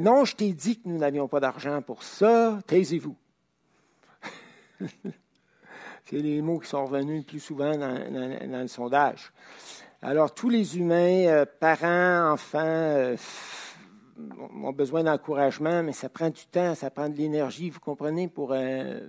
Non, 0.00 0.24
je 0.24 0.34
t'ai 0.34 0.52
dit 0.52 0.80
que 0.80 0.88
nous 0.88 0.96
n'avions 0.96 1.28
pas 1.28 1.40
d'argent 1.40 1.82
pour 1.82 2.02
ça. 2.02 2.58
Taisez-vous. 2.66 3.16
C'est 6.04 6.18
les 6.18 6.42
mots 6.42 6.58
qui 6.58 6.68
sont 6.68 6.84
revenus 6.84 7.20
le 7.20 7.24
plus 7.24 7.40
souvent 7.40 7.76
dans, 7.78 8.60
le 8.60 8.68
sondage. 8.68 9.32
Alors, 10.02 10.34
tous 10.34 10.50
les 10.50 10.76
humains, 10.76 11.26
euh, 11.26 11.46
parents, 11.46 12.32
enfants, 12.32 12.58
euh, 12.60 13.16
ont 14.62 14.72
besoin 14.72 15.02
d'encouragement, 15.02 15.82
mais 15.82 15.94
ça 15.94 16.10
prend 16.10 16.28
du 16.28 16.44
temps, 16.44 16.74
ça 16.74 16.90
prend 16.90 17.08
de 17.08 17.16
l'énergie, 17.16 17.70
vous 17.70 17.80
comprenez, 17.80 18.28
pour, 18.28 18.52
euh, 18.52 19.00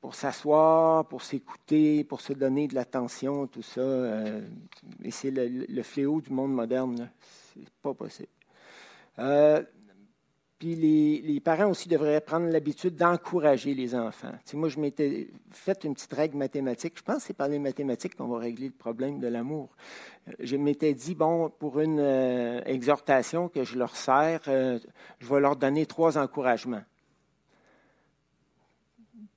pour 0.00 0.16
s'asseoir, 0.16 1.06
pour 1.06 1.22
s'écouter, 1.22 2.02
pour 2.02 2.20
se 2.20 2.32
donner 2.32 2.66
de 2.66 2.74
l'attention, 2.74 3.46
tout 3.46 3.62
ça. 3.62 3.80
et 5.04 5.12
c'est 5.12 5.30
le, 5.30 5.66
le 5.68 5.82
fléau 5.84 6.20
du 6.20 6.30
monde 6.30 6.52
moderne. 6.52 7.10
C'est 7.54 7.70
pas 7.80 7.94
possible. 7.94 8.28
Puis 10.64 10.76
les, 10.76 11.40
parents 11.40 11.68
aussi 11.68 11.90
devraient 11.90 12.22
prendre 12.22 12.46
l'habitude 12.46 12.96
d'encourager 12.96 13.74
les 13.74 13.94
enfants. 13.94 14.32
Moi, 14.54 14.70
je 14.70 14.80
m'étais 14.80 15.28
fait 15.50 15.84
une 15.84 15.92
petite 15.92 16.14
règle 16.14 16.38
mathématique. 16.38 16.94
Je 16.96 17.02
pense 17.02 17.18
que 17.18 17.22
c'est 17.24 17.34
par 17.34 17.48
les 17.48 17.58
mathématiques 17.58 18.16
qu'on 18.16 18.28
va 18.28 18.38
régler 18.38 18.68
le 18.68 18.72
problème 18.72 19.20
de 19.20 19.26
l'amour. 19.26 19.68
Euh, 20.26 20.32
Je 20.38 20.56
m'étais 20.56 20.94
dit, 20.94 21.14
bon, 21.14 21.50
pour 21.50 21.80
une 21.80 22.00
euh, 22.00 22.62
exhortation 22.64 23.50
que 23.50 23.62
je 23.62 23.76
leur 23.76 23.94
sers, 23.94 24.40
euh, 24.48 24.78
je 25.18 25.26
vais 25.26 25.38
leur 25.38 25.56
donner 25.56 25.84
trois 25.84 26.16
encouragements. 26.16 26.84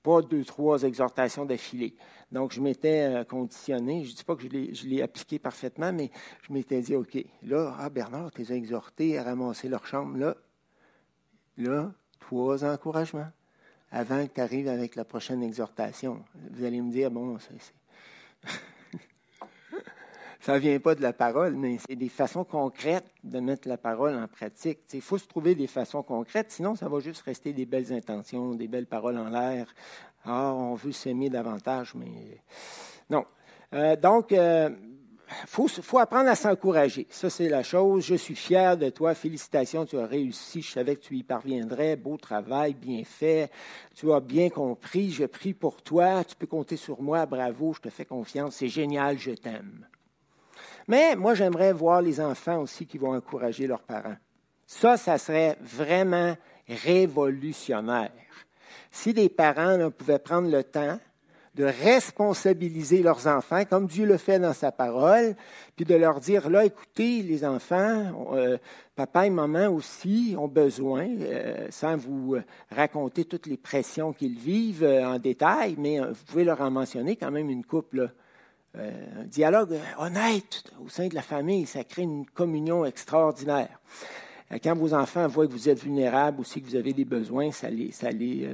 Pas 0.01 0.21
deux, 0.21 0.45
trois 0.45 0.83
exhortations 0.83 1.43
d'affilée. 1.43 1.93
Donc, 2.31 2.53
je 2.53 2.61
m'étais 2.61 3.25
conditionné. 3.27 4.05
Je 4.05 4.11
ne 4.11 4.15
dis 4.15 4.23
pas 4.23 4.37
que 4.37 4.43
je 4.43 4.87
l'ai 4.87 5.01
appliqué 5.01 5.39
parfaitement, 5.39 5.91
mais 5.91 6.09
je 6.43 6.53
m'étais 6.53 6.79
dit, 6.79 6.95
OK, 6.95 7.17
là, 7.43 7.75
ah, 7.77 7.89
Bernard, 7.89 8.31
tu 8.31 8.43
les 8.43 8.53
as 8.53 8.55
exhortés 8.55 9.17
à 9.17 9.23
ramasser 9.23 9.67
leur 9.67 9.85
chambre. 9.85 10.17
Là, 10.17 10.37
là, 11.57 11.91
trois 12.19 12.63
encouragements 12.63 13.29
avant 13.91 14.25
que 14.27 14.33
tu 14.33 14.41
arrives 14.41 14.67
avec 14.67 14.95
la 14.95 15.05
prochaine 15.05 15.41
exhortation. 15.43 16.23
Vous 16.51 16.63
allez 16.63 16.81
me 16.81 16.91
dire, 16.91 17.09
bon, 17.09 17.37
ça 20.39 20.53
ne 20.53 20.59
vient 20.59 20.79
pas 20.79 20.95
de 20.95 21.01
la 21.01 21.13
parole, 21.13 21.55
mais 21.55 21.77
c'est 21.87 21.95
des 21.95 22.09
façons 22.09 22.43
concrètes 22.43 23.07
de 23.23 23.39
mettre 23.39 23.67
la 23.67 23.77
parole 23.77 24.15
en 24.15 24.27
pratique. 24.27 24.79
Il 24.93 25.01
faut 25.01 25.17
se 25.17 25.27
trouver 25.27 25.55
des 25.55 25.67
façons 25.67 26.03
concrètes, 26.03 26.51
sinon 26.51 26.75
ça 26.75 26.89
va 26.89 26.99
juste 26.99 27.21
rester 27.21 27.53
des 27.53 27.65
belles 27.65 27.93
intentions, 27.93 28.55
des 28.55 28.67
belles 28.67 28.87
paroles 28.87 29.17
en 29.17 29.29
l'air. 29.29 29.73
Ah, 30.25 30.53
on 30.53 30.75
veut 30.75 30.91
s'aimer 30.91 31.29
davantage, 31.29 31.95
mais 31.95 32.41
non. 33.09 33.25
Euh, 33.73 33.95
donc, 33.95 34.31
il 34.31 34.96
faut, 35.47 35.67
faut 35.67 35.99
apprendre 35.99 36.29
à 36.29 36.35
s'encourager. 36.35 37.07
Ça, 37.09 37.29
c'est 37.29 37.49
la 37.49 37.63
chose. 37.63 38.05
Je 38.05 38.15
suis 38.15 38.35
fier 38.35 38.77
de 38.77 38.89
toi. 38.89 39.13
Félicitations, 39.13 39.85
tu 39.85 39.97
as 39.97 40.05
réussi. 40.05 40.61
Je 40.61 40.71
savais 40.71 40.95
que 40.95 41.01
tu 41.01 41.15
y 41.15 41.23
parviendrais. 41.23 41.95
Beau 41.95 42.17
travail, 42.17 42.73
bien 42.73 43.03
fait. 43.03 43.51
Tu 43.95 44.11
as 44.11 44.19
bien 44.19 44.49
compris. 44.49 45.11
Je 45.11 45.25
prie 45.25 45.53
pour 45.53 45.81
toi. 45.81 46.23
Tu 46.23 46.35
peux 46.35 46.47
compter 46.47 46.77
sur 46.77 47.01
moi. 47.01 47.25
Bravo, 47.25 47.73
je 47.73 47.81
te 47.81 47.89
fais 47.89 48.05
confiance. 48.05 48.55
C'est 48.55 48.69
génial, 48.69 49.17
je 49.17 49.31
t'aime. 49.31 49.87
Mais 50.87 51.15
moi, 51.15 51.33
j'aimerais 51.35 51.73
voir 51.73 52.01
les 52.01 52.21
enfants 52.21 52.61
aussi 52.61 52.85
qui 52.85 52.97
vont 52.97 53.13
encourager 53.13 53.67
leurs 53.67 53.83
parents. 53.83 54.15
Ça, 54.65 54.97
ça 54.97 55.17
serait 55.17 55.57
vraiment 55.61 56.35
révolutionnaire. 56.67 58.11
Si 58.91 59.13
les 59.13 59.29
parents 59.29 59.77
là, 59.77 59.89
pouvaient 59.89 60.19
prendre 60.19 60.49
le 60.49 60.63
temps 60.63 60.99
de 61.57 61.63
responsabiliser 61.63 63.01
leurs 63.01 63.25
enfants, 63.25 63.65
comme 63.65 63.87
Dieu 63.87 64.05
le 64.05 64.17
fait 64.17 64.39
dans 64.39 64.53
sa 64.53 64.71
parole, 64.71 65.35
puis 65.75 65.85
de 65.85 65.95
leur 65.95 66.19
dire, 66.19 66.49
là, 66.51 66.63
écoutez, 66.63 67.23
les 67.23 67.43
enfants, 67.43 68.27
euh, 68.33 68.57
papa 68.95 69.25
et 69.25 69.31
maman 69.31 69.67
aussi 69.67 70.35
ont 70.37 70.47
besoin, 70.47 71.07
euh, 71.07 71.67
sans 71.71 71.97
vous 71.97 72.35
euh, 72.35 72.43
raconter 72.69 73.25
toutes 73.25 73.47
les 73.47 73.57
pressions 73.57 74.13
qu'ils 74.13 74.37
vivent 74.37 74.85
en 74.85 75.17
détail, 75.17 75.75
mais 75.79 75.99
vous 75.99 76.23
pouvez 76.27 76.43
leur 76.43 76.61
en 76.61 76.69
mentionner 76.69 77.15
quand 77.15 77.31
même 77.31 77.49
une 77.49 77.65
couple. 77.65 78.11
un 78.75 79.23
dialogue 79.25 79.75
honnête 79.97 80.63
au 80.85 80.89
sein 80.89 81.07
de 81.07 81.15
la 81.15 81.23
famille, 81.23 81.65
ça 81.65 81.83
crée 81.83 82.03
une 82.03 82.27
communion 82.27 82.85
extraordinaire. 82.85 83.79
Quand 84.61 84.75
vos 84.75 84.93
enfants 84.93 85.27
voient 85.27 85.47
que 85.47 85.51
vous 85.51 85.69
êtes 85.69 85.81
vulnérable 85.81 86.41
aussi, 86.41 86.61
que 86.61 86.67
vous 86.67 86.75
avez 86.75 86.93
des 86.93 87.05
besoins, 87.05 87.51
ça 87.51 87.69
les, 87.69 87.91
ça 87.91 88.11
les, 88.11 88.47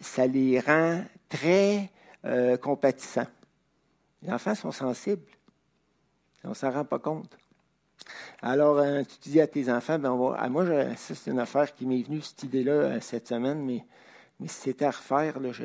ça 0.00 0.26
les 0.26 0.58
rend 0.60 1.02
très 1.28 1.90
euh, 2.26 2.56
compatissants. 2.56 3.26
Les 4.22 4.30
enfants 4.30 4.54
sont 4.54 4.72
sensibles. 4.72 5.22
On 6.44 6.50
ne 6.50 6.54
s'en 6.54 6.70
rend 6.70 6.84
pas 6.84 6.98
compte. 6.98 7.36
Alors, 8.40 8.78
euh, 8.78 9.02
tu 9.02 9.30
dis 9.30 9.40
à 9.40 9.46
tes 9.46 9.70
enfants, 9.70 9.98
ben, 9.98 10.34
ah, 10.36 10.48
moi, 10.48 10.64
je- 10.64 10.94
ça, 10.96 11.14
c'est 11.14 11.30
une 11.30 11.38
affaire 11.38 11.74
qui 11.74 11.86
m'est 11.86 12.02
venue, 12.02 12.20
cette 12.20 12.42
idée-là, 12.42 12.72
euh, 12.72 13.00
cette 13.00 13.28
semaine, 13.28 13.64
mais, 13.64 13.84
si 14.46 14.60
c'était 14.60 14.84
à 14.84 14.90
refaire, 14.90 15.40
je 15.52 15.64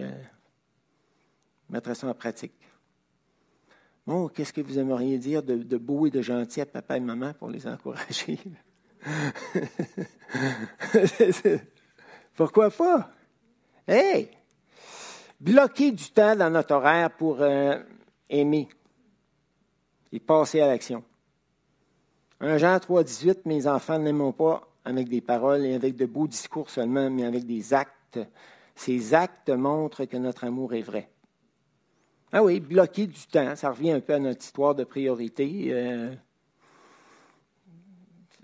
mettrais 1.70 1.96
ça 1.96 2.08
en 2.08 2.14
pratique. 2.14 2.54
Bon, 4.08 4.30
qu'est-ce 4.30 4.54
que 4.54 4.62
vous 4.62 4.80
aimeriez 4.80 5.18
dire 5.20 5.44
de, 5.44 5.56
de 5.56 5.78
beau 5.78 6.08
et 6.08 6.10
de 6.10 6.22
gentil 6.22 6.62
à 6.62 6.66
papa 6.66 6.98
et 6.98 7.00
maman 7.00 7.34
pour 7.34 7.50
les 7.50 7.68
encourager? 7.68 8.40
Pourquoi 12.36 12.72
pas? 12.72 13.12
Hey! 13.88 14.30
Bloquer 15.42 15.92
du 15.92 16.12
temps 16.12 16.36
dans 16.36 16.52
notre 16.52 16.76
horaire 16.76 17.10
pour 17.10 17.42
euh, 17.42 17.80
aimer 18.30 18.70
et 20.12 20.20
passer 20.20 20.62
à 20.62 20.68
l'action. 20.68 21.04
1 22.42 22.60
Jean 22.60 22.80
3, 22.80 23.04
18, 23.04 23.48
mes 23.48 23.66
enfants 23.66 23.98
n'aiment 23.98 24.34
pas 24.34 24.62
avec 24.86 25.10
des 25.10 25.20
paroles 25.20 25.66
et 25.66 25.74
avec 25.74 25.96
de 25.96 26.06
beaux 26.06 26.28
discours 26.28 26.70
seulement, 26.70 27.10
mais 27.10 27.26
avec 27.26 27.48
des 27.48 27.74
actes. 27.74 28.20
Ces 28.76 29.16
actes 29.16 29.50
montrent 29.50 30.06
que 30.06 30.18
notre 30.18 30.44
amour 30.44 30.76
est 30.76 30.84
vrai. 30.84 31.10
Ah 32.32 32.44
oui, 32.44 32.60
bloquer 32.60 33.08
du 33.08 33.26
temps, 33.26 33.56
ça 33.56 33.72
revient 33.72 33.94
un 33.94 34.00
peu 34.00 34.14
à 34.14 34.20
notre 34.20 34.46
histoire 34.46 34.76
de 34.76 34.84
priorité. 34.84 35.70
euh, 35.70 36.14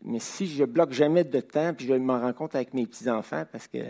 mais 0.01 0.19
si 0.19 0.47
je 0.47 0.63
bloque 0.63 0.93
jamais 0.93 1.23
de 1.23 1.41
temps, 1.41 1.75
puis 1.75 1.85
je 1.85 1.93
m'en 1.93 2.19
rends 2.19 2.33
compte 2.33 2.55
avec 2.55 2.73
mes 2.73 2.87
petits-enfants, 2.87 3.45
parce 3.51 3.67
que 3.67 3.83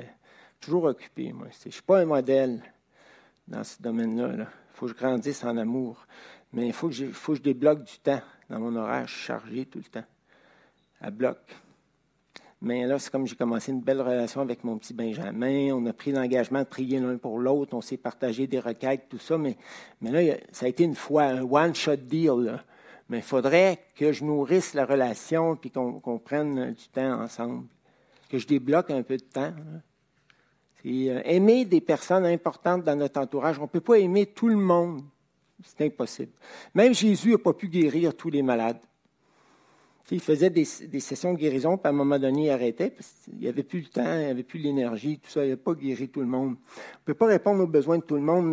toujours 0.60 0.84
occupé, 0.84 1.32
moi. 1.32 1.47
Je 1.64 1.70
ne 1.70 1.72
suis 1.72 1.82
pas 1.82 1.99
un 2.01 2.05
modèle 2.05 2.62
dans 3.47 3.63
ce 3.63 3.81
domaine-là. 3.81 4.33
Il 4.35 4.47
faut 4.73 4.85
que 4.85 4.91
je 4.93 4.97
grandisse 4.97 5.43
en 5.43 5.57
amour. 5.57 6.05
Mais 6.53 6.67
il 6.67 6.73
faut 6.73 6.89
faut 7.11 7.33
que 7.33 7.37
je 7.39 7.43
débloque 7.43 7.83
du 7.83 7.99
temps 7.99 8.21
dans 8.49 8.59
mon 8.59 8.75
horaire. 8.75 9.07
Chargé 9.07 9.65
tout 9.65 9.79
le 9.79 9.85
temps, 9.85 10.07
à 11.01 11.11
bloc. 11.11 11.37
Mais 12.61 12.87
là, 12.87 12.97
c'est 12.97 13.11
comme 13.11 13.27
j'ai 13.27 13.35
commencé 13.35 13.71
une 13.71 13.81
belle 13.81 14.01
relation 14.01 14.41
avec 14.41 14.63
mon 14.63 14.77
petit 14.79 14.93
Benjamin. 14.93 15.71
On 15.73 15.85
a 15.85 15.93
pris 15.93 16.11
l'engagement 16.11 16.59
de 16.59 16.65
prier 16.65 16.99
l'un 16.99 17.17
pour 17.17 17.37
l'autre. 17.37 17.75
On 17.75 17.81
s'est 17.81 17.97
partagé 17.97 18.47
des 18.47 18.59
requêtes, 18.59 19.09
tout 19.09 19.19
ça. 19.19 19.37
Mais, 19.37 19.57
mais 20.01 20.11
là, 20.11 20.37
ça 20.51 20.65
a 20.65 20.69
été 20.69 20.83
une 20.83 20.95
fois 20.95 21.25
un 21.25 21.43
one-shot 21.43 21.97
deal. 21.97 22.59
Mais 23.09 23.17
il 23.17 23.23
faudrait 23.23 23.79
que 23.95 24.11
je 24.11 24.23
nourrisse 24.23 24.73
la 24.73 24.85
relation 24.85 25.55
puis 25.55 25.69
qu'on 25.69 26.19
prenne 26.19 26.73
du 26.73 26.87
temps 26.89 27.21
ensemble. 27.21 27.67
Que 28.27 28.39
je 28.39 28.47
débloque 28.47 28.89
un 28.89 29.03
peu 29.03 29.17
de 29.17 29.23
temps. 29.23 29.53
C'est 30.88 31.09
euh, 31.09 31.21
aimer 31.25 31.65
des 31.65 31.81
personnes 31.81 32.25
importantes 32.25 32.83
dans 32.83 32.95
notre 32.95 33.19
entourage. 33.19 33.59
On 33.59 33.63
ne 33.63 33.67
peut 33.67 33.81
pas 33.81 33.99
aimer 33.99 34.25
tout 34.25 34.47
le 34.47 34.55
monde. 34.55 35.01
C'est 35.63 35.85
impossible. 35.85 36.31
Même 36.73 36.93
Jésus 36.93 37.31
n'a 37.31 37.38
pas 37.38 37.53
pu 37.53 37.67
guérir 37.67 38.15
tous 38.15 38.29
les 38.29 38.41
malades. 38.41 38.79
Il 40.09 40.21
faisait 40.21 40.49
des, 40.49 40.63
sessions 40.63 41.33
de 41.33 41.38
guérison, 41.38 41.75
puis 41.75 41.88
à 41.88 41.89
un 41.89 41.93
moment 41.93 42.17
donné, 42.17 42.45
il 42.45 42.49
arrêtait, 42.49 42.91
parce 42.91 43.11
qu'il 43.25 43.39
n'y 43.39 43.47
avait 43.49 43.63
plus 43.63 43.81
le 43.81 43.88
temps, 43.88 44.13
il 44.13 44.19
n'y 44.19 44.25
avait 44.31 44.43
plus 44.43 44.59
l'énergie, 44.59 45.19
tout 45.19 45.29
ça, 45.29 45.43
il 45.43 45.49
n'a 45.49 45.57
pas 45.57 45.73
guéri 45.73 46.07
tout 46.07 46.21
le 46.21 46.27
monde. 46.27 46.55
On 46.55 46.99
ne 47.01 47.03
peut 47.03 47.13
pas 47.13 47.25
répondre 47.25 47.61
aux 47.61 47.67
besoins 47.67 47.97
de 47.97 48.03
tout 48.03 48.15
le 48.15 48.21
monde, 48.21 48.47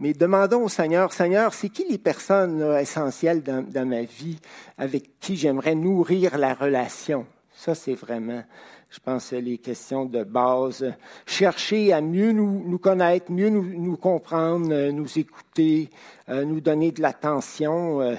mais, 0.00 0.12
demandons 0.14 0.64
au 0.64 0.68
Seigneur, 0.68 1.12
Seigneur, 1.12 1.54
c'est 1.54 1.68
qui 1.68 1.86
les 1.88 1.98
personnes 1.98 2.60
essentielles 2.80 3.44
dans 3.44 3.86
ma 3.86 4.02
vie 4.02 4.40
avec 4.78 5.20
qui 5.20 5.36
j'aimerais 5.36 5.76
nourrir 5.76 6.38
la 6.38 6.54
relation? 6.54 7.24
Ça, 7.56 7.74
c'est 7.74 7.94
vraiment, 7.94 8.42
je 8.90 8.98
pense, 9.00 9.32
les 9.32 9.58
questions 9.58 10.04
de 10.04 10.24
base. 10.24 10.92
Chercher 11.26 11.92
à 11.92 12.00
mieux 12.00 12.32
nous, 12.32 12.62
nous 12.66 12.78
connaître, 12.78 13.30
mieux 13.30 13.48
nous, 13.48 13.62
nous 13.62 13.96
comprendre, 13.96 14.72
euh, 14.72 14.92
nous 14.92 15.18
écouter, 15.18 15.90
euh, 16.28 16.44
nous 16.44 16.60
donner 16.60 16.92
de 16.92 17.02
l'attention. 17.02 18.00
euh. 18.00 18.14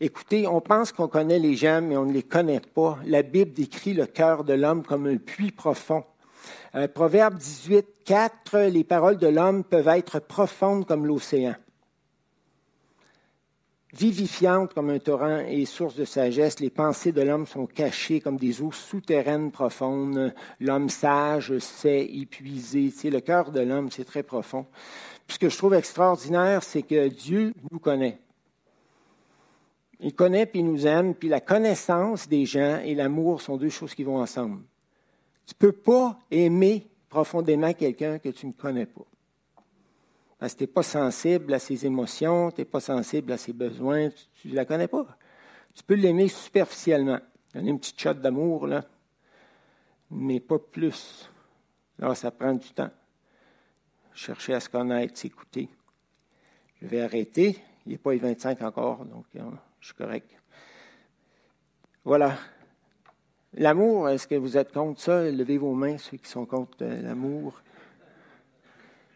Écoutez, 0.00 0.46
on 0.46 0.60
pense 0.60 0.92
qu'on 0.92 1.08
connaît 1.08 1.38
les 1.38 1.56
gens, 1.56 1.82
mais 1.82 1.96
on 1.96 2.06
ne 2.06 2.12
les 2.12 2.22
connaît 2.22 2.60
pas. 2.60 2.98
La 3.06 3.22
Bible 3.22 3.52
décrit 3.52 3.92
le 3.92 4.06
cœur 4.06 4.44
de 4.44 4.54
l'homme 4.54 4.82
comme 4.82 5.06
un 5.06 5.16
puits 5.16 5.52
profond. 5.52 6.04
Euh, 6.74 6.86
Proverbe 6.86 7.36
18, 7.36 7.86
4, 8.04 8.58
les 8.70 8.84
paroles 8.84 9.18
de 9.18 9.26
l'homme 9.26 9.64
peuvent 9.64 9.88
être 9.88 10.20
profondes 10.20 10.86
comme 10.86 11.06
l'océan. 11.06 11.54
Vivifiante 13.92 14.74
comme 14.74 14.90
un 14.90 14.98
torrent 14.98 15.40
et 15.40 15.64
source 15.64 15.96
de 15.96 16.04
sagesse. 16.04 16.60
Les 16.60 16.70
pensées 16.70 17.12
de 17.12 17.22
l'homme 17.22 17.46
sont 17.46 17.66
cachées 17.66 18.20
comme 18.20 18.36
des 18.36 18.62
eaux 18.62 18.72
souterraines 18.72 19.50
profondes. 19.50 20.32
L'homme 20.60 20.88
sage 20.88 21.58
sait 21.58 22.04
épuiser. 22.04 22.90
Tu 22.90 22.98
sais, 22.98 23.10
le 23.10 23.20
cœur 23.20 23.50
de 23.50 23.60
l'homme, 23.60 23.90
c'est 23.90 24.04
très 24.04 24.22
profond. 24.22 24.66
Puis 25.26 25.34
ce 25.34 25.38
que 25.38 25.48
je 25.48 25.58
trouve 25.58 25.74
extraordinaire, 25.74 26.62
c'est 26.62 26.82
que 26.82 27.08
Dieu 27.08 27.52
nous 27.70 27.78
connaît. 27.78 28.18
Il 30.02 30.14
connaît 30.14 30.46
puis 30.46 30.60
il 30.60 30.66
nous 30.66 30.86
aime, 30.86 31.14
puis 31.14 31.28
la 31.28 31.40
connaissance 31.40 32.26
des 32.26 32.46
gens 32.46 32.80
et 32.82 32.94
l'amour 32.94 33.42
sont 33.42 33.56
deux 33.56 33.68
choses 33.68 33.94
qui 33.94 34.02
vont 34.02 34.18
ensemble. 34.18 34.62
Tu 35.46 35.54
ne 35.54 35.58
peux 35.58 35.72
pas 35.72 36.18
aimer 36.30 36.86
profondément 37.08 37.72
quelqu'un 37.74 38.18
que 38.18 38.30
tu 38.30 38.46
ne 38.46 38.52
connais 38.52 38.86
pas. 38.86 39.04
Parce 40.40 40.54
que 40.54 40.58
tu 40.60 40.64
n'es 40.64 40.68
pas 40.68 40.82
sensible 40.82 41.52
à 41.52 41.58
ses 41.58 41.84
émotions, 41.84 42.50
tu 42.50 42.62
n'es 42.62 42.64
pas 42.64 42.80
sensible 42.80 43.30
à 43.30 43.36
ses 43.36 43.52
besoins, 43.52 44.08
tu 44.40 44.48
ne 44.48 44.54
la 44.54 44.64
connais 44.64 44.88
pas. 44.88 45.06
Tu 45.74 45.84
peux 45.84 45.94
l'aimer 45.94 46.28
superficiellement. 46.28 47.18
Donner 47.54 47.70
une 47.70 47.78
petite 47.78 48.00
shot 48.00 48.14
d'amour, 48.14 48.66
là, 48.66 48.82
mais 50.10 50.40
pas 50.40 50.58
plus. 50.58 51.28
Alors, 52.00 52.16
ça 52.16 52.30
prend 52.30 52.54
du 52.54 52.70
temps. 52.70 52.90
Chercher 54.14 54.54
à 54.54 54.60
se 54.60 54.70
connaître, 54.70 55.18
s'écouter. 55.18 55.68
Je 56.80 56.86
vais 56.86 57.02
arrêter. 57.02 57.58
Il 57.84 57.92
n'est 57.92 57.98
pas 57.98 58.12
les 58.12 58.18
25 58.18 58.62
encore, 58.62 59.04
donc 59.04 59.26
euh, 59.36 59.42
je 59.80 59.86
suis 59.86 59.94
correct. 59.94 60.30
Voilà. 62.02 62.38
L'amour, 63.54 64.08
est-ce 64.08 64.26
que 64.26 64.36
vous 64.36 64.56
êtes 64.56 64.72
contre 64.72 65.00
ça? 65.02 65.22
Levez 65.30 65.58
vos 65.58 65.74
mains, 65.74 65.98
ceux 65.98 66.16
qui 66.16 66.30
sont 66.30 66.46
contre 66.46 66.78
euh, 66.80 67.02
l'amour. 67.02 67.60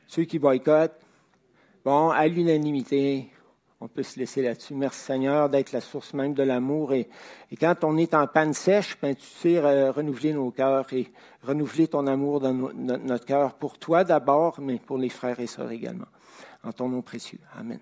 Ceux 0.07 0.25
qui 0.25 0.39
boycottent. 0.39 1.04
Bon, 1.85 2.09
à 2.09 2.27
l'unanimité, 2.27 3.29
on 3.79 3.89
peut 3.89 4.03
se 4.03 4.19
laisser 4.19 4.41
là-dessus. 4.41 4.75
Merci 4.75 5.01
Seigneur 5.01 5.51
d'être 5.51 5.73
la 5.73 5.83
source 5.83 6.15
même 6.15 6.33
de 6.33 6.43
l'amour. 6.43 6.95
Et, 6.95 7.11
quand 7.61 7.85
on 7.85 7.99
est 7.99 8.15
en 8.15 8.27
panne 8.27 8.55
sèche, 8.55 8.97
ben, 9.03 9.15
tu 9.15 9.27
sais 9.27 9.61
renouveler 9.91 10.33
nos 10.33 10.51
cœurs 10.51 10.91
et 10.95 11.13
renouveler 11.43 11.89
ton 11.89 12.07
amour 12.07 12.41
dans 12.41 12.55
notre 12.55 13.27
cœur 13.27 13.55
pour 13.55 13.79
toi 13.79 14.03
d'abord, 14.03 14.61
mais 14.61 14.79
pour 14.79 14.97
les 14.97 15.11
frères 15.11 15.41
et 15.41 15.47
sœurs 15.47 15.73
également. 15.73 16.09
En 16.63 16.73
ton 16.73 16.89
nom 16.89 17.03
précieux. 17.03 17.41
Amen. 17.55 17.81